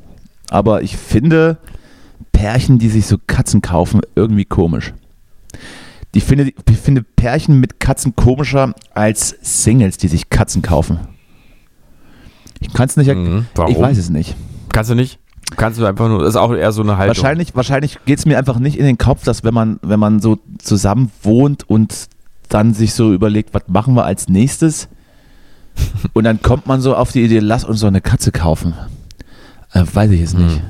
aber 0.51 0.83
ich 0.83 0.97
finde 0.97 1.59
Pärchen, 2.33 2.79
die 2.79 2.91
sich 2.91 3.07
so 3.07 3.17
Katzen 3.27 3.63
kaufen, 3.63 4.03
irgendwie 4.15 4.45
komisch. 4.45 4.93
Ich 6.17 6.25
finde, 6.25 6.45
ich 6.47 6.79
finde 6.79 7.03
Pärchen 7.03 7.61
mit 7.61 7.79
Katzen 7.79 8.17
komischer 8.17 8.75
als 8.95 9.37
Singles, 9.43 9.99
die 9.99 10.09
sich 10.09 10.31
Katzen 10.31 10.63
kaufen. 10.63 10.99
Ich 12.59 12.73
kann 12.73 12.87
es 12.89 12.97
nicht. 12.97 13.15
Mhm. 13.15 13.45
Warum? 13.55 13.71
Ich 13.71 13.79
weiß 13.79 13.99
es 13.99 14.09
nicht. 14.09 14.35
Kannst 14.73 14.91
du 14.91 14.95
nicht? 14.95 15.19
Kannst 15.59 15.79
du 15.79 15.85
einfach 15.85 16.09
nur, 16.09 16.21
das 16.21 16.31
ist 16.31 16.37
auch 16.37 16.55
eher 16.55 16.73
so 16.73 16.81
eine 16.81 16.97
Haltung. 16.97 17.15
Wahrscheinlich, 17.17 17.55
wahrscheinlich 17.55 17.99
geht 18.07 18.19
es 18.19 18.25
mir 18.25 18.39
einfach 18.39 18.59
nicht 18.59 18.79
in 18.79 18.87
den 18.87 18.97
Kopf, 18.97 19.25
dass 19.25 19.45
wenn 19.45 19.53
man, 19.53 19.79
wenn 19.83 20.01
man 20.01 20.21
so 20.21 20.39
zusammen 20.57 21.13
wohnt 21.23 21.69
und 21.69 22.09
dann 22.49 22.73
sich 22.73 22.95
so 22.95 23.13
überlegt, 23.13 23.53
was 23.53 23.65
machen 23.69 23.93
wir 23.93 24.07
als 24.07 24.27
nächstes? 24.31 24.89
Und 26.15 26.25
dann 26.25 26.41
kommt 26.41 26.67
man 26.67 26.81
so 26.81 26.97
auf 26.97 27.13
die 27.13 27.23
Idee, 27.23 27.41
lass 27.41 27.63
uns 27.65 27.81
so 27.81 27.87
eine 27.87 28.01
Katze 28.01 28.33
kaufen. 28.33 28.73
Äh, 29.75 29.85
weiß 29.93 30.11
ich 30.13 30.23
es 30.23 30.33
nicht. 30.33 30.63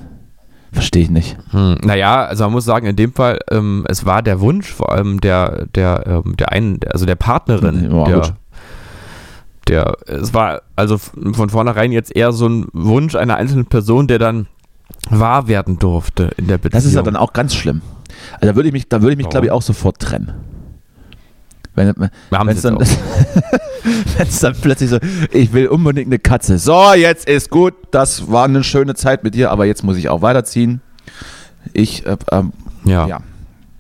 Verstehe 0.73 1.03
ich 1.03 1.11
nicht. 1.11 1.37
Hm, 1.51 1.79
naja, 1.83 2.25
also 2.25 2.45
man 2.45 2.53
muss 2.53 2.65
sagen, 2.65 2.87
in 2.87 2.97
dem 2.97 3.13
Fall, 3.13 3.39
ähm, 3.51 3.85
es 3.89 4.05
war 4.05 4.23
der 4.23 4.41
Wunsch 4.41 4.71
vor 4.71 4.93
allem 4.93 5.21
der, 5.21 5.67
der, 5.75 6.05
ähm, 6.07 6.37
der 6.37 6.53
einen, 6.53 6.81
also 6.91 7.07
der 7.07 7.15
Partnerin, 7.15 7.91
Ja, 7.91 8.05
der, 8.05 8.37
der, 9.69 9.97
es 10.07 10.35
war 10.35 10.63
also 10.75 10.99
von 10.99 11.49
vornherein 11.49 11.93
jetzt 11.93 12.15
eher 12.15 12.33
so 12.33 12.49
ein 12.49 12.67
Wunsch 12.73 13.15
einer 13.15 13.37
einzelnen 13.37 13.67
Person, 13.67 14.07
der 14.07 14.19
dann 14.19 14.47
wahr 15.09 15.49
werden 15.49 15.79
durfte 15.79 16.31
in 16.37 16.47
der 16.47 16.59
Beziehung. 16.59 16.73
Das 16.73 16.85
ist 16.85 16.95
ja 16.95 17.03
dann 17.03 17.17
auch 17.17 17.33
ganz 17.33 17.55
schlimm. 17.55 17.83
Also 18.35 18.47
da 18.47 18.57
würde 18.57 18.69
ich 18.69 18.73
mich, 18.73 18.89
da 18.89 19.01
würde 19.03 19.13
ich 19.13 19.19
mich, 19.19 19.29
glaube 19.29 19.47
ich, 19.47 19.53
auch 19.53 19.63
sofort 19.63 19.99
trennen. 19.99 20.33
Wenn 21.75 21.95
Wir 21.97 22.39
haben 22.39 22.49
wenn 22.49 22.57
es 22.57 22.63
dann, 22.63 22.79
auch. 24.15 24.19
wenn's 24.19 24.41
dann 24.41 24.55
plötzlich 24.61 24.91
so, 24.91 24.99
ich 25.33 25.53
will 25.53 25.69
unbedingt 25.69 26.09
eine 26.09 26.19
Katze. 26.19 26.59
So, 26.59 26.93
jetzt 26.95 27.29
ist 27.29 27.51
gut. 27.51 27.75
Das 27.91 28.31
war 28.31 28.45
eine 28.45 28.65
schöne 28.65 28.95
Zeit 28.95 29.25
mit 29.25 29.35
dir, 29.35 29.51
aber 29.51 29.67
jetzt 29.67 29.85
muss 29.85 29.97
ich 29.97 30.09
auch 30.09 30.23
weiterziehen. 30.23 30.81
Ich, 31.73 32.07
äh, 32.07 32.17
ähm, 32.33 32.53
ja. 32.85 33.07
ja. 33.07 33.21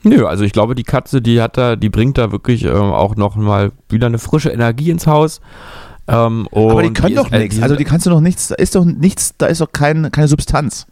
Nö, 0.03 0.25
also 0.27 0.45
ich 0.45 0.53
glaube, 0.53 0.75
die 0.75 0.85
Katze, 0.85 1.21
die 1.21 1.43
hat 1.43 1.57
da, 1.57 1.75
die 1.77 1.89
bringt 1.89 2.17
da 2.19 2.31
wirklich 2.31 2.65
ähm, 2.65 2.75
auch 2.75 3.17
noch 3.17 3.35
mal 3.37 3.73
wieder 3.89 4.07
eine 4.07 4.19
frische 4.19 4.51
Energie 4.51 4.91
ins 4.91 5.07
Haus. 5.07 5.41
Ähm, 6.09 6.47
Aber 6.53 6.83
die 6.83 6.93
können 6.93 7.15
ist- 7.15 7.19
doch 7.25 7.31
nichts. 7.31 7.57
die 7.57 7.63
Also 7.63 7.75
die 7.75 7.85
kannst 7.85 8.07
du 8.07 8.11
doch 8.11 8.21
nichts, 8.21 8.49
da 8.49 8.55
ist 8.55 8.77
doch 8.77 8.85
nichts, 8.85 9.35
da 9.37 9.47
ist 9.47 9.61
doch 9.61 9.73
kein, 9.73 10.11
keine 10.13 10.29
Substanz. 10.29 10.87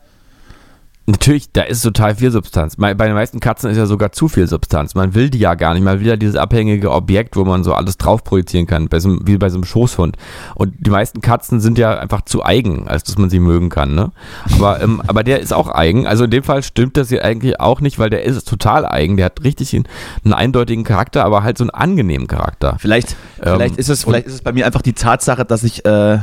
Natürlich, 1.06 1.52
da 1.52 1.62
ist 1.62 1.82
total 1.82 2.14
viel 2.14 2.30
Substanz. 2.30 2.76
Bei 2.76 2.94
den 2.94 3.12
meisten 3.12 3.38
Katzen 3.38 3.70
ist 3.70 3.76
ja 3.76 3.84
sogar 3.84 4.12
zu 4.12 4.26
viel 4.28 4.46
Substanz. 4.46 4.94
Man 4.94 5.14
will 5.14 5.28
die 5.28 5.38
ja 5.38 5.54
gar 5.54 5.74
nicht. 5.74 5.82
Man 5.82 6.00
will 6.00 6.06
ja 6.06 6.16
dieses 6.16 6.36
abhängige 6.36 6.90
Objekt, 6.90 7.36
wo 7.36 7.44
man 7.44 7.62
so 7.62 7.74
alles 7.74 7.98
drauf 7.98 8.24
projizieren 8.24 8.66
kann, 8.66 8.88
bei 8.88 9.00
so, 9.00 9.18
wie 9.22 9.36
bei 9.36 9.50
so 9.50 9.56
einem 9.56 9.64
Schoßhund. 9.64 10.16
Und 10.54 10.74
die 10.78 10.90
meisten 10.90 11.20
Katzen 11.20 11.60
sind 11.60 11.76
ja 11.76 11.98
einfach 11.98 12.22
zu 12.22 12.42
eigen, 12.42 12.88
als 12.88 13.04
dass 13.04 13.18
man 13.18 13.28
sie 13.28 13.38
mögen 13.38 13.68
kann. 13.68 13.94
Ne? 13.94 14.12
Aber, 14.54 14.80
ähm, 14.80 15.02
aber 15.06 15.24
der 15.24 15.40
ist 15.40 15.52
auch 15.52 15.68
eigen. 15.68 16.06
Also 16.06 16.24
in 16.24 16.30
dem 16.30 16.42
Fall 16.42 16.62
stimmt 16.62 16.96
das 16.96 17.10
hier 17.10 17.22
eigentlich 17.22 17.60
auch 17.60 17.82
nicht, 17.82 17.98
weil 17.98 18.08
der 18.08 18.22
ist 18.22 18.48
total 18.48 18.86
eigen. 18.86 19.18
Der 19.18 19.26
hat 19.26 19.44
richtig 19.44 19.74
einen, 19.74 19.84
einen 20.24 20.32
eindeutigen 20.32 20.84
Charakter, 20.84 21.22
aber 21.26 21.42
halt 21.42 21.58
so 21.58 21.64
einen 21.64 21.70
angenehmen 21.70 22.28
Charakter. 22.28 22.76
Vielleicht, 22.78 23.14
Ähm, 23.42 23.56
vielleicht, 23.56 23.76
ist 23.76 23.90
es, 23.90 24.04
vielleicht 24.04 24.26
ist 24.26 24.34
es 24.34 24.42
bei 24.42 24.52
mir 24.52 24.64
einfach 24.64 24.80
die 24.82 24.94
Tatsache, 24.94 25.44
dass 25.44 25.64
ich 25.64 25.84
äh, 25.84 26.18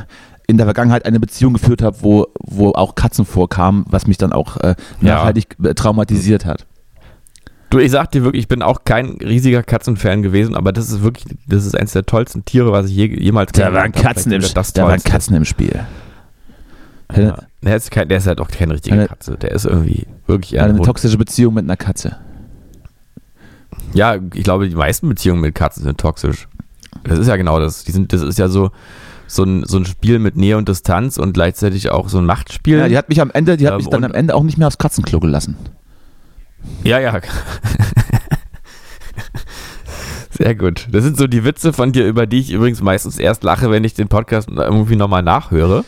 in 0.52 0.58
der 0.58 0.68
Vergangenheit 0.68 1.06
eine 1.06 1.20
Beziehung 1.20 1.54
geführt 1.54 1.82
habe, 1.82 1.98
wo, 2.02 2.28
wo 2.40 2.70
auch 2.74 2.94
Katzen 2.96 3.26
vorkamen, 3.26 3.86
was 3.90 4.06
mich 4.06 4.18
dann 4.18 4.32
auch 4.34 4.58
äh, 4.58 4.76
Ja. 5.02 5.16
nachhaltig 5.16 5.56
äh, 5.64 5.74
traumatisiert 5.74 6.46
hat. 6.46 6.68
Du, 7.72 7.80
ich 7.80 7.90
sag 7.90 8.12
dir 8.12 8.24
wirklich, 8.24 8.42
ich 8.44 8.48
bin 8.50 8.62
auch 8.62 8.84
kein 8.84 9.12
riesiger 9.22 9.64
Katzenfan 9.64 10.22
gewesen, 10.24 10.56
aber 10.56 10.74
das 10.74 10.92
ist 10.92 11.02
wirklich, 11.04 11.38
das 11.48 11.66
ist 11.66 11.76
eins 11.76 11.94
der 11.94 12.06
tollsten 12.06 12.44
Tiere, 12.44 12.72
was 12.74 12.88
ich 12.88 12.96
je, 12.96 13.06
jemals 13.18 13.54
Da 13.54 13.72
waren. 13.74 13.94
Katzen 13.94 14.32
im, 14.34 14.42
das 14.54 14.74
da 14.74 14.86
waren. 14.88 15.02
Katzen 15.02 15.36
im 15.38 15.46
Spiel. 15.46 15.80
Ja. 17.16 17.38
Der, 17.62 17.76
ist 17.76 17.90
kein, 17.92 18.08
der 18.10 18.18
ist 18.18 18.28
halt 18.28 18.40
auch 18.42 18.50
keine 18.50 18.74
richtige 18.74 18.96
Eine- 18.96 19.08
Katze. 19.08 19.38
Der 19.38 19.52
ist 19.52 19.66
irgendwie 19.66 20.06
wirklich 20.28 20.54
eher 20.54 20.64
Eine 20.64 20.74
ein 20.74 20.78
Hund. 20.78 20.86
toxische 20.86 21.18
Beziehung 21.18 21.54
mit 21.54 21.64
einer 21.64 21.78
Katze. 21.78 22.18
Ja, 23.94 24.16
ich 24.34 24.44
glaube, 24.44 24.68
die 24.70 24.76
meisten 24.76 25.08
Beziehungen 25.10 25.42
mit 25.42 25.56
Katzen 25.56 25.84
sind 25.84 25.98
toxisch. 25.98 26.48
Das 27.04 27.20
ist 27.20 27.28
ja 27.28 27.36
genau 27.36 27.60
das. 27.60 27.84
Die 27.84 27.92
sind, 27.92 28.12
das 28.14 28.22
ist 28.22 28.38
ja 28.40 28.48
so, 28.48 28.72
so, 29.34 29.44
ein, 29.44 29.64
so 29.66 29.78
ein 29.78 29.86
Spiel 29.86 30.20
mit 30.20 30.36
Nähe 30.36 30.58
und 30.58 30.68
Distanz 30.68 31.18
und 31.18 31.34
gleichzeitig 31.34 31.90
auch 31.90 32.10
so 32.10 32.18
ein 32.18 32.26
Machtspiel. 32.26 32.78
Ja, 32.80 32.88
die 32.90 32.98
hat 32.98 33.10
mich 33.10 33.22
am 33.22 33.32
Ende, 33.32 33.58
die 33.58 33.66
hat 33.66 33.74
Ähm, 33.74 33.78
mich 33.78 33.88
dann 33.88 34.04
am 34.04 34.14
Ende 34.14 34.36
auch 34.36 34.44
nicht 34.44 34.58
mehr 34.58 34.68
aufs 34.68 34.78
Katzenklo 34.78 35.20
gelassen. 35.20 35.56
Ja, 36.84 37.00
ja. 37.00 37.20
Sehr 40.32 40.56
gut. 40.56 40.88
Das 40.92 41.04
sind 41.04 41.18
so 41.18 41.28
die 41.28 41.44
Witze 41.44 41.74
von 41.74 41.92
dir, 41.92 42.08
über 42.08 42.26
die 42.26 42.40
ich 42.40 42.52
übrigens 42.52 42.82
meistens 42.82 43.18
erst 43.20 43.44
lache, 43.44 43.70
wenn 43.70 43.84
ich 43.84 43.94
den 43.94 44.08
Podcast 44.08 44.50
irgendwie 44.50 44.96
nochmal 44.96 45.24
nachhöre. 45.24 45.84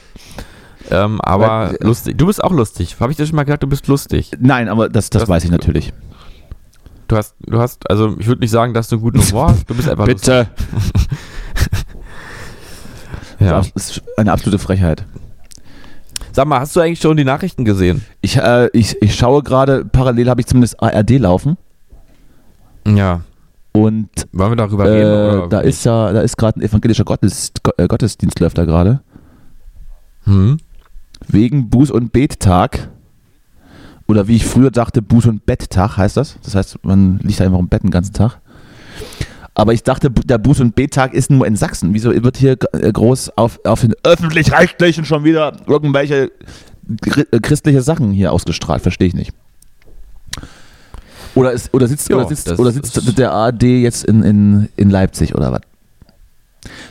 Ähm, 0.91 1.21
aber 1.21 1.69
Weil- 1.71 1.77
lustig. 1.81 2.17
Du 2.17 2.25
bist 2.27 2.43
auch 2.43 2.51
lustig. 2.51 2.97
Habe 2.99 3.11
ich 3.11 3.17
dir 3.17 3.25
schon 3.25 3.35
mal 3.35 3.43
gesagt, 3.43 3.63
du 3.63 3.67
bist 3.67 3.87
lustig. 3.87 4.31
Nein, 4.39 4.67
aber 4.69 4.89
das, 4.89 5.09
das 5.09 5.21
Das- 5.23 5.29
weiß 5.29 5.43
ich 5.45 5.51
natürlich. 5.51 5.93
Du 7.07 7.17
hast, 7.17 7.35
du 7.41 7.59
hast, 7.59 7.89
also 7.89 8.15
ich 8.17 8.27
würde 8.27 8.39
nicht 8.41 8.51
sagen, 8.51 8.73
dass 8.73 8.87
du 8.87 8.99
guten 8.99 9.21
Humor 9.21 9.49
hast. 9.49 9.69
Du 9.69 9.75
bist 9.75 9.89
einfach 9.89 10.07
lustig. 10.07 10.47
Ja. 13.45 13.57
Das 13.57 13.69
ist 13.75 14.01
eine 14.17 14.31
absolute 14.31 14.59
Frechheit. 14.59 15.05
Sag 16.31 16.47
mal, 16.47 16.59
hast 16.59 16.75
du 16.75 16.79
eigentlich 16.79 16.99
schon 16.99 17.15
die 17.17 17.23
Nachrichten 17.25 17.63
gesehen? 17.65 18.03
Ich, 18.21 18.37
äh, 18.37 18.67
ich, 18.73 18.99
ich 19.01 19.15
schaue 19.15 19.43
gerade, 19.43 19.85
parallel 19.85 20.29
habe 20.29 20.41
ich 20.41 20.47
zumindest 20.47 20.81
ARD 20.81 21.11
laufen 21.19 21.57
Ja. 22.87 23.21
und 23.71 24.09
Wollen 24.31 24.51
wir 24.51 24.55
darüber 24.55 24.85
äh, 24.85 24.89
reden? 24.89 25.11
Oder 25.37 25.47
da 25.49 25.59
ist 25.59 25.83
ja, 25.85 26.11
da 26.11 26.21
ist 26.21 26.35
gerade 26.37 26.59
ein 26.59 26.63
evangelischer 26.63 27.03
Gottes, 27.03 27.51
Go- 27.61 27.71
äh, 27.77 27.87
Gottesdienst 27.87 28.39
läuft 28.39 28.57
da 28.57 28.65
gerade. 28.65 29.01
Hm? 30.25 30.57
Wegen 31.27 31.69
Buß- 31.69 31.91
und 31.91 32.11
Bettag. 32.11 32.89
Oder 34.07 34.27
wie 34.27 34.35
ich 34.35 34.45
früher 34.45 34.71
dachte, 34.71 35.01
Buß- 35.01 35.29
und 35.29 35.45
Betttag 35.45 35.97
heißt 35.97 36.17
das. 36.17 36.37
Das 36.43 36.55
heißt, 36.55 36.79
man 36.83 37.19
liegt 37.19 37.39
einfach 37.41 37.59
im 37.59 37.67
Bett 37.69 37.83
den 37.83 37.91
ganzen 37.91 38.13
Tag. 38.13 38.39
Aber 39.55 39.73
ich 39.73 39.83
dachte, 39.83 40.09
der 40.09 40.39
Buß- 40.39 40.61
und 40.61 40.75
Bettag 40.75 41.13
ist 41.13 41.29
nur 41.29 41.45
in 41.45 41.55
Sachsen. 41.55 41.93
Wieso 41.93 42.11
wird 42.11 42.37
hier 42.37 42.57
äh, 42.73 42.91
groß 42.91 43.37
auf, 43.37 43.59
auf 43.65 43.81
den 43.81 43.93
Öffentlich-Rechtlichen 44.03 45.05
schon 45.05 45.23
wieder 45.23 45.55
irgendwelche 45.67 46.31
äh, 47.05 47.39
christliche 47.39 47.81
Sachen 47.81 48.11
hier 48.11 48.31
ausgestrahlt? 48.31 48.81
Verstehe 48.81 49.07
ich 49.07 49.13
nicht. 49.13 49.31
Oder, 51.35 51.51
ist, 51.51 51.73
oder, 51.73 51.87
sitzt, 51.87 52.09
Ja, 52.09 52.17
oder, 52.17 52.27
sitzt, 52.27 52.59
oder 52.59 52.71
sitzt 52.71 53.17
der 53.17 53.31
ARD 53.31 53.63
jetzt 53.63 54.05
in, 54.05 54.23
in, 54.23 54.69
in 54.75 54.89
Leipzig 54.89 55.35
oder 55.35 55.51
was? 55.51 55.61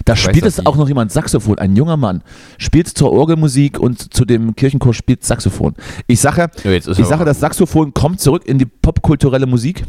Da 0.04 0.16
spielt 0.16 0.44
es 0.44 0.66
auch 0.66 0.76
noch 0.76 0.88
jemand 0.88 1.12
Saxophon, 1.12 1.58
ein 1.58 1.76
junger 1.76 1.96
Mann. 1.96 2.22
Spielt 2.58 2.88
zur 2.88 3.12
Orgelmusik 3.12 3.78
und 3.78 4.12
zu 4.12 4.24
dem 4.24 4.54
Kirchenchor 4.54 4.92
spielt 4.94 5.24
Saxophon. 5.24 5.74
Ich 6.06 6.20
sage, 6.20 6.50
Ja, 6.64 6.70
ich 6.72 6.84
sage, 6.84 7.24
das 7.24 7.40
Saxophon 7.40 7.94
kommt 7.94 8.20
zurück 8.20 8.44
in 8.46 8.58
die 8.58 8.66
popkulturelle 8.66 9.46
Musik. 9.46 9.84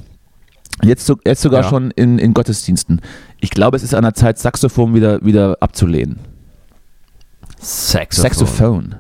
Jetzt, 0.82 1.11
jetzt 1.26 1.41
sogar 1.41 1.61
Ja. 1.63 1.69
schon 1.69 1.91
in, 1.91 2.17
in 2.19 2.34
Gottesdiensten. 2.34 3.01
Ich 3.39 3.51
glaube, 3.51 3.78
es 3.78 3.84
ist 3.84 3.93
an 3.93 4.03
der 4.03 4.13
Zeit, 4.13 4.39
Saxophon 4.39 4.93
wieder, 4.93 5.24
wieder 5.24 5.57
abzulehnen. 5.59 6.19
Saxophon. 7.59 8.24
Saxophon. 8.24 8.95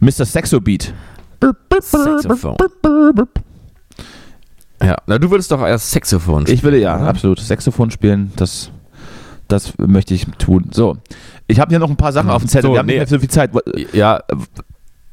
Mr. 0.00 0.24
Saxobeat. 0.24 0.94
Saxophon. 1.80 2.56
Ja, 4.82 4.96
na, 5.06 5.18
du 5.18 5.30
würdest 5.30 5.50
doch 5.52 5.60
erst 5.60 5.90
Saxophon 5.90 6.44
Ich 6.48 6.62
würde 6.62 6.78
ja, 6.78 6.96
oder? 6.96 7.08
absolut. 7.08 7.38
Saxophon 7.38 7.90
spielen, 7.90 8.32
das, 8.36 8.70
das 9.48 9.74
möchte 9.78 10.14
ich 10.14 10.24
tun. 10.38 10.70
So, 10.72 10.96
ich 11.46 11.60
habe 11.60 11.68
hier 11.70 11.78
noch 11.78 11.90
ein 11.90 11.96
paar 11.96 12.12
Sachen 12.12 12.28
Mhm. 12.28 12.32
auf 12.32 12.42
dem 12.42 12.48
Zettel. 12.48 12.68
So, 12.68 12.72
Wir 12.74 12.78
haben 12.78 12.86
nee. 12.86 12.98
nicht 12.98 13.10
mehr 13.10 13.18
so 13.18 13.18
viel 13.18 13.28
Zeit. 13.28 13.50
Ja, 13.92 14.22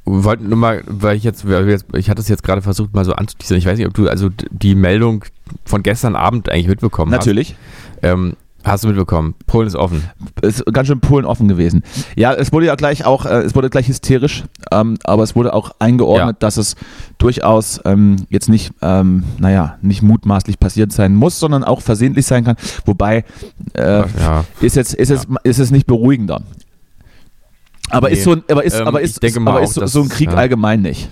wollten 0.07 0.49
nur 0.49 0.57
mal, 0.57 0.83
weil 0.87 1.17
ich 1.17 1.23
jetzt, 1.23 1.45
ich 1.93 2.09
hatte 2.09 2.21
es 2.21 2.27
jetzt 2.27 2.43
gerade 2.43 2.61
versucht 2.61 2.93
mal 2.93 3.05
so 3.05 3.13
anzuteasern. 3.13 3.57
Ich 3.57 3.65
weiß 3.65 3.77
nicht, 3.77 3.87
ob 3.87 3.93
du 3.93 4.07
also 4.07 4.29
die 4.51 4.75
Meldung 4.75 5.25
von 5.65 5.83
gestern 5.83 6.15
Abend 6.15 6.49
eigentlich 6.49 6.67
mitbekommen 6.67 7.11
Natürlich. 7.11 7.55
hast. 8.01 8.03
Ähm, 8.03 8.33
hast 8.63 8.83
du 8.83 8.87
mitbekommen? 8.89 9.35
Polen 9.47 9.67
ist 9.67 9.75
offen. 9.75 10.03
ist 10.41 10.65
ganz 10.73 10.87
schön 10.87 10.99
Polen 10.99 11.25
offen 11.25 11.47
gewesen. 11.47 11.83
Ja, 12.15 12.33
es 12.33 12.51
wurde 12.51 12.65
ja 12.67 12.75
gleich 12.75 13.05
auch, 13.05 13.25
äh, 13.25 13.41
es 13.41 13.55
wurde 13.55 13.69
gleich 13.69 13.87
hysterisch, 13.87 14.43
ähm, 14.71 14.97
aber 15.03 15.23
es 15.23 15.35
wurde 15.35 15.53
auch 15.53 15.71
eingeordnet, 15.79 16.35
Ja. 16.35 16.39
dass 16.39 16.57
es 16.57 16.75
durchaus 17.17 17.79
ähm, 17.85 18.17
jetzt 18.29 18.49
nicht, 18.49 18.73
ähm, 18.81 19.23
naja, 19.39 19.77
nicht 19.81 20.01
mutmaßlich 20.01 20.59
passiert 20.59 20.91
sein 20.91 21.15
muss, 21.15 21.39
sondern 21.39 21.63
auch 21.63 21.81
versehentlich 21.81 22.25
sein 22.25 22.43
kann. 22.43 22.55
Wobei 22.85 23.23
äh, 23.73 24.03
ja. 24.19 24.45
ist 24.61 24.75
jetzt, 24.75 24.93
ist 24.93 25.09
jetzt, 25.09 25.27
ist 25.43 25.59
es 25.59 25.71
nicht 25.71 25.87
beruhigender. 25.87 26.41
Aber 27.89 28.09
Nee. 28.09 28.15
ist 28.15 28.23
so, 28.23 28.33
ein- 28.33 28.43
aber 28.49 28.63
ist, 28.63 28.79
Ähm, 28.79 28.87
aber 28.87 29.01
ist, 29.01 29.21
mal 29.39 29.51
aber 29.51 29.59
auch, 29.59 29.63
ist 29.63 29.73
so, 29.75 29.85
so 29.85 30.01
ein 30.01 30.09
Krieg 30.09 30.29
ja. 30.31 30.37
allgemein 30.37 30.81
nicht. 30.81 31.09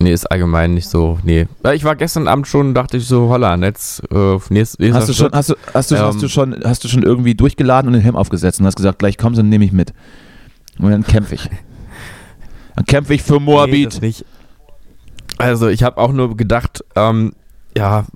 Nee, 0.00 0.12
ist 0.12 0.30
allgemein 0.30 0.74
nicht 0.74 0.88
so. 0.88 1.18
Nee. 1.24 1.48
Ich 1.74 1.82
war 1.82 1.96
gestern 1.96 2.28
Abend 2.28 2.46
schon, 2.46 2.72
dachte 2.72 2.96
ich 2.98 3.06
so, 3.06 3.28
holla, 3.28 3.56
jetzt 3.56 4.00
äh, 4.12 4.38
nächst, 4.50 4.78
Hast 4.92 5.08
du 5.08 5.12
schon, 5.12 5.32
hast 5.32 5.50
du, 5.50 5.54
hast 5.74 5.90
du, 5.90 5.98
hast 5.98 6.14
Ähm, 6.14 6.20
du 6.20 6.28
schon, 6.28 6.56
hast 6.64 6.84
du 6.84 6.88
schon 6.88 7.02
irgendwie 7.02 7.34
durchgeladen 7.34 7.88
und 7.88 7.94
den 7.94 8.02
Helm 8.02 8.14
aufgesetzt 8.14 8.60
und 8.60 8.66
hast 8.66 8.76
gesagt, 8.76 9.00
gleich 9.00 9.18
kommst 9.18 9.38
du 9.38 9.42
und 9.42 9.48
nehme 9.48 9.64
ich 9.64 9.72
mit. 9.72 9.92
Und 10.78 10.90
dann 10.92 11.02
kämpfe 11.04 11.34
ich. 11.34 11.50
Dann 12.76 12.84
kämpfe 12.86 13.12
ich 13.14 13.24
für 13.24 13.34
Nee, 13.34 13.40
Moabit. 13.40 13.86
das 13.94 14.00
nicht. 14.00 14.24
Also 15.36 15.66
ich 15.66 15.82
habe 15.82 15.96
auch 15.98 16.12
nur 16.12 16.36
gedacht, 16.36 16.84
ähm, 16.94 17.32
ja, 17.76 18.06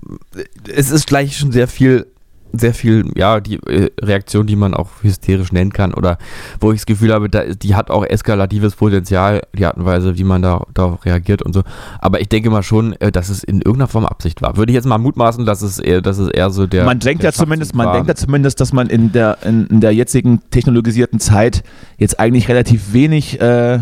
es 0.73 0.89
ist 0.89 1.05
gleich 1.05 1.35
schon 1.37 1.51
sehr 1.51 1.67
viel, 1.67 2.07
sehr 2.55 2.73
viel, 2.75 3.11
ja, 3.15 3.39
die 3.39 3.55
äh, 3.55 3.89
Reaktion, 3.99 4.45
die 4.45 4.55
man 4.55 4.75
auch 4.75 4.89
hysterisch 5.01 5.51
nennen 5.51 5.73
kann 5.73 5.93
oder 5.93 6.19
wo 6.59 6.71
ich 6.71 6.79
das 6.79 6.85
Gefühl 6.85 7.11
habe, 7.11 7.27
da, 7.27 7.45
die 7.45 7.75
hat 7.75 7.89
auch 7.89 8.05
eskalatives 8.05 8.75
Potenzial, 8.75 9.41
die 9.57 9.65
Art 9.65 9.77
und 9.77 9.85
Weise, 9.85 10.17
wie 10.17 10.23
man 10.23 10.43
da 10.43 10.63
darauf 10.73 11.03
reagiert 11.03 11.41
und 11.41 11.53
so. 11.53 11.63
Aber 11.99 12.21
ich 12.21 12.29
denke 12.29 12.51
mal 12.51 12.61
schon, 12.61 12.93
äh, 12.93 13.11
dass 13.11 13.29
es 13.29 13.43
in 13.43 13.57
irgendeiner 13.57 13.87
Form 13.87 14.05
Absicht 14.05 14.43
war. 14.43 14.55
Würde 14.55 14.71
ich 14.71 14.75
jetzt 14.75 14.85
mal 14.85 14.99
mutmaßen, 14.99 15.45
dass 15.45 15.63
es 15.63 15.79
eher, 15.79 16.01
dass 16.01 16.19
es 16.19 16.29
eher 16.29 16.51
so 16.51 16.67
der. 16.67 16.85
man 16.85 16.99
denkt 16.99 17.23
der 17.23 17.31
ja 17.31 17.33
zumindest, 17.33 17.73
man 17.73 17.87
war. 17.87 17.93
denkt 17.95 18.07
ja 18.07 18.15
zumindest, 18.15 18.61
dass 18.61 18.71
man 18.71 18.87
in 18.87 19.11
der, 19.11 19.39
in, 19.43 19.65
in 19.67 19.81
der 19.81 19.93
jetzigen 19.93 20.41
technologisierten 20.51 21.19
Zeit 21.19 21.63
jetzt 21.97 22.19
eigentlich 22.19 22.49
relativ 22.49 22.93
wenig, 22.93 23.41
äh, 23.41 23.79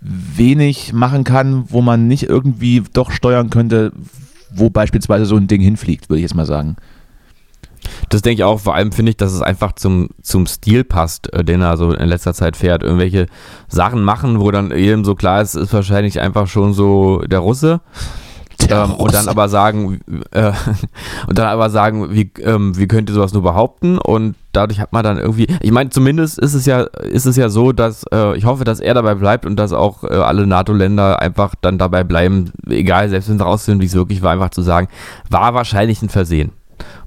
wenig 0.00 0.94
machen 0.94 1.24
kann, 1.24 1.64
wo 1.68 1.82
man 1.82 2.08
nicht 2.08 2.22
irgendwie 2.22 2.82
doch 2.94 3.10
steuern 3.10 3.50
könnte, 3.50 3.92
wo 4.50 4.70
beispielsweise 4.70 5.26
so 5.26 5.36
ein 5.36 5.48
Ding 5.48 5.60
hinfliegt, 5.60 6.08
würde 6.08 6.20
ich 6.20 6.22
jetzt 6.22 6.34
mal 6.34 6.46
sagen. 6.46 6.76
Das 8.08 8.22
denke 8.22 8.42
ich 8.42 8.44
auch. 8.44 8.60
Vor 8.60 8.74
allem 8.74 8.92
finde 8.92 9.10
ich, 9.10 9.16
dass 9.16 9.32
es 9.32 9.42
einfach 9.42 9.72
zum, 9.72 10.08
zum 10.22 10.46
Stil 10.46 10.84
passt, 10.84 11.32
äh, 11.32 11.44
den 11.44 11.62
er 11.62 11.76
so 11.76 11.92
in 11.92 12.08
letzter 12.08 12.34
Zeit 12.34 12.56
fährt. 12.56 12.82
Irgendwelche 12.82 13.26
Sachen 13.68 14.02
machen, 14.02 14.40
wo 14.40 14.50
dann 14.50 14.76
jedem 14.76 15.04
so 15.04 15.14
klar 15.14 15.42
ist, 15.42 15.54
ist 15.54 15.72
wahrscheinlich 15.72 16.20
einfach 16.20 16.46
schon 16.46 16.72
so 16.72 17.22
der 17.26 17.40
Russe. 17.40 17.80
Der 18.68 18.84
ähm, 18.84 18.94
und 18.94 19.14
dann 19.14 19.20
Russe. 19.20 19.30
aber 19.30 19.48
sagen, 19.48 20.00
äh, 20.32 20.52
und 21.26 21.38
dann 21.38 21.46
aber 21.46 21.70
sagen, 21.70 22.12
wie, 22.12 22.30
ähm, 22.42 22.76
wie 22.76 22.86
könnt 22.86 23.08
ihr 23.08 23.14
sowas 23.14 23.32
nur 23.32 23.42
behaupten? 23.42 23.98
Und 23.98 24.34
dadurch 24.52 24.80
hat 24.80 24.92
man 24.92 25.04
dann 25.04 25.18
irgendwie, 25.18 25.46
ich 25.60 25.70
meine, 25.70 25.90
zumindest 25.90 26.38
ist 26.38 26.54
es 26.54 26.66
ja, 26.66 26.82
ist 26.82 27.26
es 27.26 27.36
ja 27.36 27.48
so, 27.48 27.72
dass 27.72 28.04
äh, 28.12 28.36
ich 28.36 28.44
hoffe, 28.44 28.64
dass 28.64 28.80
er 28.80 28.94
dabei 28.94 29.14
bleibt 29.14 29.46
und 29.46 29.56
dass 29.56 29.72
auch 29.72 30.04
äh, 30.04 30.08
alle 30.08 30.46
NATO-Länder 30.46 31.20
einfach 31.20 31.54
dann 31.60 31.78
dabei 31.78 32.04
bleiben, 32.04 32.52
egal, 32.68 33.08
selbst 33.08 33.28
wenn 33.30 33.38
sie 33.38 33.44
raus 33.44 33.64
sind, 33.64 33.80
wie 33.80 33.86
es 33.86 33.94
wirklich 33.94 34.22
war, 34.22 34.32
einfach 34.32 34.50
zu 34.50 34.62
sagen, 34.62 34.88
war 35.28 35.54
wahrscheinlich 35.54 36.02
ein 36.02 36.08
Versehen. 36.08 36.52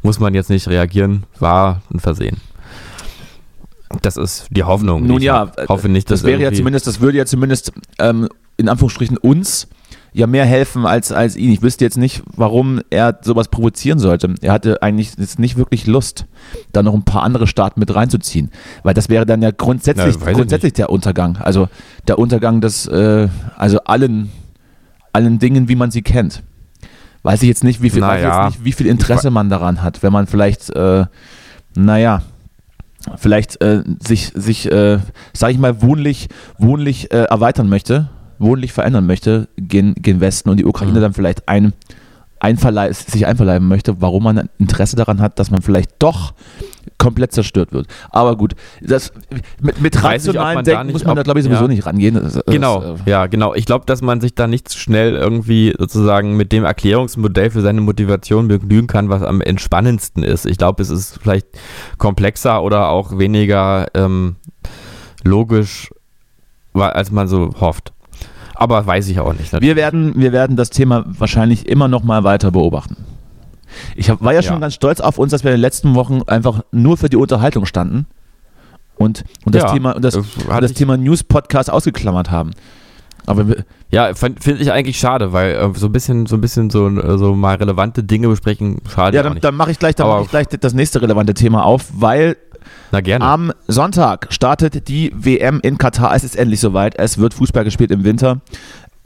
Muss 0.01 0.19
man 0.19 0.33
jetzt 0.33 0.49
nicht 0.49 0.67
reagieren, 0.67 1.23
war 1.39 1.81
ein 1.93 1.99
Versehen. 1.99 2.37
Das 4.01 4.17
ist 4.17 4.47
die 4.49 4.63
Hoffnung. 4.63 5.05
Nun 5.05 5.17
Ich 5.17 5.23
ja, 5.23 5.51
hoffe 5.67 5.89
nicht, 5.89 6.09
das 6.09 6.21
dass 6.21 6.27
wäre 6.27 6.41
ja 6.41 6.51
zumindest, 6.51 6.87
das 6.87 6.99
würde 6.99 7.17
ja 7.17 7.25
zumindest 7.25 7.71
ähm, 7.99 8.27
in 8.57 8.69
Anführungsstrichen 8.69 9.17
uns 9.17 9.67
ja 10.13 10.27
mehr 10.27 10.45
helfen 10.45 10.85
als, 10.85 11.11
als 11.11 11.35
ihn. 11.35 11.51
Ich 11.51 11.61
wüsste 11.61 11.83
jetzt 11.83 11.97
nicht, 11.97 12.23
warum 12.35 12.81
er 12.89 13.19
sowas 13.23 13.47
provozieren 13.47 13.99
sollte. 13.99 14.35
Er 14.41 14.53
hatte 14.53 14.81
eigentlich 14.81 15.13
jetzt 15.17 15.39
nicht 15.39 15.57
wirklich 15.57 15.87
Lust, 15.87 16.25
da 16.71 16.83
noch 16.83 16.93
ein 16.93 17.03
paar 17.03 17.23
andere 17.23 17.47
Staaten 17.47 17.79
mit 17.79 17.93
reinzuziehen. 17.93 18.51
Weil 18.83 18.93
das 18.93 19.09
wäre 19.09 19.25
dann 19.25 19.41
ja 19.41 19.51
grundsätzlich, 19.51 20.15
Na, 20.23 20.31
grundsätzlich 20.31 20.73
der 20.73 20.89
Untergang. 20.89 21.37
Also 21.37 21.67
der 22.07 22.19
Untergang 22.19 22.61
des, 22.61 22.87
äh, 22.87 23.27
also 23.57 23.79
allen, 23.85 24.31
allen 25.13 25.39
Dingen, 25.39 25.67
wie 25.67 25.75
man 25.75 25.89
sie 25.91 26.03
kennt. 26.03 26.43
Weiß 27.23 27.41
ich 27.41 27.47
jetzt 27.47 27.63
nicht, 27.63 27.81
wie 27.81 27.89
viel, 27.89 28.01
Naja, 28.01 28.47
nicht, 28.47 28.63
wie 28.65 28.73
viel 28.73 28.85
Interesse 28.87 29.29
man 29.31 29.49
daran 29.49 29.81
hat, 29.81 30.03
wenn 30.03 30.11
man 30.11 30.27
vielleicht, 30.27 30.69
äh, 30.75 31.05
naja, 31.75 32.21
vielleicht 33.15 33.61
äh, 33.61 33.83
sich, 34.05 34.31
sich 34.35 34.69
äh, 34.71 34.99
sag 35.33 35.51
ich 35.51 35.57
mal, 35.57 35.81
wohnlich, 35.81 36.27
wohnlich 36.57 37.11
äh, 37.11 37.23
erweitern 37.23 37.69
möchte, 37.69 38.09
wohnlich 38.39 38.73
verändern 38.73 39.05
möchte, 39.05 39.47
gen, 39.57 39.95
gen 39.95 40.19
Westen 40.19 40.49
und 40.49 40.57
die 40.57 40.65
Ukraine 40.65 40.97
Mhm. 40.99 41.01
dann 41.01 41.13
vielleicht 41.13 41.47
ein, 41.47 41.73
einverlei 42.43 42.91
sich 42.91 43.25
einverleiben 43.25 43.67
möchte, 43.67 44.01
warum 44.01 44.23
man 44.23 44.37
ein 44.37 44.49
Interesse 44.59 44.95
daran 44.95 45.21
hat, 45.21 45.39
dass 45.39 45.49
man 45.49 45.61
vielleicht 45.61 45.91
doch 45.99 46.33
komplett 46.97 47.31
zerstört 47.31 47.71
wird. 47.71 47.87
Aber 48.11 48.35
gut, 48.35 48.53
das, 48.81 49.13
mit, 49.61 49.81
mit 49.81 50.03
rationalen 50.03 50.57
da 50.57 50.61
Denken 50.63 50.87
nicht- 50.87 50.93
muss 50.93 51.05
man 51.05 51.15
da, 51.15 51.21
ob- 51.21 51.23
glaube 51.25 51.39
ich, 51.39 51.45
sowieso 51.45 51.63
ja. 51.63 51.67
nicht 51.69 51.85
rangehen. 51.85 52.15
Das, 52.15 52.33
das, 52.33 52.43
Genau, 52.45 52.95
ja, 53.05 53.27
genau. 53.27 53.53
Ich 53.55 53.65
glaube, 53.65 53.85
dass 53.85 54.01
man 54.01 54.19
sich 54.21 54.35
da 54.35 54.47
nicht 54.47 54.67
zu 54.69 54.77
schnell 54.77 55.15
irgendwie 55.15 55.73
sozusagen 55.77 56.35
mit 56.37 56.51
dem 56.51 56.65
Erklärungsmodell 56.65 57.49
für 57.51 57.61
seine 57.61 57.81
Motivation 57.81 58.47
begnügen 58.49 58.87
kann, 58.87 59.09
was 59.09 59.21
am 59.23 59.41
entspannendsten 59.41 60.23
ist. 60.23 60.45
Ich 60.45 60.57
glaube, 60.57 60.81
es 60.83 60.89
ist 60.89 61.19
vielleicht 61.21 61.47
komplexer 61.97 62.61
oder 62.61 62.89
auch 62.89 63.17
weniger 63.17 63.87
ähm, 63.95 64.35
logisch, 65.23 65.89
als 66.73 67.11
man 67.11 67.27
so 67.27 67.53
hofft. 67.59 67.93
Aber 68.55 68.85
weiß 68.85 69.07
ich 69.09 69.19
auch 69.19 69.33
nicht. 69.33 69.51
Wir 69.61 69.75
werden, 69.75 70.13
wir 70.15 70.31
werden 70.31 70.55
das 70.55 70.69
Thema 70.69 71.03
wahrscheinlich 71.07 71.67
immer 71.67 71.87
noch 71.87 72.03
mal 72.03 72.23
weiter 72.23 72.51
beobachten. 72.51 72.97
Ich 73.95 74.09
hab, 74.09 74.21
war 74.21 74.33
ja 74.33 74.43
schon 74.43 74.53
Ja. 74.55 74.59
ganz 74.59 74.75
stolz 74.75 74.99
auf 74.99 75.17
uns, 75.17 75.31
dass 75.31 75.43
wir 75.43 75.51
in 75.51 75.57
den 75.57 75.61
letzten 75.61 75.95
Wochen 75.95 76.21
einfach 76.27 76.61
nur 76.71 76.97
für 76.97 77.09
die 77.09 77.17
Unterhaltung 77.17 77.65
standen 77.65 78.05
und, 78.95 79.23
und 79.45 79.55
das 79.55 79.63
Ja, 79.63 79.71
Thema, 79.73 79.95
und 79.95 80.05
das, 80.05 80.15
äh, 80.15 80.21
das 80.61 80.73
Thema 80.73 80.97
News-Podcast 80.97 81.71
ausgeklammert 81.71 82.29
haben. 82.29 82.51
Aber 83.25 83.45
Ja, 83.89 84.13
finde 84.13 84.39
ich 84.59 84.71
eigentlich 84.71 84.99
schade, 84.99 85.33
weil 85.33 85.53
äh, 85.55 85.69
so 85.75 85.87
ein 85.87 85.91
bisschen, 85.91 86.25
so 86.27 86.35
ein 86.35 86.41
bisschen 86.41 86.69
so, 86.69 86.89
so 87.17 87.33
mal 87.35 87.55
relevante 87.55 88.03
Dinge 88.03 88.27
besprechen, 88.27 88.79
schade 88.93 89.15
ja, 89.17 89.23
dann, 89.23 89.39
dann 89.39 89.55
mache 89.55 89.71
ich, 89.71 89.79
gleich, 89.79 89.95
dann 89.95 90.07
Aber- 90.07 90.17
mach 90.17 90.23
ich 90.25 90.29
gleich 90.29 90.47
das 90.47 90.73
nächste 90.73 91.01
relevante 91.01 91.33
Thema 91.33 91.63
auf, 91.65 91.85
weil 91.95 92.37
Na 92.91 93.01
gerne. 93.01 93.25
Am 93.25 93.51
Sonntag 93.67 94.27
startet 94.31 94.87
die 94.87 95.11
WM 95.15 95.59
in 95.61 95.77
Katar. 95.77 96.15
Es 96.15 96.23
ist 96.23 96.35
endlich 96.35 96.59
soweit. 96.59 96.97
Es 96.97 97.17
wird 97.17 97.33
Fußball 97.33 97.63
gespielt 97.63 97.91
im 97.91 98.03
Winter. 98.03 98.41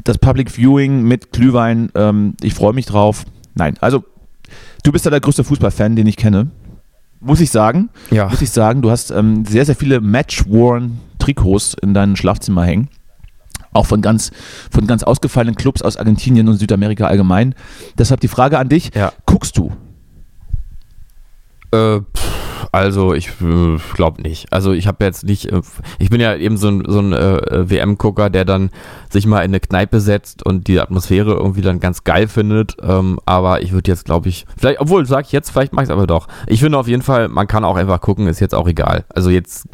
Das 0.03 0.17
Public 0.17 0.51
Viewing 0.51 1.03
mit 1.03 1.31
Glühwein. 1.31 1.89
Ähm, 1.95 2.35
ich 2.41 2.53
freue 2.53 2.73
mich 2.73 2.85
drauf. 2.85 3.25
Nein, 3.55 3.75
also 3.81 4.03
du 4.83 4.91
bist 4.91 5.05
ja 5.05 5.11
der 5.11 5.19
größte 5.19 5.43
Fußballfan, 5.43 5.95
den 5.95 6.07
ich 6.07 6.17
kenne. 6.17 6.47
Muss 7.19 7.41
ich 7.41 7.49
sagen. 7.49 7.89
ja. 8.11 8.29
Muss 8.29 8.41
ich 8.41 8.51
sagen, 8.51 8.81
du 8.83 8.91
hast 8.91 9.09
ähm, 9.11 9.43
sehr, 9.45 9.65
sehr 9.65 9.75
viele 9.75 10.01
Match-Worn-Trikots 10.01 11.75
in 11.81 11.93
deinem 11.95 12.15
Schlafzimmer 12.15 12.63
hängen. 12.63 12.89
Auch 13.73 13.85
von 13.87 14.01
ganz, 14.01 14.31
von 14.71 14.87
ganz 14.87 15.03
ausgefallenen 15.03 15.55
Clubs 15.55 15.81
aus 15.81 15.97
Argentinien 15.97 16.47
und 16.47 16.57
Südamerika 16.57 17.07
allgemein. 17.07 17.55
Deshalb 17.97 18.19
die 18.21 18.27
Frage 18.27 18.57
an 18.59 18.69
dich: 18.69 18.91
Ja. 18.95 19.11
Guckst 19.25 19.57
du? 19.57 19.71
Äh, 21.71 21.99
pff, 21.99 22.26
also 22.77 23.13
ich 23.15 23.29
äh, 23.41 23.77
glaube 23.95 24.21
nicht. 24.21 24.53
Also 24.53 24.71
ich 24.71 24.85
habe 24.85 25.03
jetzt 25.03 25.25
nicht, 25.25 25.51
äh, 25.51 25.61
ich 25.97 26.11
bin 26.11 26.21
ja 26.21 26.35
eben 26.35 26.57
so 26.57 26.69
ein, 26.69 26.83
so 26.87 26.99
ein 26.99 27.11
äh, 27.11 27.69
WM-Gucker, 27.69 28.29
der 28.29 28.45
dann 28.45 28.69
sich 29.09 29.25
mal 29.25 29.39
in 29.39 29.51
eine 29.51 29.59
Kneipe 29.59 29.99
setzt 29.99 30.45
und 30.45 30.67
die 30.67 30.79
Atmosphäre 30.79 31.33
irgendwie 31.33 31.61
dann 31.61 31.79
ganz 31.79 32.03
geil 32.03 32.27
findet. 32.27 32.77
Ähm, 32.81 33.19
aber 33.25 33.63
ich 33.63 33.71
würde 33.71 33.89
jetzt, 33.89 34.05
glaube 34.05 34.29
ich, 34.29 34.45
vielleicht, 34.57 34.79
obwohl 34.79 35.07
sag 35.07 35.25
ich 35.25 35.31
jetzt, 35.31 35.49
vielleicht 35.49 35.73
mache 35.73 35.83
ich 35.83 35.89
es 35.89 35.93
aber 35.93 36.05
doch. 36.05 36.27
Ich 36.45 36.59
finde 36.59 36.77
auf 36.77 36.87
jeden 36.87 37.01
Fall, 37.01 37.29
man 37.29 37.47
kann 37.47 37.65
auch 37.65 37.77
einfach 37.77 37.99
gucken, 37.99 38.27
ist 38.27 38.39
jetzt 38.39 38.53
auch 38.53 38.67
egal. 38.67 39.05
Also 39.09 39.31
jetzt, 39.31 39.67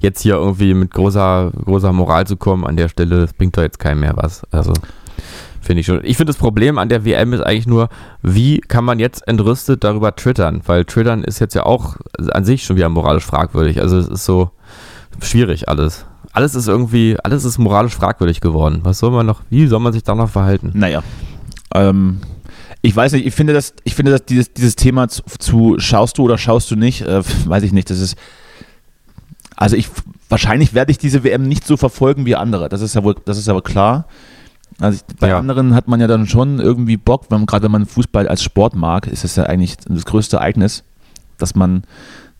jetzt 0.00 0.20
hier 0.20 0.34
irgendwie 0.34 0.74
mit 0.74 0.92
großer, 0.92 1.50
großer 1.64 1.92
Moral 1.94 2.26
zu 2.26 2.36
kommen 2.36 2.66
an 2.66 2.76
der 2.76 2.88
Stelle, 2.88 3.20
das 3.20 3.32
bringt 3.32 3.56
doch 3.56 3.62
jetzt 3.62 3.78
keinem 3.78 4.00
mehr 4.00 4.16
was. 4.16 4.42
Also 4.50 4.74
Finde 5.64 5.80
ich 5.80 5.86
schon. 5.86 6.00
Ich 6.04 6.18
finde 6.18 6.30
das 6.30 6.36
Problem 6.36 6.76
an 6.76 6.90
der 6.90 7.06
WM 7.06 7.32
ist 7.32 7.40
eigentlich 7.40 7.66
nur, 7.66 7.88
wie 8.22 8.60
kann 8.60 8.84
man 8.84 8.98
jetzt 8.98 9.26
entrüstet 9.26 9.82
darüber 9.82 10.14
twittern? 10.14 10.60
Weil 10.66 10.84
twittern 10.84 11.24
ist 11.24 11.38
jetzt 11.38 11.54
ja 11.54 11.64
auch 11.64 11.96
an 12.32 12.44
sich 12.44 12.64
schon 12.64 12.76
wieder 12.76 12.90
moralisch 12.90 13.24
fragwürdig. 13.24 13.80
Also 13.80 13.96
es 13.96 14.06
ist 14.06 14.26
so 14.26 14.50
schwierig 15.22 15.68
alles. 15.70 16.04
Alles 16.32 16.54
ist 16.54 16.68
irgendwie, 16.68 17.16
alles 17.24 17.44
ist 17.44 17.56
moralisch 17.58 17.94
fragwürdig 17.94 18.40
geworden. 18.40 18.80
Was 18.82 18.98
soll 18.98 19.10
man 19.10 19.24
noch, 19.24 19.40
wie 19.48 19.66
soll 19.66 19.80
man 19.80 19.94
sich 19.94 20.02
da 20.02 20.14
noch 20.14 20.28
verhalten? 20.28 20.72
Naja. 20.74 21.02
Ähm, 21.74 22.20
Ich 22.82 22.94
weiß 22.94 23.12
nicht, 23.12 23.24
ich 23.24 23.34
finde 23.34 23.54
das, 23.54 23.72
ich 23.84 23.94
finde 23.94 24.12
dass 24.12 24.26
dieses, 24.26 24.52
dieses 24.52 24.76
Thema 24.76 25.08
zu, 25.08 25.22
zu 25.38 25.76
schaust 25.78 26.18
du 26.18 26.24
oder 26.24 26.36
schaust 26.36 26.70
du 26.70 26.76
nicht, 26.76 27.00
äh, 27.00 27.22
weiß 27.46 27.62
ich 27.62 27.72
nicht. 27.72 27.88
Das 27.88 28.00
ist, 28.00 28.18
also 29.56 29.76
ich, 29.76 29.88
wahrscheinlich 30.28 30.74
werde 30.74 30.90
ich 30.90 30.98
diese 30.98 31.24
WM 31.24 31.48
nicht 31.48 31.66
so 31.66 31.78
verfolgen 31.78 32.26
wie 32.26 32.36
andere. 32.36 32.68
Das 32.68 32.82
ist 32.82 32.94
ja 32.94 33.02
wohl, 33.02 33.14
das 33.24 33.38
ist 33.38 33.48
aber 33.48 33.62
klar. 33.62 34.06
Also 34.80 34.98
ich, 35.08 35.16
bei 35.16 35.28
Ja. 35.28 35.38
anderen 35.38 35.74
hat 35.74 35.88
man 35.88 36.00
ja 36.00 36.06
dann 36.06 36.26
schon 36.26 36.58
irgendwie 36.58 36.96
Bock, 36.96 37.26
wenn 37.30 37.38
man, 37.40 37.46
gerade 37.46 37.64
wenn 37.64 37.70
man 37.72 37.86
Fußball 37.86 38.26
als 38.28 38.42
Sport 38.42 38.74
mag, 38.74 39.06
ist 39.06 39.24
das 39.24 39.36
ja 39.36 39.44
eigentlich 39.44 39.76
das 39.88 40.04
größte 40.04 40.36
Ereignis, 40.38 40.82
dass 41.38 41.54
man, 41.54 41.84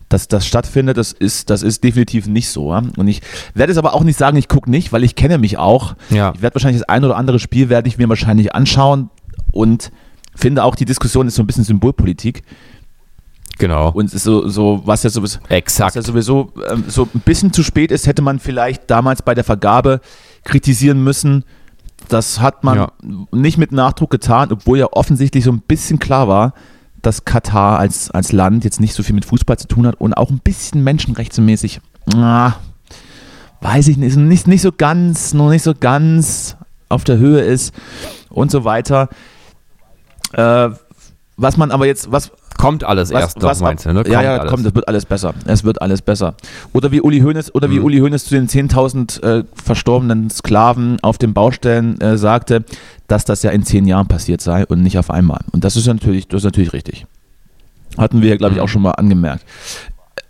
dass 0.09 0.27
das 0.27 0.45
stattfindet. 0.45 0.97
Das 0.97 1.11
ist, 1.13 1.49
das 1.49 1.63
ist 1.63 1.83
definitiv 1.83 2.27
nicht 2.27 2.49
so. 2.49 2.71
Ja? 2.73 2.81
Und 2.97 3.07
ich 3.07 3.21
werde 3.53 3.71
es 3.71 3.77
aber 3.77 3.93
auch 3.93 4.03
nicht 4.03 4.17
sagen, 4.17 4.37
ich 4.37 4.47
gucke 4.49 4.69
nicht, 4.69 4.91
weil 4.91 5.03
ich 5.03 5.15
kenne 5.15 5.37
mich 5.37 5.57
auch. 5.57 5.95
Ja. 6.09 6.33
Ich 6.35 6.41
werde 6.41 6.55
wahrscheinlich 6.55 6.81
das 6.81 6.89
ein 6.89 7.03
oder 7.05 7.15
andere 7.17 7.39
Spiel 7.39 7.69
werde 7.69 7.87
ich 7.87 7.97
mir 7.97 8.09
wahrscheinlich 8.09 8.53
anschauen 8.53 9.09
und 9.51 9.91
finde 10.35 10.63
auch 10.65 10.75
die 10.75 10.85
Diskussion 10.85 11.27
ist 11.27 11.35
so 11.35 11.43
ein 11.43 11.47
bisschen 11.47 11.63
Symbolpolitik 11.63 12.43
Genau. 13.57 13.89
und 13.91 14.07
es 14.07 14.13
ist 14.13 14.23
so, 14.23 14.49
so 14.49 14.81
was 14.83 15.03
ja 15.03 15.09
sowieso, 15.09 15.39
was 15.43 15.49
Exakt. 15.49 15.95
ja 15.95 16.01
sowieso 16.01 16.51
ähm, 16.69 16.83
so 16.89 17.03
ein 17.15 17.21
bisschen 17.21 17.53
zu 17.53 17.63
spät 17.63 17.89
ist, 17.89 18.05
hätte 18.05 18.21
man 18.21 18.39
vielleicht 18.39 18.89
damals 18.91 19.21
bei 19.21 19.33
der 19.33 19.45
Vergabe 19.45 20.01
kritisieren 20.43 21.01
müssen. 21.01 21.45
Das 22.09 22.39
hat 22.39 22.63
man 22.63 22.77
Ja. 22.77 22.91
nicht 23.31 23.57
mit 23.57 23.71
Nachdruck 23.71 24.09
getan, 24.11 24.51
obwohl 24.51 24.77
ja 24.77 24.87
offensichtlich 24.91 25.43
so 25.43 25.51
ein 25.51 25.61
bisschen 25.61 25.99
klar 25.99 26.27
war, 26.27 26.53
dass 27.01 27.25
Katar 27.25 27.79
als, 27.79 28.09
als 28.11 28.31
Land 28.31 28.63
jetzt 28.63 28.79
nicht 28.79 28.93
so 28.93 29.03
viel 29.03 29.15
mit 29.15 29.25
Fußball 29.25 29.57
zu 29.57 29.67
tun 29.67 29.85
hat 29.87 29.95
und 29.99 30.13
auch 30.13 30.29
ein 30.31 30.39
bisschen 30.39 30.83
menschenrechtsmäßig, 30.83 31.79
ah, 32.15 32.53
weiß 33.61 33.87
ich 33.89 33.97
nicht, 33.97 34.15
nicht, 34.17 34.47
nicht 34.47 34.61
so 34.61 34.71
ganz, 34.71 35.33
noch 35.33 35.49
nicht 35.49 35.63
so 35.63 35.73
ganz 35.79 36.57
auf 36.89 37.03
der 37.03 37.17
Höhe 37.17 37.41
ist 37.41 37.73
und 38.29 38.51
so 38.51 38.63
weiter. 38.63 39.09
Äh, 40.33 40.69
was 41.37 41.57
man 41.57 41.71
aber 41.71 41.85
jetzt, 41.85 42.11
was, 42.11 42.31
Kommt 42.57 42.85
alles 42.85 43.11
erst 43.11 43.41
noch, 43.41 43.59
meinst 43.59 43.85
du, 43.85 43.91
ne? 43.91 44.03
ja, 44.07 44.21
ja, 44.21 44.37
alles. 44.37 44.49
komm, 44.51 44.63
das 44.63 44.73
wird 44.73 44.87
alles 44.87 45.05
besser. 45.05 45.33
Es 45.45 45.65
wird 45.65 45.81
alles 45.81 46.01
besser. 46.01 46.35
Oder 46.71 46.91
wie 46.91 47.01
Uli 47.01 47.19
Hoeneß, 47.19 47.53
oder 47.53 47.69
wie 47.69 47.79
Mhm. 47.79 47.85
Uli 47.85 47.99
Hoeneß 47.99 48.23
zu 48.23 48.33
den 48.33 48.47
10.000 48.47 49.21
äh, 49.21 49.43
verstorbenen 49.61 50.29
Sklaven 50.29 50.97
auf 51.01 51.17
den 51.17 51.33
Baustellen 51.33 51.99
äh, 51.99 52.17
sagte, 52.17 52.63
dass 53.07 53.25
das 53.25 53.43
ja 53.43 53.51
in 53.51 53.63
zehn 53.63 53.85
Jahren 53.85 54.07
passiert 54.07 54.39
sei 54.39 54.65
und 54.65 54.81
nicht 54.81 54.97
auf 54.97 55.11
einmal. 55.11 55.41
Und 55.51 55.65
das 55.65 55.75
ist 55.75 55.85
natürlich, 55.87 56.29
das 56.29 56.39
ist 56.39 56.45
natürlich 56.45 56.71
richtig. 56.71 57.05
Hatten 57.97 58.21
wir, 58.21 58.37
glaube 58.37 58.55
ich, 58.55 58.61
auch 58.61 58.69
schon 58.69 58.81
mal 58.81 58.91
angemerkt. 58.91 59.43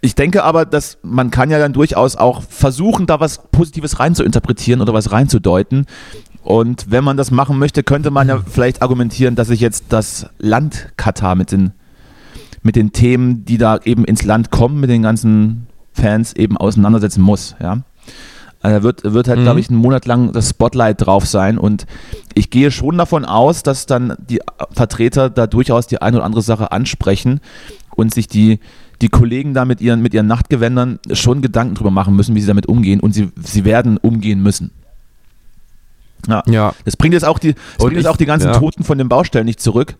Ich 0.01 0.13
denke 0.15 0.43
aber, 0.43 0.65
dass 0.65 0.97
man 1.03 1.31
kann 1.31 1.49
ja 1.49 1.57
dann 1.59 1.73
durchaus 1.73 2.15
auch 2.15 2.41
versuchen, 2.43 3.05
da 3.05 3.19
was 3.19 3.41
Positives 3.51 3.99
reinzuinterpretieren 3.99 4.81
oder 4.81 4.93
was 4.93 5.11
reinzudeuten. 5.11 5.85
Und 6.45 6.91
wenn 6.91 7.03
man 7.03 7.17
das 7.17 7.31
machen 7.31 7.57
möchte, 7.57 7.81
könnte 7.81 8.11
man 8.11 8.27
ja 8.27 8.39
vielleicht 8.45 8.83
argumentieren, 8.83 9.35
dass 9.35 9.47
sich 9.47 9.59
jetzt 9.59 9.85
das 9.89 10.27
Land 10.37 10.89
Katar 10.95 11.33
mit 11.35 11.51
den 11.51 11.71
mit 12.61 12.75
den 12.75 12.91
Themen, 12.93 13.45
die 13.45 13.57
da 13.59 13.79
eben 13.83 14.05
ins 14.05 14.23
Land 14.23 14.49
kommen, 14.51 14.79
mit 14.79 14.89
den 14.89 15.03
ganzen 15.03 15.67
Fans 15.93 16.33
eben 16.33 16.57
auseinandersetzen 16.57 17.21
muss. 17.21 17.55
Ja? 17.61 17.81
Also 18.61 18.77
da 18.77 18.83
wird, 18.83 19.03
wird 19.03 19.27
halt, 19.27 19.39
Mhm. 19.39 19.43
glaube 19.43 19.59
ich, 19.59 19.69
einen 19.69 19.77
Monat 19.79 20.05
lang 20.07 20.31
das 20.33 20.49
Spotlight 20.49 21.05
drauf 21.05 21.25
sein 21.27 21.57
und 21.59 21.85
ich 22.33 22.49
gehe 22.49 22.71
schon 22.71 22.97
davon 22.97 23.23
aus, 23.25 23.61
dass 23.61 23.85
dann 23.85 24.15
die 24.17 24.39
Vertreter 24.71 25.29
da 25.29 25.45
durchaus 25.45 25.85
die 25.85 26.01
eine 26.01 26.17
oder 26.17 26.25
andere 26.25 26.41
Sache 26.41 26.71
ansprechen 26.71 27.39
und 27.95 28.13
sich 28.13 28.27
die, 28.27 28.59
die 29.01 29.09
Kollegen 29.09 29.53
da 29.53 29.65
mit 29.65 29.79
ihren, 29.81 30.01
mit 30.01 30.13
ihren 30.15 30.27
Nachtgewändern 30.27 30.97
schon 31.11 31.41
Gedanken 31.43 31.75
drüber 31.75 31.91
machen 31.91 32.15
müssen, 32.15 32.33
wie 32.35 32.41
sie 32.41 32.47
damit 32.47 32.65
umgehen 32.67 32.99
und 32.99 33.13
sie, 33.13 33.31
sie 33.43 33.63
werden 33.65 33.97
umgehen 33.97 34.41
müssen. 34.41 34.71
Ja. 36.27 36.43
Ja. 36.47 36.73
Das 36.85 36.97
bringt 36.97 37.13
jetzt 37.13 37.25
auch 37.25 37.39
die, 37.39 37.53
das 37.53 37.77
bringt 37.85 37.97
jetzt 37.97 38.07
auch 38.07 38.17
die 38.17 38.25
ganzen 38.25 38.47
ja. 38.47 38.57
Toten 38.59 38.83
von 38.83 38.97
den 38.97 39.09
Baustellen 39.09 39.45
nicht 39.45 39.59
zurück 39.59 39.95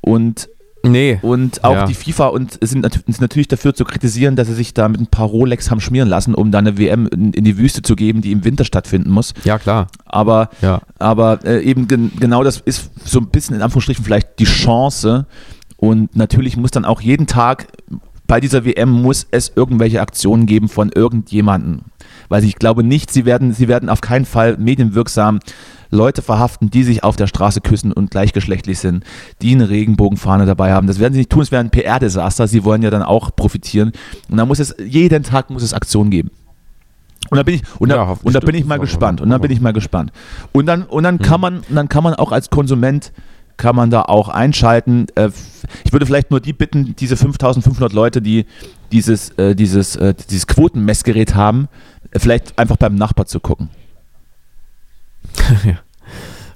und 0.00 0.48
Nee. 0.82 1.18
und 1.20 1.62
auch 1.62 1.74
Ja. 1.74 1.86
die 1.86 1.92
FIFA 1.94 2.28
und 2.28 2.52
sind, 2.62 2.90
sind 2.90 3.20
natürlich 3.20 3.48
dafür 3.48 3.74
zu 3.74 3.84
kritisieren, 3.84 4.34
dass 4.34 4.48
sie 4.48 4.54
sich 4.54 4.72
da 4.72 4.88
mit 4.88 4.98
ein 4.98 5.08
paar 5.08 5.26
Rolex 5.26 5.70
haben 5.70 5.80
schmieren 5.82 6.08
lassen, 6.08 6.34
um 6.34 6.50
da 6.50 6.58
eine 6.58 6.78
WM 6.78 7.06
in, 7.08 7.34
in 7.34 7.44
die 7.44 7.58
Wüste 7.58 7.82
zu 7.82 7.96
geben, 7.96 8.22
die 8.22 8.32
im 8.32 8.44
Winter 8.44 8.64
stattfinden 8.64 9.10
muss. 9.10 9.34
Ja, 9.44 9.58
klar. 9.58 9.88
Aber, 10.06 10.48
Ja. 10.62 10.80
aber 10.98 11.44
äh, 11.44 11.60
eben 11.62 11.86
gen 11.86 12.12
genau 12.18 12.42
das 12.44 12.60
ist 12.64 12.90
so 13.04 13.18
ein 13.20 13.26
bisschen 13.28 13.56
in 13.56 13.62
Anführungsstrichen 13.62 14.02
vielleicht 14.04 14.38
die 14.38 14.44
Chance. 14.44 15.26
Und 15.76 16.16
natürlich 16.16 16.56
muss 16.56 16.70
dann 16.70 16.86
auch 16.86 17.02
jeden 17.02 17.26
Tag 17.26 17.66
bei 18.30 18.38
dieser 18.38 18.64
WM 18.64 18.90
muss 18.90 19.26
es 19.32 19.50
irgendwelche 19.56 20.00
Aktionen 20.00 20.46
geben 20.46 20.68
von 20.68 20.92
irgendjemanden. 20.94 21.86
Weil 22.28 22.44
ich 22.44 22.54
glaube 22.54 22.84
nicht, 22.84 23.10
sie 23.10 23.24
werden, 23.24 23.52
sie 23.52 23.66
werden 23.66 23.88
auf 23.88 24.00
keinen 24.00 24.24
Fall 24.24 24.56
medienwirksam 24.56 25.40
Leute 25.90 26.22
verhaften, 26.22 26.70
die 26.70 26.84
sich 26.84 27.02
auf 27.02 27.16
der 27.16 27.26
Straße 27.26 27.60
küssen 27.60 27.92
und 27.92 28.12
gleichgeschlechtlich 28.12 28.78
sind, 28.78 29.02
die 29.42 29.52
eine 29.52 29.68
Regenbogenfahne 29.68 30.46
dabei 30.46 30.72
haben. 30.72 30.86
Das 30.86 31.00
werden 31.00 31.12
sie 31.12 31.18
nicht 31.18 31.30
tun, 31.30 31.42
es 31.42 31.50
wäre 31.50 31.64
ein 31.64 31.70
PR-Desaster. 31.70 32.46
Sie 32.46 32.62
wollen 32.62 32.82
ja 32.82 32.90
dann 32.90 33.02
auch 33.02 33.34
profitieren. 33.34 33.90
Und 34.28 34.36
da 34.36 34.46
muss 34.46 34.60
es, 34.60 34.76
jeden 34.78 35.24
Tag 35.24 35.50
muss 35.50 35.64
es 35.64 35.74
Aktionen 35.74 36.12
geben. 36.12 36.30
Und 37.30 37.36
da 37.36 37.42
bin 37.42 37.56
ich, 37.56 37.62
und 37.80 37.88
da, 37.88 37.96
Ja, 37.96 38.16
und 38.22 38.32
da 38.32 38.38
bin 38.38 38.54
ich 38.54 38.64
mal 38.64 38.78
gespannt. 38.78 39.20
Und 39.20 39.30
dann 39.30 39.40
bin 39.40 39.50
ich 39.50 39.60
mal 39.60 39.72
gespannt. 39.72 40.12
Und 40.52 40.66
dann, 40.66 40.84
und 40.84 41.02
dann 41.02 41.18
kann 41.18 41.40
man, 41.40 41.62
dann 41.68 41.88
kann 41.88 42.04
man 42.04 42.14
auch 42.14 42.30
als 42.30 42.48
Konsument 42.48 43.10
kann 43.60 43.76
man 43.76 43.90
da 43.90 44.02
auch 44.02 44.28
einschalten. 44.28 45.06
Äh, 45.14 45.30
Ich 45.84 45.92
würde 45.92 46.06
vielleicht 46.06 46.30
nur 46.30 46.40
die 46.40 46.52
bitten, 46.54 46.96
diese 46.96 47.16
5500 47.16 47.92
Leute, 47.92 48.22
die 48.22 48.46
dieses, 48.90 49.30
äh, 49.38 49.54
dieses, 49.54 49.94
äh, 49.96 50.14
dieses 50.14 50.46
Quotenmessgerät 50.46 51.34
haben, 51.34 51.68
vielleicht 52.16 52.58
einfach 52.58 52.76
beim 52.76 52.94
Nachbar 52.96 53.26
zu 53.26 53.38
gucken. 53.38 53.68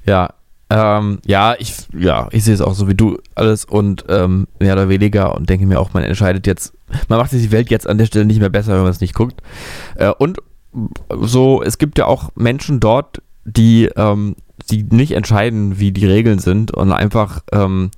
Ja, 0.07 0.35
ähm, 0.69 1.21
ja, 1.25 1.55
ich, 1.59 1.75
ja, 1.99 2.29
ich 2.31 2.45
sehe 2.45 2.53
es 2.53 2.61
auch 2.61 2.75
so 2.75 2.89
wie 2.89 2.95
du 2.95 3.17
alles 3.35 3.65
und 3.65 4.05
ähm, 4.11 4.47
mehr 4.59 4.75
oder 4.75 4.91
weniger 4.91 5.35
und 5.35 5.49
denke 5.49 5.65
mir 5.65 5.81
auch, 5.81 5.95
man 5.95 6.03
entscheidet 6.05 6.47
jetzt, 6.47 6.75
man 7.09 7.19
macht 7.19 7.31
sich 7.31 7.41
die 7.41 7.53
Welt 7.53 7.71
jetzt 7.71 7.87
an 7.87 7.97
der 7.97 8.05
Stelle 8.05 8.27
nicht 8.27 8.39
mehr 8.39 8.51
besser, 8.51 8.75
wenn 8.75 8.83
man 8.83 8.91
es 8.91 9.01
nicht 9.01 9.15
guckt. 9.15 9.41
Äh, 9.95 10.11
und 10.11 10.41
so, 11.21 11.63
es 11.63 11.79
gibt 11.79 11.97
ja 11.97 12.05
auch 12.05 12.33
Menschen 12.35 12.81
dort, 12.81 13.23
die, 13.47 13.87
ähm, 13.97 14.37
die 14.71 14.85
nicht 14.85 15.13
entscheiden, 15.13 15.79
wie 15.79 15.93
die 15.93 16.07
Regeln 16.07 16.39
sind 16.39 16.71
und 16.71 16.93
einfach 16.93 17.41
ähm, 17.53 17.91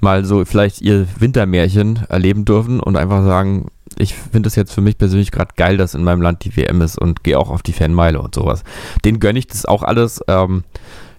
mal 0.00 0.24
so 0.24 0.44
vielleicht 0.44 0.80
ihr 0.80 1.06
Wintermärchen 1.18 2.00
erleben 2.08 2.44
dürfen 2.44 2.80
und 2.80 2.96
einfach 2.96 3.24
sagen, 3.24 3.68
ich 3.98 4.14
finde 4.14 4.48
es 4.48 4.56
jetzt 4.56 4.72
für 4.72 4.80
mich 4.80 4.98
persönlich 4.98 5.30
gerade 5.30 5.54
geil, 5.56 5.76
dass 5.76 5.94
in 5.94 6.04
meinem 6.04 6.22
Land 6.22 6.44
die 6.44 6.56
WM 6.56 6.80
ist 6.82 6.98
und 6.98 7.24
gehe 7.24 7.38
auch 7.38 7.50
auf 7.50 7.62
die 7.62 7.72
Fanmeile 7.72 8.20
und 8.20 8.34
sowas. 8.34 8.64
Den 9.04 9.20
gönne 9.20 9.38
ich 9.38 9.46
das 9.46 9.66
auch 9.66 9.82
alles. 9.82 10.20
Ähm, 10.28 10.64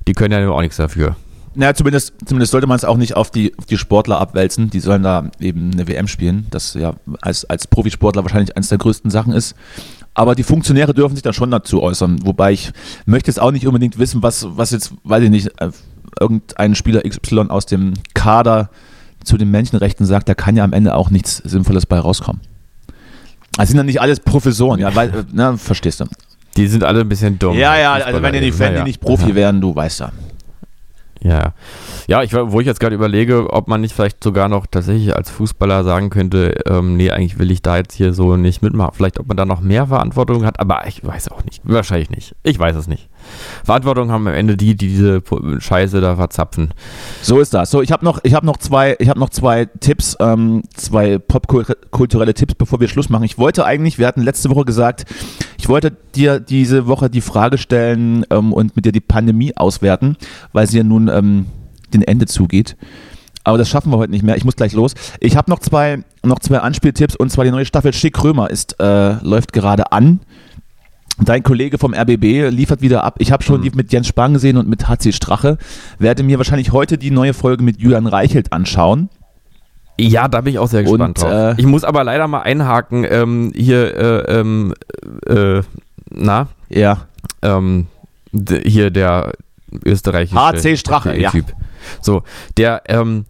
die 0.08 0.14
können 0.14 0.32
ja 0.34 0.50
auch 0.50 0.62
nichts 0.62 0.78
dafür. 0.78 1.16
Naja, 1.56 1.74
zumindest, 1.74 2.14
zumindest 2.26 2.52
sollte 2.52 2.68
man 2.68 2.76
es 2.78 2.86
auch 2.86 2.98
nicht 2.98 3.16
auf 3.16 3.32
die, 3.32 3.54
auf 3.58 3.66
die 3.66 3.78
Sportler 3.78 4.20
abwälzen. 4.20 4.70
Die 4.70 4.80
sollen 4.80 5.04
da 5.04 5.30
eben 5.40 5.72
eine 5.74 5.88
WM 5.88 6.08
spielen, 6.08 6.48
das 6.52 6.74
ja 6.74 6.94
als, 7.22 7.46
als 7.46 7.68
Profisportler 7.68 8.24
wahrscheinlich 8.24 8.56
eines 8.58 8.70
der 8.70 8.78
größten 8.78 9.10
Sachen 9.12 9.34
ist. 9.34 9.56
Aber 10.14 10.36
die 10.36 10.44
Funktionäre 10.44 10.94
dürfen 10.94 11.16
sich 11.16 11.24
dann 11.24 11.34
schon 11.34 11.52
dazu 11.52 11.82
äußern. 11.82 12.26
Wobei 12.26 12.52
ich 12.54 12.72
möchte 13.06 13.30
jetzt 13.30 13.40
auch 13.42 13.52
nicht 13.52 13.68
unbedingt 13.68 13.98
wissen, 14.00 14.22
was, 14.24 14.46
was 14.58 14.72
jetzt, 14.72 14.94
weiß 15.04 15.24
ich 15.24 15.30
nicht, 15.30 15.48
äh, 15.62 15.72
irgendein 16.20 16.76
Spieler 16.76 17.02
XY 17.02 17.48
aus 17.50 17.66
dem 17.66 17.94
Kader 18.14 18.70
zu 19.24 19.38
den 19.38 19.50
Menschenrechten 19.52 20.06
sagt, 20.06 20.30
da 20.30 20.34
kann 20.36 20.56
ja 20.56 20.64
am 20.64 20.72
Ende 20.74 20.94
auch 20.96 21.10
nichts 21.10 21.38
Sinnvolles 21.38 21.86
bei 21.86 22.00
rauskommen. 22.00 22.42
Also 23.58 23.72
sind 23.72 23.78
dann 23.78 23.86
nicht 23.86 24.02
alles 24.02 24.20
Professoren, 24.20 24.80
ja, 24.80 24.94
weil, 24.96 25.10
äh, 25.10 25.24
na, 25.32 25.58
verstehst 25.58 26.00
du. 26.02 26.06
Die 26.58 26.68
sind 26.68 26.84
alle 26.84 27.02
ein 27.02 27.10
bisschen 27.10 27.38
dumm. 27.40 27.58
Ja, 27.58 27.78
ja, 27.78 27.94
also 27.94 28.22
wenn 28.22 28.34
die, 28.34 28.40
nicht- 28.40 28.60
wenn 28.60 28.68
die 28.70 28.74
Naja. 28.74 28.84
nicht 28.86 29.02
Profi 29.02 29.36
wären, 29.36 29.60
du 29.62 29.76
weißt 29.76 30.00
ja. 30.02 30.12
Ja, 31.26 31.56
ja, 32.08 32.22
ich, 32.22 32.36
wo 32.36 32.60
ich 32.60 32.68
jetzt 32.68 32.80
gerade 32.80 32.94
überlege, 32.94 33.52
ob 33.52 33.68
man 33.68 33.82
nicht 33.82 33.96
vielleicht 33.96 34.24
sogar 34.24 34.48
noch 34.48 34.68
tatsächlich 34.68 35.16
als 35.16 35.32
Fußballer 35.32 35.84
sagen 35.84 36.12
könnte, 36.12 36.54
ähm, 36.68 36.98
nee, 36.98 37.10
eigentlich 37.10 37.40
will 37.40 37.50
ich 37.50 37.64
da 37.64 37.78
jetzt 37.78 37.96
hier 37.96 38.14
so 38.14 38.38
nicht 38.38 38.62
mitmachen. 38.62 38.92
Vielleicht, 38.94 39.20
ob 39.20 39.28
man 39.28 39.36
da 39.36 39.44
noch 39.44 39.60
mehr 39.60 39.88
Verantwortung 39.88 40.46
hat, 40.46 40.60
aber 40.60 40.86
ich 40.86 41.04
weiß 41.04 41.32
auch 41.32 41.44
nicht. 41.44 41.62
Wahrscheinlich 41.64 42.12
nicht. 42.12 42.36
Ich 42.44 42.60
weiß 42.60 42.76
es 42.76 42.86
nicht. 42.88 43.10
Verantwortung 43.64 44.12
haben 44.12 44.28
am 44.28 44.34
Ende 44.34 44.58
die, 44.58 44.76
die 44.76 44.88
diese 44.88 45.22
Scheiße 45.60 46.02
da 46.02 46.16
verzapfen. 46.16 46.74
So 47.22 47.40
ist 47.40 47.54
das. 47.54 47.72
So, 47.72 47.82
ich 47.82 47.92
habe 47.92 48.06
noch, 48.06 48.20
ich 48.24 48.34
noch 48.42 48.58
zwei, 48.58 48.98
noch 49.16 49.30
zwei 49.30 49.66
Tipps, 49.66 50.16
ähm, 50.20 50.64
zwei 50.74 51.18
popkulturelle 51.18 52.34
Tipps, 52.34 52.56
bevor 52.56 52.80
wir 52.80 52.88
Schluss 52.88 53.10
machen. 53.10 53.24
Ich 53.24 53.38
wollte 53.38 53.66
eigentlich, 53.66 53.98
wir 53.98 54.08
hatten 54.08 54.22
letzte 54.22 54.50
Woche 54.50 54.66
gesagt, 54.66 55.06
ich 55.58 55.70
wollte 55.70 55.92
dir 56.16 56.40
diese 56.40 56.88
Woche 56.88 57.10
die 57.10 57.22
Frage 57.22 57.58
stellen 57.58 58.26
ähm, 58.30 58.54
und 58.54 58.76
mit 58.76 58.86
dir 58.86 58.92
die 58.92 59.02
Pandemie 59.02 59.56
auswerten, 59.56 60.18
weil 60.54 60.68
sie 60.68 60.78
ja 60.78 60.84
nun 60.84 61.08
ähm, 61.08 61.48
den 61.94 62.04
Ende 62.04 62.26
zugeht. 62.26 62.76
Aber 63.46 63.60
das 63.60 63.70
schaffen 63.70 63.92
wir 63.92 63.98
heute 63.98 64.12
nicht 64.12 64.24
mehr. 64.24 64.36
Ich 64.36 64.44
muss 64.44 64.56
gleich 64.56 64.74
los. 64.74 64.96
Ich 65.20 65.38
habe 65.38 65.52
noch 65.52 65.60
zwei, 65.60 66.04
noch 66.24 66.40
zwei 66.40 66.60
Anspieltipps 66.60 67.16
und 67.16 67.32
zwar 67.32 67.46
die 67.46 67.52
neue 67.52 67.66
Staffel 67.66 67.94
Schick 67.94 68.22
Römer 68.24 68.50
ist 68.50 68.80
äh, 68.80 69.14
läuft 69.24 69.54
gerade 69.54 69.92
an. 69.92 70.20
Dein 71.18 71.44
Kollege 71.44 71.78
vom 71.78 71.94
RBB 71.94 72.50
liefert 72.50 72.82
wieder 72.82 73.04
ab. 73.06 73.16
Ich 73.20 73.32
habe 73.32 73.42
schon 73.42 73.62
die 73.62 73.70
mit 73.72 73.94
Jens 73.94 74.08
Spahn 74.08 74.34
gesehen 74.34 74.58
und 74.58 74.68
mit 74.68 74.90
HC 74.90 75.14
Strache. 75.14 75.58
Werde 75.98 76.24
mir 76.24 76.38
wahrscheinlich 76.38 76.74
heute 76.74 76.98
die 76.98 77.12
neue 77.12 77.34
Folge 77.34 77.64
mit 77.64 77.80
Julian 77.80 78.06
Reichelt 78.08 78.52
anschauen. 78.52 79.10
Ja, 79.98 80.28
da 80.28 80.42
bin 80.42 80.54
ich 80.54 80.60
auch 80.60 80.68
sehr 80.68 80.84
gespannt 80.84 81.18
Und, 81.20 81.22
drauf. 81.24 81.32
äh, 81.32 81.56
ich 81.58 81.66
muss 81.66 81.86
aber 81.86 82.04
leider 82.04 82.28
mal 82.28 82.42
einhaken, 82.42 83.06
ähm, 83.10 83.54
hier, 83.56 83.96
äh, 84.28 84.40
ähm, 84.40 84.74
äh, 85.26 85.62
na, 86.10 86.48
Ja. 86.68 87.06
ähm, 87.42 87.88
hier 88.66 88.90
der 88.92 89.32
österreichische 89.86 90.38
HC 90.38 90.76
Strache, 90.78 91.18
ja. 91.18 91.32
Typ. 91.32 91.46
So, 92.02 92.24
der, 92.58 92.84
ähm, 92.90 93.24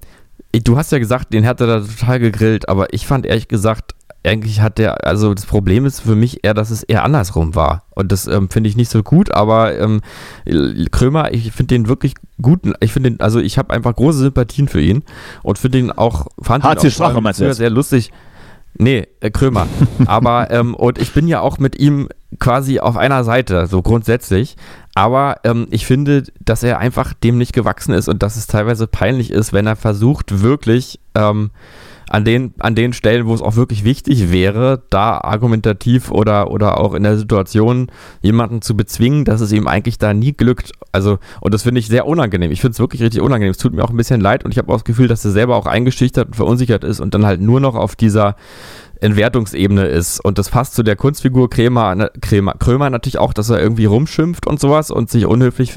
du 0.64 0.76
hast 0.78 0.92
ja 0.92 0.98
gesagt, 0.98 1.34
den 1.34 1.46
hat 1.46 1.62
er 1.62 1.68
da 1.68 1.80
total 1.82 2.20
gegrillt, 2.20 2.68
aber 2.68 2.94
ich 2.96 3.06
fand 3.06 3.28
ehrlich 3.28 3.48
gesagt, 3.48 3.94
eigentlich 4.28 4.62
hat 4.62 4.78
der, 4.78 5.06
also 5.06 5.34
das 5.34 5.46
Problem 5.46 5.86
ist 5.86 6.02
für 6.02 6.16
mich 6.16 6.44
eher, 6.44 6.54
dass 6.54 6.70
es 6.70 6.84
eher 6.84 7.04
andersrum 7.04 7.56
war. 7.56 7.84
Und 7.92 8.12
das 8.12 8.28
ähm, 8.28 8.50
finde 8.50 8.70
ich 8.70 8.76
nicht 8.76 8.90
so 8.90 9.04
gut, 9.04 9.34
aber 9.34 9.78
ähm, 9.80 10.02
Krömer, 10.92 11.34
ich 11.34 11.52
finde 11.52 11.76
den 11.76 11.88
wirklich 11.88 12.16
gut. 12.42 12.62
Ich 12.80 12.94
finde 12.94 13.12
den, 13.12 13.20
also 13.20 13.40
ich 13.40 13.58
habe 13.58 13.74
einfach 13.74 13.96
große 13.96 14.20
Sympathien 14.20 14.68
für 14.68 14.82
ihn 14.82 15.04
und 15.44 15.58
finde 15.58 15.80
ihn 15.80 15.92
auch, 15.92 16.28
fand 16.42 16.64
HC 16.64 16.86
ihn 16.86 16.92
Schwache, 16.92 17.18
auch 17.18 17.22
meinst 17.22 17.40
du 17.40 17.44
sehr, 17.44 17.50
jetzt? 17.50 17.58
sehr 17.58 17.70
lustig. 17.70 18.12
Nee, 18.78 19.08
äh, 19.22 19.32
Krömer. 19.32 19.68
aber, 20.06 20.52
ähm, 20.52 20.76
und 20.76 20.98
ich 20.98 21.14
bin 21.14 21.28
ja 21.28 21.40
auch 21.40 21.58
mit 21.58 21.80
ihm 21.80 22.10
quasi 22.40 22.80
auf 22.80 22.98
einer 22.98 23.24
Seite, 23.24 23.68
so 23.68 23.82
grundsätzlich. 23.82 24.58
Aber 24.94 25.38
ähm, 25.44 25.68
ich 25.72 25.86
finde, 25.86 26.24
dass 26.40 26.64
er 26.64 26.80
einfach 26.80 27.14
dem 27.14 27.38
nicht 27.38 27.54
gewachsen 27.54 27.94
ist 27.94 28.08
und 28.08 28.24
dass 28.24 28.36
es 28.36 28.48
teilweise 28.48 28.88
peinlich 28.88 29.32
ist, 29.32 29.54
wenn 29.54 29.68
er 29.68 29.76
versucht, 29.76 30.42
wirklich 30.42 31.00
ähm, 31.16 31.52
an 32.10 32.26
den, 32.26 32.54
an 32.60 32.76
den 32.76 32.94
Stellen, 32.94 33.26
wo 33.26 33.34
es 33.34 33.42
auch 33.42 33.56
wirklich 33.56 33.84
wichtig 33.84 34.32
wäre, 34.32 34.84
da 34.90 35.18
argumentativ 35.18 36.12
oder, 36.12 36.52
oder 36.52 36.80
auch 36.80 36.94
in 36.94 37.04
der 37.04 37.18
Situation 37.18 37.92
jemanden 38.22 38.62
zu 38.62 38.76
bezwingen, 38.76 39.26
dass 39.26 39.42
es 39.42 39.52
ihm 39.52 39.68
eigentlich 39.68 39.98
da 39.98 40.14
nie 40.14 40.34
glückt. 40.34 40.72
Also, 40.92 41.20
und 41.42 41.54
das 41.54 41.64
finde 41.64 41.80
ich 41.80 41.88
sehr 41.88 42.08
unangenehm. 42.08 42.52
Ich 42.52 42.62
finde 42.62 42.74
es 42.74 42.80
wirklich 42.80 43.02
richtig 43.02 43.22
unangenehm. 43.22 43.52
Es 43.52 43.58
tut 43.58 43.74
mir 43.74 43.84
auch 43.84 43.90
ein 43.90 43.98
bisschen 43.98 44.22
leid 44.22 44.46
und 44.46 44.52
ich 44.52 44.58
habe 44.58 44.72
auch 44.72 44.76
das 44.76 44.86
Gefühl, 44.86 45.08
dass 45.08 45.26
er 45.26 45.32
selber 45.32 45.56
auch 45.56 45.66
eingeschüchtert 45.66 46.28
und 46.28 46.36
verunsichert 46.36 46.84
ist 46.84 47.00
und 47.00 47.14
dann 47.14 47.26
halt 47.26 47.42
nur 47.42 47.60
noch 47.60 47.76
auf 47.76 47.96
dieser 47.96 48.36
Entwertungsebene 49.02 49.86
ist. 49.86 50.20
Und 50.24 50.38
das 50.38 50.50
passt 50.50 50.76
zu 50.76 50.84
der 50.84 50.96
Kunstfigur 50.96 51.50
Krämer, 51.50 51.96
ne, 51.96 52.12
Krämer, 52.22 52.54
Krömer 52.60 52.90
natürlich 52.90 53.18
auch, 53.18 53.34
dass 53.34 53.50
er 53.50 53.60
irgendwie 53.60 53.86
rumschimpft 53.86 54.48
und 54.48 54.60
sowas 54.60 54.92
und 54.92 55.10
sich 55.10 55.26
unhöflich 55.26 55.76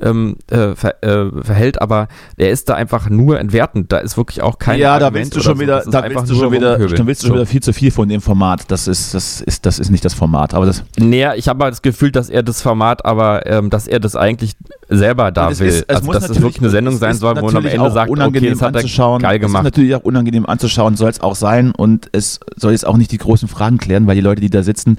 ähm, 0.00 0.36
äh, 0.50 0.74
ver, 0.74 1.02
äh, 1.04 1.30
verhält, 1.42 1.80
aber 1.82 2.08
er 2.36 2.50
ist 2.50 2.68
da 2.68 2.74
einfach 2.74 3.10
nur 3.10 3.38
entwertend. 3.38 3.92
Da 3.92 3.98
ist 3.98 4.16
wirklich 4.16 4.40
auch 4.42 4.58
kein 4.58 4.78
ja, 4.78 4.98
da 4.98 5.06
Argument 5.06 5.26
willst 5.26 5.36
du 5.36 5.40
schon 5.42 5.56
so. 5.56 5.60
wieder, 5.62 5.76
Das 5.76 5.90
da 5.90 6.04
willst 6.08 6.30
du 6.30 6.34
schon 6.34 6.52
wieder, 6.52 6.78
dann 6.78 7.06
willst 7.06 7.22
du 7.22 7.26
schon 7.26 7.36
wieder 7.36 7.46
viel 7.46 7.62
zu 7.62 7.72
viel 7.72 7.90
von 7.90 8.08
dem 8.08 8.20
Format. 8.20 8.70
Das 8.70 8.88
ist, 8.88 9.12
das 9.14 9.40
ist, 9.40 9.66
das 9.66 9.78
ist 9.78 9.90
nicht 9.90 10.04
das 10.04 10.14
Format. 10.14 10.54
Aber 10.54 10.66
das, 10.66 10.82
Naja, 10.98 11.34
ich 11.34 11.48
habe 11.48 11.64
halt 11.64 11.72
das 11.72 11.82
Gefühl, 11.82 12.12
dass 12.12 12.30
er 12.30 12.42
das 12.42 12.62
Format, 12.62 13.04
aber 13.04 13.46
ähm, 13.46 13.68
dass 13.70 13.86
er 13.86 14.00
das 14.00 14.16
eigentlich 14.16 14.56
selber 14.88 15.30
da 15.32 15.48
will. 15.58 15.66
ist- 15.68 15.84
es 15.86 15.88
also, 15.88 16.06
muss 16.06 16.14
dass 16.14 16.22
es 16.24 16.28
natürlich- 16.30 16.44
wirklich 16.44 16.62
eine 16.62 16.70
Sendung 16.70 16.96
sein 16.96 17.14
soll, 17.14 17.36
wo 17.40 17.46
man 17.46 17.56
am 17.58 17.66
Ende 17.66 17.90
sagt, 17.90 18.10
okay, 18.10 18.50
das 18.50 18.62
hat 18.62 18.74
er 18.76 18.82
geil 18.82 19.36
Es 19.36 19.40
ist 19.42 19.46
gemacht. 19.46 19.64
natürlich 19.64 19.94
auch 19.94 20.02
unangenehm 20.02 20.46
anzuschauen, 20.46 20.96
soll 20.96 21.10
es 21.10 21.20
auch 21.20 21.34
sein. 21.36 21.72
Und 21.72 22.08
es 22.12 22.40
soll 22.56 22.72
jetzt 22.72 22.86
auch 22.86 22.96
nicht 22.96 23.12
die 23.12 23.18
großen 23.18 23.48
Fragen 23.48 23.78
klären, 23.78 24.06
weil 24.06 24.14
die 24.14 24.20
Leute, 24.20 24.40
die 24.40 24.50
da 24.50 24.62
sitzen, 24.62 24.98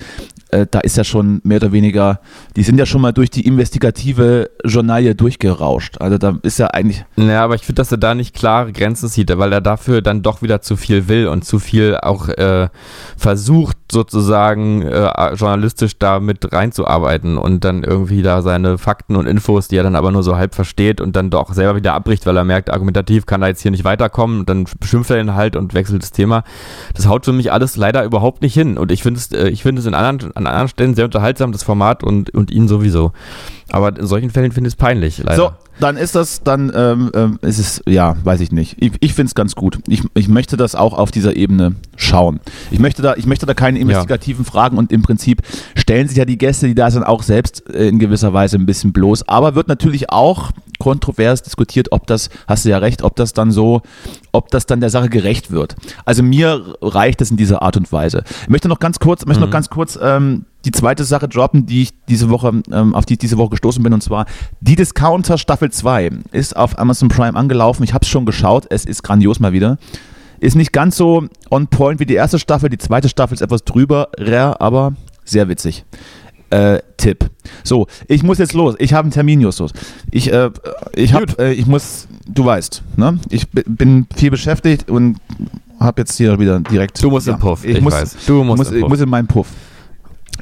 äh, 0.51 0.67
da 0.69 0.79
ist 0.79 0.97
ja 0.97 1.03
schon 1.03 1.41
mehr 1.43 1.57
oder 1.57 1.71
weniger, 1.71 2.19
die 2.55 2.63
sind 2.63 2.77
ja 2.77 2.85
schon 2.85 3.01
mal 3.01 3.11
durch 3.11 3.29
die 3.29 3.45
investigative 3.45 4.49
Journalie 4.65 5.15
durchgerauscht. 5.15 5.99
Also 5.99 6.17
da 6.17 6.37
ist 6.43 6.59
ja 6.59 6.67
eigentlich, 6.67 7.03
Ja, 7.15 7.43
aber 7.43 7.55
ich 7.55 7.61
finde, 7.61 7.81
dass 7.81 7.91
er 7.91 7.97
da 7.97 8.13
nicht 8.13 8.35
klare 8.35 8.71
Grenzen 8.71 9.07
sieht, 9.07 9.35
weil 9.37 9.53
er 9.53 9.61
dafür 9.61 10.01
dann 10.01 10.21
doch 10.21 10.41
wieder 10.41 10.61
zu 10.61 10.75
viel 10.75 11.07
will 11.07 11.27
und 11.27 11.45
zu 11.45 11.59
viel 11.59 11.97
auch 11.97 12.27
äh, 12.27 12.67
versucht, 13.17 13.77
sozusagen 13.91 14.83
äh, 14.83 15.33
journalistisch 15.33 15.97
da 15.97 16.19
mit 16.19 16.51
reinzuarbeiten 16.51 17.37
und 17.37 17.63
dann 17.63 17.83
irgendwie 17.83 18.21
da 18.21 18.41
seine 18.41 18.77
Fakten 18.77 19.15
und 19.15 19.27
Infos, 19.27 19.67
die 19.67 19.77
er 19.77 19.83
dann 19.83 19.95
aber 19.95 20.11
nur 20.11 20.23
so 20.23 20.35
halb 20.35 20.55
versteht 20.55 21.01
und 21.01 21.15
dann 21.15 21.29
doch 21.29 21.53
selber 21.53 21.75
wieder 21.75 21.93
abbricht, 21.93 22.25
weil 22.25 22.37
er 22.37 22.43
merkt, 22.43 22.71
argumentativ 22.71 23.25
kann 23.25 23.41
er 23.41 23.49
jetzt 23.49 23.61
hier 23.61 23.71
nicht 23.71 23.83
weiterkommen 23.83 24.41
und 24.41 24.49
dann 24.49 24.65
beschimpft 24.79 25.11
er 25.11 25.19
ihn 25.19 25.35
halt 25.35 25.55
und 25.55 25.73
wechselt 25.73 26.03
das 26.03 26.11
Thema. 26.11 26.43
Das 26.93 27.07
haut 27.07 27.25
für 27.25 27.33
mich 27.33 27.40
alles 27.49 27.77
leider 27.77 28.03
überhaupt 28.03 28.41
nicht 28.41 28.53
hin 28.53 28.77
und 28.77 28.91
ich 28.91 29.01
finde 29.01 29.19
es, 29.19 29.31
äh, 29.31 29.47
ich 29.49 29.63
finde 29.63 29.79
es 29.79 29.85
in 29.85 29.93
anderen, 29.93 30.35
an 30.35 30.45
anderen 30.45 30.67
Stellen 30.67 30.93
sehr 30.93 31.05
unterhaltsam, 31.05 31.51
das 31.51 31.63
Format 31.63 32.03
und, 32.03 32.29
und 32.31 32.51
ihn 32.51 32.67
sowieso. 32.67 33.13
Aber 33.71 33.97
in 33.97 34.05
solchen 34.07 34.29
Fällen 34.29 34.51
finde 34.51 34.67
ich 34.67 34.73
es 34.73 34.77
peinlich, 34.77 35.19
leider. 35.19 35.35
So, 35.35 35.51
dann 35.79 35.97
ist 35.97 36.15
das, 36.15 36.43
dann 36.43 36.71
ähm, 36.75 37.11
ähm, 37.13 37.39
ist 37.41 37.57
es, 37.57 37.81
ja, 37.87 38.15
weiß 38.23 38.41
ich 38.41 38.51
nicht. 38.51 38.77
Ich, 38.79 38.91
ich 38.99 39.13
finde 39.13 39.27
es 39.27 39.35
ganz 39.35 39.55
gut. 39.55 39.79
Ich, 39.87 40.03
ich 40.13 40.27
möchte 40.27 40.57
das 40.57 40.75
auch 40.75 40.93
auf 40.93 41.11
dieser 41.11 41.35
Ebene 41.35 41.75
schauen. 41.95 42.39
Ich 42.69 42.79
möchte 42.79 43.01
da, 43.01 43.15
ich 43.15 43.25
möchte 43.25 43.45
da 43.45 43.53
keine 43.53 43.79
investigativen 43.79 44.45
Fragen 44.45 44.77
und 44.77 44.91
im 44.91 45.01
Prinzip 45.01 45.41
stellen 45.75 46.07
sich 46.07 46.17
ja 46.17 46.25
die 46.25 46.37
Gäste, 46.37 46.67
die 46.67 46.75
da 46.75 46.91
sind, 46.91 47.03
auch 47.03 47.23
selbst 47.23 47.69
äh, 47.69 47.87
in 47.87 47.99
gewisser 47.99 48.33
Weise 48.33 48.57
ein 48.57 48.65
bisschen 48.65 48.93
bloß. 48.93 49.27
Aber 49.27 49.55
wird 49.55 49.67
natürlich 49.67 50.09
auch 50.09 50.51
kontrovers 50.77 51.43
diskutiert, 51.43 51.91
ob 51.91 52.07
das, 52.07 52.29
hast 52.47 52.65
du 52.65 52.69
ja 52.69 52.79
recht, 52.79 53.03
ob 53.03 53.15
das 53.15 53.33
dann 53.33 53.51
so, 53.51 53.81
ob 54.31 54.49
das 54.49 54.65
dann 54.65 54.81
der 54.81 54.89
Sache 54.89 55.09
gerecht 55.09 55.51
wird. 55.51 55.75
Also 56.05 56.23
mir 56.23 56.75
reicht 56.81 57.21
es 57.21 57.31
in 57.31 57.37
dieser 57.37 57.61
Art 57.61 57.77
und 57.77 57.91
Weise. 57.91 58.23
Ich 58.43 58.49
möchte 58.49 58.67
noch 58.67 58.79
ganz 58.79 58.99
kurz, 58.99 59.25
möchte 59.25 59.41
noch 59.41 59.51
ganz 59.51 59.69
kurz 59.69 59.97
ähm, 60.01 60.45
die 60.65 60.71
zweite 60.71 61.03
Sache 61.03 61.27
droppen, 61.27 61.65
die 61.65 61.83
ich 61.83 61.89
diese 62.07 62.29
Woche, 62.29 62.61
ähm, 62.71 62.93
auf 62.95 63.05
die 63.05 63.13
ich 63.13 63.19
diese 63.19 63.37
Woche 63.37 63.51
gestoßen 63.51 63.81
bin, 63.83 63.93
und 63.93 64.01
zwar 64.03 64.25
die 64.61 64.75
Discounter 64.75 65.37
Staffel 65.37 65.71
2 65.71 66.11
ist 66.31 66.55
auf 66.55 66.77
Amazon 66.77 67.09
Prime 67.09 67.35
angelaufen. 67.37 67.83
Ich 67.83 67.93
habe 67.93 68.03
es 68.03 68.09
schon 68.09 68.25
geschaut, 68.25 68.67
es 68.69 68.85
ist 68.85 69.03
grandios 69.03 69.39
mal 69.39 69.53
wieder. 69.53 69.77
Ist 70.39 70.55
nicht 70.55 70.71
ganz 70.73 70.97
so 70.97 71.25
on 71.51 71.67
point 71.67 71.99
wie 71.99 72.05
die 72.05 72.15
erste 72.15 72.39
Staffel, 72.39 72.69
die 72.69 72.77
zweite 72.79 73.09
Staffel 73.09 73.35
ist 73.35 73.41
etwas 73.41 73.63
drüber, 73.63 74.09
rare, 74.17 74.59
aber 74.61 74.93
sehr 75.25 75.47
witzig. 75.49 75.85
Äh, 76.49 76.79
Tipp. 76.97 77.29
So, 77.63 77.87
ich 78.07 78.23
muss 78.23 78.37
jetzt 78.37 78.53
los. 78.53 78.75
Ich 78.79 78.93
habe 78.93 79.05
einen 79.05 79.11
Termin, 79.13 79.39
Justus. 79.39 79.71
Ich, 80.11 80.31
äh, 80.33 80.49
ich 80.93 81.13
habe, 81.13 81.25
äh, 81.39 81.53
ich 81.53 81.65
muss, 81.65 82.07
du 82.27 82.43
weißt, 82.43 82.83
ne? 82.97 83.19
Ich 83.29 83.47
bi- 83.49 83.63
bin 83.65 84.05
viel 84.15 84.31
beschäftigt 84.31 84.89
und 84.89 85.17
habe 85.79 86.01
jetzt 86.01 86.17
hier 86.17 86.37
wieder 86.39 86.59
direkt. 86.59 87.01
Du 87.01 87.09
musst 87.09 87.27
in 87.29 87.37
Puff, 87.39 87.63
Ich, 87.63 87.77
ich 87.77 87.81
muss, 87.81 87.93
weiß. 87.93 88.17
Du 88.27 88.43
musst 88.43 88.57
muss, 88.57 88.71
in 88.71 88.79
ich 88.83 88.87
muss 88.89 88.99
in 88.99 89.09
meinen 89.09 89.27
Puff. 89.27 89.47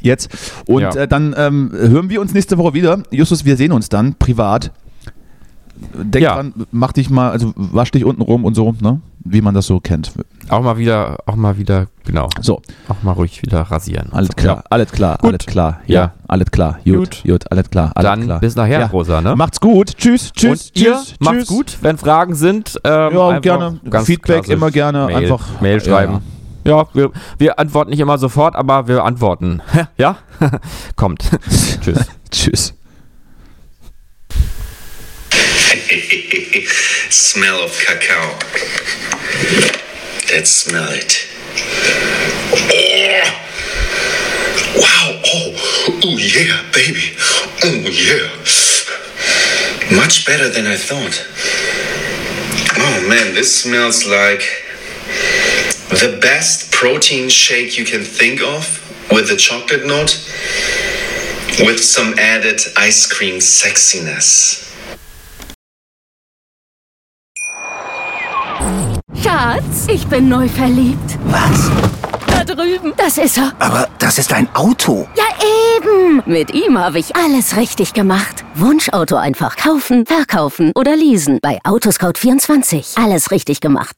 Jetzt. 0.02 0.30
Und 0.68 0.82
Ja. 0.82 0.90
äh, 0.96 1.08
dann 1.08 1.34
ähm, 1.38 1.72
hören 1.74 2.10
wir 2.10 2.22
uns 2.22 2.34
nächste 2.34 2.58
Woche 2.58 2.74
wieder. 2.74 3.02
Justus, 3.12 3.46
wir 3.46 3.58
sehen 3.58 3.72
uns 3.72 3.90
dann 3.90 4.16
privat. 4.16 4.72
Denk 5.96 6.24
Ja. 6.24 6.36
dran, 6.36 6.54
mach 6.72 6.92
dich 6.92 7.10
mal, 7.10 7.32
also 7.32 7.54
wasch 7.56 7.92
dich 7.92 8.04
unten 8.04 8.22
rum 8.22 8.44
und 8.44 8.54
so, 8.54 8.76
ne? 8.82 9.00
Wie 9.24 9.40
man 9.42 9.54
das 9.54 9.66
so 9.66 9.80
kennt. 9.80 10.12
Auch 10.50 10.62
mal 10.62 10.78
wieder, 10.78 11.18
auch 11.26 11.36
mal 11.38 11.58
wieder, 11.58 11.88
genau, 12.06 12.28
So, 12.42 12.62
auch 12.90 13.02
mal 13.02 13.14
ruhig 13.14 13.42
wieder 13.44 13.62
rasieren. 13.62 14.10
alles 14.12 14.28
So, 14.30 14.34
klar, 14.36 14.56
ja. 14.58 14.64
alles 14.70 14.92
klar, 14.92 15.18
Gut. 15.20 15.30
alles 15.30 15.46
klar. 15.46 15.80
Ja, 15.88 16.02
Ja. 16.02 16.14
alles 16.28 16.52
klar. 16.52 16.80
Gut, 16.84 16.96
Gut. 16.96 17.24
gut, 17.26 17.52
alles 17.52 17.70
klar, 17.70 17.92
alles 17.96 18.10
Dann 18.10 18.24
klar. 18.24 18.40
bis 18.42 18.56
nachher, 18.58 18.80
Ja. 18.82 18.86
Rosa, 18.88 19.22
ne? 19.22 19.36
Macht's 19.38 19.62
gut. 19.62 19.96
Tschüss, 19.98 20.34
tschüss, 20.34 20.70
Und 20.76 20.82
ihr 20.82 20.94
tschüss. 20.96 21.16
macht's 21.20 21.38
tschüss. 21.40 21.48
gut. 21.48 21.78
Wenn 21.82 21.98
Fragen 21.98 22.36
sind, 22.36 22.78
ähm, 22.84 23.14
Ja, 23.14 23.40
gerne. 23.40 23.80
Feedback 24.04 24.50
immer 24.50 24.72
gerne. 24.72 25.06
Mail, 25.06 25.16
Einfach 25.16 25.62
Mail 25.62 25.80
schreiben. 25.80 26.20
Ja, 26.66 26.88
wir, 26.94 27.12
wir 27.38 27.60
antworten 27.60 27.92
nicht 27.92 28.00
immer 28.00 28.18
sofort, 28.18 28.56
aber 28.56 28.88
wir 28.88 29.04
antworten. 29.04 29.62
ja? 29.98 30.18
Kommt. 30.96 31.24
Tschüss. 31.82 32.00
Tschüss. 32.32 32.74
smell 37.10 37.64
of 37.64 37.72
cacao. 37.86 38.38
Let's 40.32 40.52
smell 40.52 40.90
it. 40.90 41.28
Oh. 42.52 43.24
Wow. 44.78 45.22
Oh. 45.26 46.00
Oh 46.04 46.18
yeah, 46.18 46.62
baby. 46.72 47.16
Oh 47.64 47.90
yeah. 47.90 48.30
Much 49.96 50.26
better 50.26 50.50
than 50.50 50.68
I 50.68 50.76
thought. 50.76 51.26
Oh 52.78 53.08
man, 53.08 53.34
this 53.34 53.64
smells 53.64 54.06
like 54.06 54.44
the 55.90 56.18
best 56.22 56.72
protein 56.72 57.30
shake 57.30 57.78
you 57.78 57.86
can 57.86 58.04
think 58.04 58.42
of 58.42 58.64
with 59.12 59.32
a 59.32 59.36
chocolate 59.36 59.86
note 59.86 60.16
with 61.60 61.84
some 61.84 62.14
added 62.20 62.62
ice 62.78 63.08
cream 63.08 63.40
sexiness. 63.40 64.66
Schatz, 69.22 69.88
ich 69.88 70.06
bin 70.08 70.30
neu 70.30 70.48
verliebt. 70.48 71.18
Was? 71.26 71.70
Da 72.28 72.44
drüben. 72.44 72.94
Das 72.96 73.18
ist 73.18 73.38
er. 73.38 73.54
Aber 73.60 73.90
das 73.98 74.18
ist 74.18 74.32
ein 74.32 74.48
Auto. 74.56 75.08
Ja, 75.18 75.26
eben. 75.78 76.22
Mit 76.26 76.54
ihm 76.54 76.78
habe 76.78 77.00
ich 77.00 77.16
alles 77.16 77.58
richtig 77.58 77.94
gemacht. 77.94 78.46
Wunschauto 78.56 79.16
einfach 79.16 79.56
kaufen, 79.56 80.06
verkaufen 80.06 80.72
oder 80.76 80.96
leasen. 80.96 81.40
Bei 81.42 81.60
Autoscout24. 81.64 83.02
Alles 83.04 83.32
richtig 83.32 83.60
gemacht. 83.60 83.98